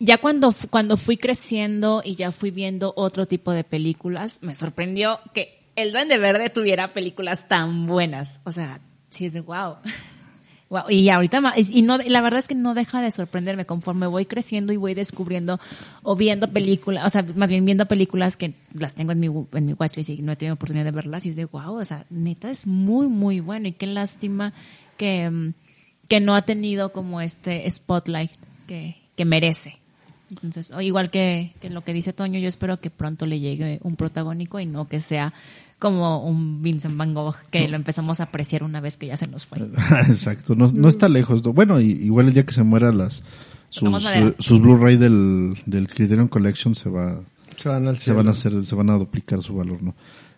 ya 0.01 0.18
cuando, 0.18 0.53
cuando 0.70 0.97
fui 0.97 1.16
creciendo 1.16 2.03
y 2.05 2.16
ya 2.16 2.32
fui 2.32 2.51
viendo 2.51 2.93
otro 2.97 3.26
tipo 3.26 3.53
de 3.53 3.64
películas, 3.64 4.41
me 4.43 4.55
sorprendió 4.55 5.20
que 5.32 5.57
el 5.83 5.93
Duende 5.93 6.18
Verde 6.18 6.51
tuviera 6.51 6.89
películas 6.89 7.49
tan 7.49 7.87
buenas. 7.87 8.41
O 8.45 8.53
sea, 8.53 8.81
sí 9.11 9.26
es 9.26 9.33
de 9.33 9.41
wow. 9.41 9.76
Y 10.91 11.09
ahorita 11.09 11.41
ma- 11.41 11.55
y 11.57 11.81
no 11.81 11.97
la 11.97 12.20
verdad 12.20 12.41
es 12.41 12.47
que 12.47 12.55
no 12.55 12.74
deja 12.74 13.01
de 13.01 13.11
sorprenderme 13.11 13.64
conforme 13.64 14.07
voy 14.07 14.26
creciendo 14.26 14.70
y 14.70 14.76
voy 14.76 14.93
descubriendo 14.93 15.59
o 16.03 16.14
viendo 16.14 16.53
películas, 16.53 17.07
o 17.07 17.09
sea, 17.09 17.24
más 17.37 17.49
bien 17.49 17.64
viendo 17.64 17.87
películas 17.87 18.37
que 18.37 18.53
las 18.74 18.95
tengo 18.95 19.12
en 19.12 19.18
mi 19.18 19.29
en 19.29 19.64
mi 19.64 19.72
watchlist 19.72 20.11
y 20.11 20.20
no 20.20 20.33
he 20.33 20.37
tenido 20.37 20.57
oportunidad 20.57 20.85
de 20.85 20.91
verlas 20.91 21.24
y 21.24 21.31
es 21.31 21.37
de 21.37 21.47
wow, 21.47 21.79
o 21.79 21.85
sea, 21.87 22.05
neta 22.11 22.51
es 22.51 22.66
muy 22.66 23.07
muy 23.07 23.41
bueno 23.41 23.68
y 23.68 23.72
qué 23.72 23.87
lástima 23.87 24.53
que 24.99 25.55
que 26.07 26.20
no 26.20 26.35
ha 26.35 26.43
tenido 26.43 26.93
como 26.93 27.22
este 27.22 27.68
spotlight 27.70 28.33
que 28.66 28.97
que 29.16 29.24
merece. 29.24 29.79
Entonces, 30.31 30.70
igual 30.83 31.09
que, 31.09 31.55
que 31.62 31.70
lo 31.70 31.83
que 31.83 31.95
dice 31.95 32.12
Toño, 32.12 32.39
yo 32.39 32.49
espero 32.51 32.79
que 32.79 32.91
pronto 32.91 33.24
le 33.24 33.41
llegue 33.41 33.81
un 33.83 33.97
protagónico 33.97 34.61
y 34.61 34.66
no 34.66 34.87
que 34.87 35.01
sea 35.01 35.33
como 35.79 36.24
un 36.24 36.62
Vincent 36.62 36.97
Van 36.97 37.14
Gogh 37.14 37.35
que 37.51 37.68
lo 37.68 37.76
empezamos 37.76 38.20
a 38.20 38.24
apreciar 38.24 38.62
una 38.62 38.81
vez 38.81 38.97
que 38.97 39.07
ya 39.07 39.16
se 39.16 39.26
nos 39.26 39.47
fue. 39.47 39.59
Exacto, 40.09 40.55
no, 40.55 40.70
no 40.72 40.89
está 40.89 41.09
lejos. 41.09 41.45
¿no? 41.45 41.53
Bueno, 41.53 41.81
y- 41.81 41.93
igual 41.93 42.29
el 42.29 42.35
día 42.35 42.45
que 42.47 42.53
se 42.53 42.62
muera 42.62 42.93
las 42.93 43.22
sus, 43.70 43.91
sus 44.39 44.61
Blu-ray 44.61 44.97
del, 44.97 45.55
del 45.66 45.89
Criterion 45.89 46.29
Collection 46.29 46.74
se 46.74 46.89
va 46.89 47.20
Se 47.57 47.68
van 47.68 47.87
al 47.87 47.99
se 47.99 48.12
van 48.12 48.26
a 48.29 48.31
hacer 48.31 48.62
se 48.64 48.74
van 48.74 48.91
a 48.91 48.95
duplicar 48.99 49.43
su 49.43 49.55
valor, 49.55 49.83
¿no? 49.83 49.95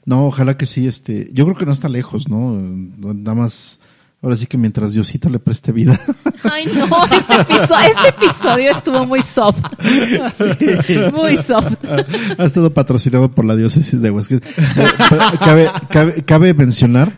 No, 0.07 0.27
ojalá 0.27 0.57
que 0.57 0.67
sí, 0.67 0.87
este, 0.87 1.31
yo 1.33 1.45
creo 1.45 1.57
que 1.57 1.67
no 1.67 1.73
está 1.73 1.89
lejos, 1.89 2.29
¿no? 2.29 2.53
Nada 2.57 3.35
más 3.35 3.79
ahora 4.23 4.37
sí 4.37 4.47
que 4.47 4.59
mientras 4.59 4.93
Diosito 4.93 5.29
le 5.31 5.39
preste 5.39 5.73
vida. 5.73 6.01
Ay, 6.45 6.67
no, 6.67 6.87
este 7.05 7.35
episodio, 7.35 7.87
este 7.97 8.09
episodio 8.09 8.71
estuvo 8.71 9.07
muy 9.07 9.23
soft. 9.23 9.63
Muy 11.13 11.37
soft. 11.37 11.77
ha 12.39 12.45
estado 12.45 12.73
patrocinado 12.73 13.31
por 13.31 13.45
la 13.45 13.57
diócesis 13.57 14.01
de 14.01 14.09
Aguascalientes. 14.09 14.59
Eh, 14.59 14.87
cabe, 15.39 15.71
cabe, 15.91 16.23
cabe 16.25 16.55
mencionar 16.55 17.13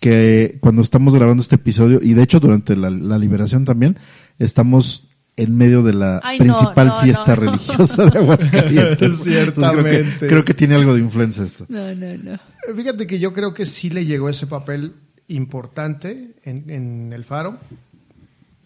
que 0.00 0.58
cuando 0.60 0.82
estamos 0.82 1.14
grabando 1.14 1.42
este 1.42 1.56
episodio, 1.56 1.98
y 2.02 2.14
de 2.14 2.22
hecho 2.22 2.40
durante 2.40 2.76
la, 2.76 2.90
la 2.90 3.18
liberación 3.18 3.64
también, 3.64 3.98
estamos 4.38 5.04
en 5.36 5.56
medio 5.56 5.82
de 5.82 5.94
la 5.94 6.20
Ay, 6.24 6.38
principal 6.38 6.88
no, 6.88 7.00
fiesta 7.00 7.32
Eh, 7.34 7.36
no. 7.36 7.42
religiosa 7.42 8.06
de 8.06 8.18
Aguascalientes. 8.18 9.02
Entonces, 9.02 9.22
creo, 9.22 9.44
que, 9.46 9.52
Ciertamente. 9.52 10.26
creo 10.28 10.44
que 10.44 10.54
tiene 10.54 10.74
algo 10.74 10.94
de 10.94 11.00
influencia 11.00 11.44
esto. 11.44 11.64
No, 11.68 11.94
no, 11.94 12.06
no. 12.22 12.38
Fíjate 12.76 13.06
que 13.06 13.18
yo 13.18 13.32
creo 13.32 13.54
que 13.54 13.64
sí 13.64 13.88
le 13.90 14.04
llegó 14.04 14.28
ese 14.28 14.46
papel 14.46 14.94
importante 15.28 16.32
en, 16.44 16.68
en 16.70 17.12
El 17.12 17.24
Faro. 17.24 17.58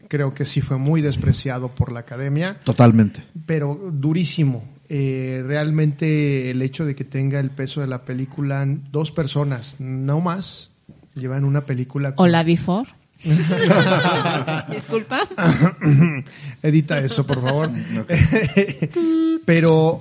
Creo 0.08 0.34
que 0.34 0.44
sí 0.46 0.60
fue 0.60 0.76
muy 0.78 1.00
despreciado 1.00 1.68
por 1.68 1.90
la 1.92 2.00
academia, 2.00 2.54
Totalmente. 2.64 3.22
pero 3.46 3.90
durísimo. 3.92 4.62
Eh, 4.88 5.42
realmente 5.46 6.50
el 6.50 6.60
hecho 6.60 6.84
de 6.84 6.94
que 6.94 7.04
tenga 7.04 7.40
el 7.40 7.48
peso 7.50 7.80
de 7.80 7.86
la 7.86 8.00
película, 8.00 8.66
dos 8.90 9.10
personas, 9.10 9.76
no 9.78 10.20
más, 10.20 10.70
llevan 11.14 11.44
una 11.44 11.62
película. 11.62 12.14
con- 12.14 12.26
Hola, 12.26 12.42
before. 12.42 12.90
Disculpa. 14.70 15.20
Edita 16.62 16.98
eso, 16.98 17.26
por 17.26 17.40
favor. 17.40 17.70
pero 19.46 20.00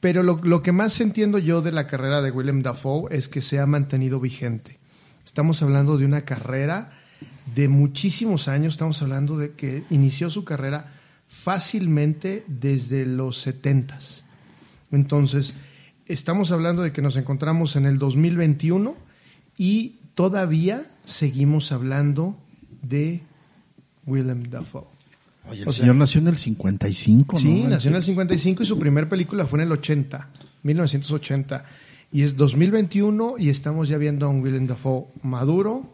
pero 0.00 0.22
lo, 0.22 0.40
lo 0.44 0.62
que 0.62 0.72
más 0.72 1.00
entiendo 1.00 1.38
yo 1.38 1.62
de 1.62 1.72
la 1.72 1.86
carrera 1.86 2.22
de 2.22 2.30
Willem 2.30 2.62
Dafoe 2.62 3.14
es 3.16 3.28
que 3.28 3.42
se 3.42 3.58
ha 3.58 3.66
mantenido 3.66 4.20
vigente. 4.20 4.75
Estamos 5.26 5.60
hablando 5.62 5.98
de 5.98 6.06
una 6.06 6.22
carrera 6.22 6.92
de 7.54 7.68
muchísimos 7.68 8.48
años, 8.48 8.74
estamos 8.74 9.02
hablando 9.02 9.36
de 9.36 9.52
que 9.52 9.82
inició 9.90 10.30
su 10.30 10.44
carrera 10.44 10.92
fácilmente 11.28 12.44
desde 12.46 13.04
los 13.06 13.38
setentas. 13.40 14.24
Entonces, 14.92 15.54
estamos 16.06 16.52
hablando 16.52 16.82
de 16.82 16.92
que 16.92 17.02
nos 17.02 17.16
encontramos 17.16 17.76
en 17.76 17.86
el 17.86 17.98
2021 17.98 18.96
y 19.58 19.96
todavía 20.14 20.84
seguimos 21.04 21.72
hablando 21.72 22.36
de 22.82 23.20
Willem 24.06 24.44
Dafoe. 24.48 24.84
Oye, 25.50 25.62
el 25.62 25.68
O 25.68 25.72
sea- 25.72 25.82
señor 25.82 25.96
nació 25.96 26.20
en 26.20 26.28
el 26.28 26.36
55, 26.36 27.38
Sí, 27.38 27.62
¿no? 27.62 27.68
nació 27.70 27.90
en 27.90 27.96
el 27.96 28.02
55 28.02 28.62
y 28.62 28.66
su 28.66 28.78
primer 28.78 29.08
película 29.08 29.46
fue 29.46 29.58
en 29.60 29.66
el 29.66 29.72
80, 29.72 30.28
1980. 30.62 31.64
Y 32.12 32.22
es 32.22 32.36
2021 32.36 33.34
y 33.38 33.48
estamos 33.50 33.88
ya 33.88 33.98
viendo 33.98 34.26
a 34.26 34.28
un 34.28 34.40
Willem 34.40 34.66
Dafoe 34.66 35.06
maduro, 35.22 35.84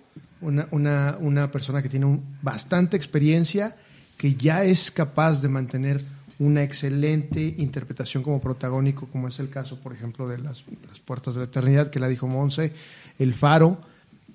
una, 0.41 0.67
una, 0.71 1.17
una 1.21 1.51
persona 1.51 1.83
que 1.83 1.89
tiene 1.89 2.07
un- 2.07 2.23
bastante 2.43 2.97
experiencia, 2.97 3.77
que 4.17 4.35
ya 4.35 4.65
es 4.65 4.91
capaz 4.91 5.41
de 5.41 5.49
mantener 5.49 6.03
una 6.39 6.63
excelente 6.63 7.55
interpretación 7.59 8.23
como 8.23 8.41
protagónico, 8.41 9.07
como 9.07 9.29
es 9.29 9.39
el 9.39 9.49
caso, 9.49 9.79
por 9.79 9.93
ejemplo, 9.93 10.29
de 10.29 10.39
las, 10.39 10.65
las 10.89 11.01
Puertas 11.01 11.35
de 11.35 11.41
la 11.41 11.47
Eternidad, 11.47 11.91
que 11.91 12.01
la 12.01 12.09
dijo 12.09 12.27
Monse, 12.27 12.73
El 13.19 13.35
Faro, 13.35 13.81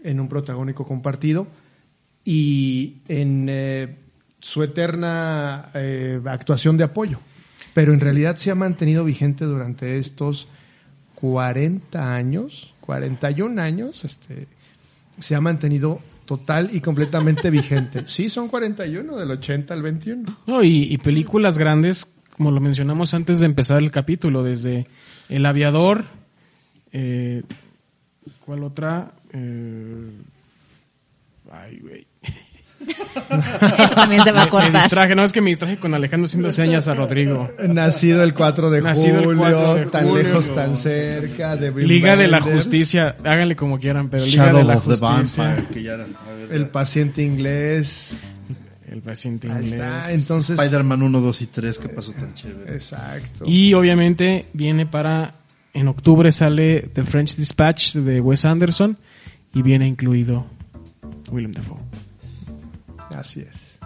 en 0.03 0.19
un 0.19 0.30
protagónico 0.30 0.86
compartido, 0.86 1.47
y 2.23 2.97
en 3.07 3.47
eh, 3.49 3.95
su 4.39 4.63
eterna 4.63 5.69
eh, 5.73 6.19
actuación 6.25 6.78
de 6.78 6.84
apoyo. 6.86 7.19
Pero 7.73 7.93
en 7.93 7.99
realidad 7.99 8.38
se 8.38 8.51
ha 8.51 8.55
mantenido 8.55 9.03
vigente 9.05 9.45
durante 9.45 9.97
estos 9.97 10.47
40 11.20 12.15
años, 12.15 12.76
41 12.82 13.59
años, 13.59 14.05
este, 14.05 14.45
se 15.20 15.34
ha 15.34 15.41
mantenido 15.41 15.99
total 16.26 16.70
y 16.72 16.80
completamente 16.80 17.49
vigente. 17.49 18.03
Sí, 18.07 18.30
son 18.30 18.49
41, 18.49 19.18
del 19.18 19.32
80 19.32 19.74
al 19.74 19.82
21. 19.82 20.38
No, 20.45 20.63
y, 20.63 20.95
películas 20.99 21.57
grandes, 21.57 22.20
como 22.36 22.51
lo 22.51 22.61
mencionamos 22.61 23.15
antes 23.15 23.39
de 23.39 23.47
empezar 23.47 23.80
el 23.80 23.89
capítulo, 23.89 24.43
desde 24.43 24.86
El 25.28 25.47
Aviador, 25.47 26.05
eh, 26.91 27.41
¿cuál 28.45 28.63
otra? 28.63 29.11
Eh, 29.34 30.11
ay, 31.51 31.80
güey. 31.80 32.05
Eso 32.80 33.95
también 33.95 34.23
se 34.23 34.32
va 34.32 34.41
a 34.41 34.45
Me, 34.45 34.45
me 34.45 34.51
cortar. 34.51 34.82
distraje, 34.84 35.15
no, 35.15 35.23
es 35.23 35.34
que 35.34 35.41
me 35.41 35.49
distraje 35.49 35.78
con 35.78 35.93
Alejandro 35.93 36.25
haciendo 36.25 36.51
señas 36.51 36.88
a 36.88 36.93
Rodrigo. 36.93 37.49
Nacido 37.67 38.23
el 38.23 38.34
4 38.34 38.69
de 38.69 38.82
Nacido 38.82 39.23
julio, 39.23 39.38
4 39.39 39.75
de 39.75 39.86
tan 39.88 40.07
julio, 40.07 40.23
lejos, 40.23 40.47
no. 40.49 40.53
tan 40.53 40.75
cerca, 40.78 41.55
de 41.55 41.71
Liga 41.71 42.15
de 42.15 42.28
la 42.28 42.41
Justicia, 42.41 43.15
háganle 43.23 43.55
como 43.55 43.80
quieran, 43.80 44.09
pero 44.09 44.25
Liga 44.25 44.45
Shadow 44.45 44.59
de 44.59 44.63
la 44.65 44.78
of 44.78 44.84
the 44.88 44.95
Justicia. 44.97 45.43
Vampire, 45.47 45.67
que 45.73 45.84
ya 45.84 45.93
era. 45.95 46.03
a 46.03 46.34
ver, 46.34 46.51
El 46.51 46.69
paciente 46.69 47.23
inglés. 47.23 48.13
El 48.89 49.01
paciente 49.01 49.47
Ahí 49.51 49.65
inglés. 49.65 49.73
está. 49.73 50.13
Entonces, 50.13 50.57
Spider-Man 50.57 51.01
1, 51.01 51.19
2 51.21 51.41
y 51.41 51.47
3, 51.47 51.80
que 51.80 51.89
pasó 51.89 52.11
tan 52.11 52.34
chévere. 52.34 52.73
exacto. 52.73 53.45
Y 53.45 53.73
obviamente 53.73 54.45
viene 54.53 54.86
para. 54.86 55.34
En 55.73 55.88
octubre 55.89 56.32
sale 56.32 56.89
The 56.93 57.03
French 57.03 57.36
Dispatch 57.36 57.95
de 57.95 58.19
Wes 58.21 58.45
Anderson 58.45 58.97
y 59.53 59.61
viene 59.61 59.86
incluido 59.86 60.47
Willem 61.30 61.51
Dafoe. 61.51 61.78
Así 63.18 63.41
es. 63.41 63.80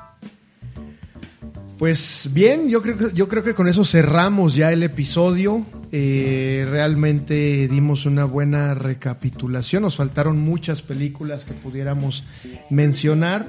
Pues 1.80 2.30
bien, 2.32 2.70
yo 2.70 2.82
creo 2.82 2.98
que, 2.98 3.12
yo 3.14 3.28
creo 3.28 3.42
que 3.42 3.56
con 3.56 3.68
eso 3.68 3.86
cerramos 3.86 4.56
ya 4.56 4.72
el 4.72 4.84
episodio. 4.84 5.66
Eh, 5.92 6.68
realmente 6.70 7.68
dimos 7.68 8.06
una 8.06 8.26
buena 8.26 8.76
recapitulación. 8.76 9.84
Nos 9.84 9.96
faltaron 9.96 10.40
muchas 10.40 10.82
películas 10.82 11.44
que 11.44 11.54
pudiéramos 11.54 12.24
mencionar. 12.70 13.48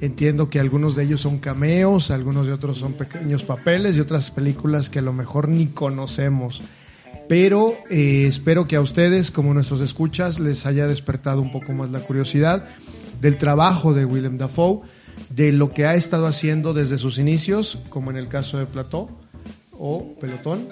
Entiendo 0.00 0.48
que 0.48 0.60
algunos 0.60 0.94
de 0.94 1.02
ellos 1.02 1.20
son 1.20 1.38
cameos, 1.38 2.10
algunos 2.10 2.46
de 2.46 2.52
otros 2.52 2.78
son 2.78 2.94
pequeños 2.94 3.42
papeles 3.42 3.96
y 3.96 4.00
otras 4.00 4.30
películas 4.30 4.88
que 4.88 5.00
a 5.00 5.02
lo 5.02 5.12
mejor 5.12 5.48
ni 5.48 5.66
conocemos. 5.66 6.62
Pero 7.28 7.74
eh, 7.90 8.26
espero 8.28 8.66
que 8.66 8.76
a 8.76 8.80
ustedes, 8.80 9.30
como 9.30 9.52
nuestros 9.52 9.80
escuchas, 9.80 10.38
les 10.38 10.64
haya 10.64 10.86
despertado 10.86 11.42
un 11.42 11.50
poco 11.50 11.72
más 11.72 11.90
la 11.90 12.00
curiosidad 12.00 12.66
del 13.20 13.38
trabajo 13.38 13.94
de 13.94 14.04
Willem 14.04 14.36
Dafoe, 14.36 14.82
de 15.30 15.52
lo 15.52 15.70
que 15.70 15.86
ha 15.86 15.94
estado 15.94 16.26
haciendo 16.26 16.74
desde 16.74 16.98
sus 16.98 17.18
inicios, 17.18 17.78
como 17.88 18.10
en 18.10 18.16
el 18.16 18.28
caso 18.28 18.58
de 18.58 18.66
Plató 18.66 19.08
o 19.72 20.14
Pelotón, 20.20 20.68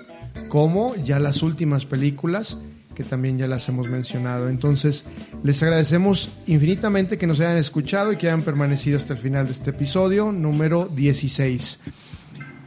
como 0.49 0.95
ya 0.97 1.19
las 1.19 1.43
últimas 1.43 1.87
películas 1.87 2.59
que 2.95 3.05
también 3.05 3.39
ya 3.39 3.49
las 3.49 3.69
hemos 3.69 3.89
mencionado. 3.89 4.49
Entonces, 4.49 5.05
les 5.43 5.63
agradecemos 5.63 6.29
infinitamente 6.47 7.19
que 7.19 7.27
nos 7.27 7.41
hayan 7.41 7.57
escuchado 7.57 8.13
y 8.13 8.17
que 8.17 8.27
hayan 8.29 8.43
permanecido 8.43 8.99
hasta 8.99 9.15
el 9.15 9.19
final 9.19 9.47
de 9.47 9.53
este 9.53 9.71
episodio 9.71 10.33
número 10.33 10.87
16. 10.87 11.81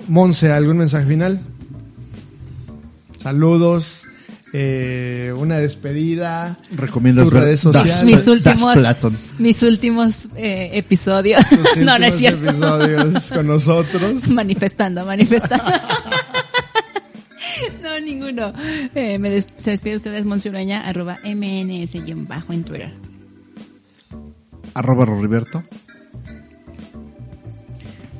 Monse, 0.07 0.51
¿algún 0.51 0.77
mensaje 0.77 1.05
final? 1.05 1.39
Saludos, 3.19 4.03
eh, 4.57 5.33
una 5.37 5.57
despedida. 5.57 6.57
Recomiendas 6.71 7.25
tus 7.25 7.33
ver 7.33 7.43
redes 7.43 7.63
Das- 7.65 7.73
sociales. 7.89 8.03
Mis 8.05 8.25
últimos, 8.27 8.73
Platon. 8.73 9.17
mis 9.37 9.61
últimos 9.63 10.27
eh, 10.37 10.69
episodios. 10.73 11.43
no, 11.77 11.99
no 11.99 12.05
es 12.05 12.13
últimos 12.13 12.17
cierto. 12.19 12.49
episodios 12.49 13.31
con 13.33 13.47
nosotros. 13.47 14.27
manifestando, 14.29 15.05
manifestando. 15.05 15.65
no, 17.83 17.99
ninguno. 17.99 18.53
Eh, 18.95 19.19
me 19.19 19.29
des- 19.29 19.47
se 19.57 19.71
despide 19.71 19.97
ustedes, 19.97 20.23
Monsureña, 20.25 20.87
arroba 20.87 21.19
mns-bajo 21.25 22.53
en 22.53 22.63
Twitter. 22.63 22.93
Arroba 24.73 25.03
Roriberto. 25.05 25.63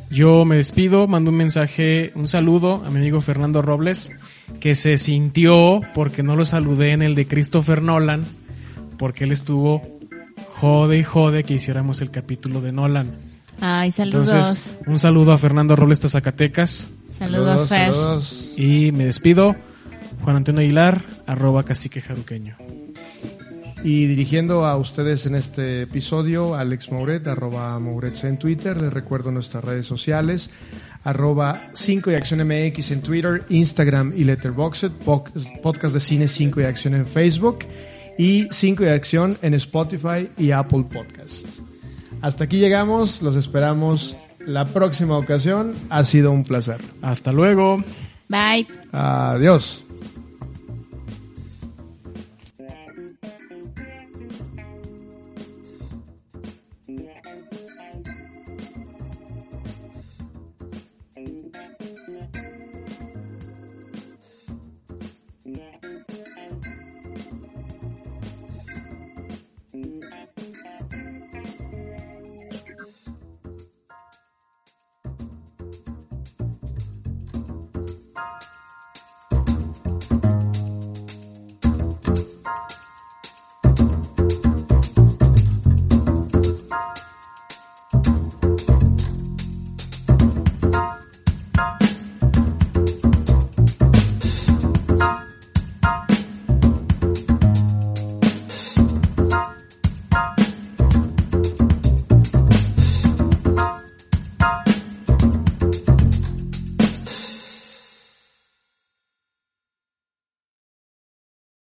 Yo 0.09 0.45
me 0.45 0.57
despido, 0.57 1.07
mando 1.07 1.31
un 1.31 1.37
mensaje, 1.37 2.11
un 2.15 2.27
saludo 2.27 2.83
a 2.85 2.89
mi 2.89 2.97
amigo 2.99 3.19
Fernando 3.21 3.61
Robles, 3.61 4.11
que 4.59 4.75
se 4.75 4.97
sintió 4.97 5.81
porque 5.93 6.23
no 6.23 6.35
lo 6.35 6.45
saludé 6.45 6.91
en 6.91 7.01
el 7.01 7.15
de 7.15 7.27
Christopher 7.27 7.81
Nolan, 7.81 8.25
porque 8.97 9.25
él 9.25 9.31
estuvo 9.31 9.81
jode 10.55 10.99
y 10.99 11.03
jode 11.03 11.43
que 11.43 11.55
hiciéramos 11.55 12.01
el 12.01 12.11
capítulo 12.11 12.61
de 12.61 12.71
Nolan. 12.71 13.11
Ay, 13.61 13.91
saludos. 13.91 14.29
Entonces, 14.29 14.77
un 14.85 14.99
saludo 14.99 15.31
a 15.33 15.37
Fernando 15.37 15.75
Robles 15.75 16.01
de 16.01 16.09
Zacatecas 16.09 16.89
saludos, 17.17 17.67
Fer. 17.67 17.93
saludos. 17.93 18.53
y 18.57 18.91
me 18.91 19.05
despido. 19.05 19.55
Juan 20.23 20.37
Antonio 20.37 20.61
Aguilar, 20.61 21.03
arroba 21.27 21.63
cacique 21.63 22.01
jaruqueño. 22.01 22.57
Y 23.83 24.07
dirigiendo 24.07 24.65
a 24.65 24.75
ustedes 24.77 25.27
en 25.27 25.35
este 25.35 25.83
episodio, 25.83 26.55
Alex 26.55 26.91
Mouret, 26.91 27.27
arroba 27.27 27.77
Mourets 27.79 28.23
en 28.23 28.39
Twitter. 28.39 28.81
Les 28.81 28.91
recuerdo 28.91 29.31
nuestras 29.31 29.63
redes 29.63 29.85
sociales, 29.85 30.49
arroba 31.05 31.69
5 31.73 32.11
y 32.11 32.15
Acción 32.15 32.45
MX 32.45 32.91
en 32.91 33.01
Twitter, 33.01 33.43
Instagram 33.49 34.13
y 34.15 34.25
Letterboxd, 34.25 34.91
podcast 35.03 35.93
de 35.93 35.99
cine 35.99 36.27
5 36.27 36.59
y 36.59 36.63
Acción 36.65 36.95
en 36.95 37.07
Facebook 37.07 37.59
y 38.17 38.47
5 38.51 38.83
y 38.83 38.87
Acción 38.87 39.37
en 39.41 39.53
Spotify 39.53 40.29
y 40.37 40.51
Apple 40.51 40.85
Podcasts. 40.91 41.61
Hasta 42.21 42.43
aquí 42.45 42.57
llegamos, 42.57 43.21
los 43.21 43.35
esperamos 43.35 44.17
la 44.39 44.65
próxima 44.65 45.17
ocasión. 45.17 45.73
Ha 45.89 46.03
sido 46.03 46.31
un 46.31 46.43
placer. 46.43 46.81
Hasta 47.01 47.31
luego. 47.31 47.77
Bye. 48.27 48.67
Adiós. 48.91 49.84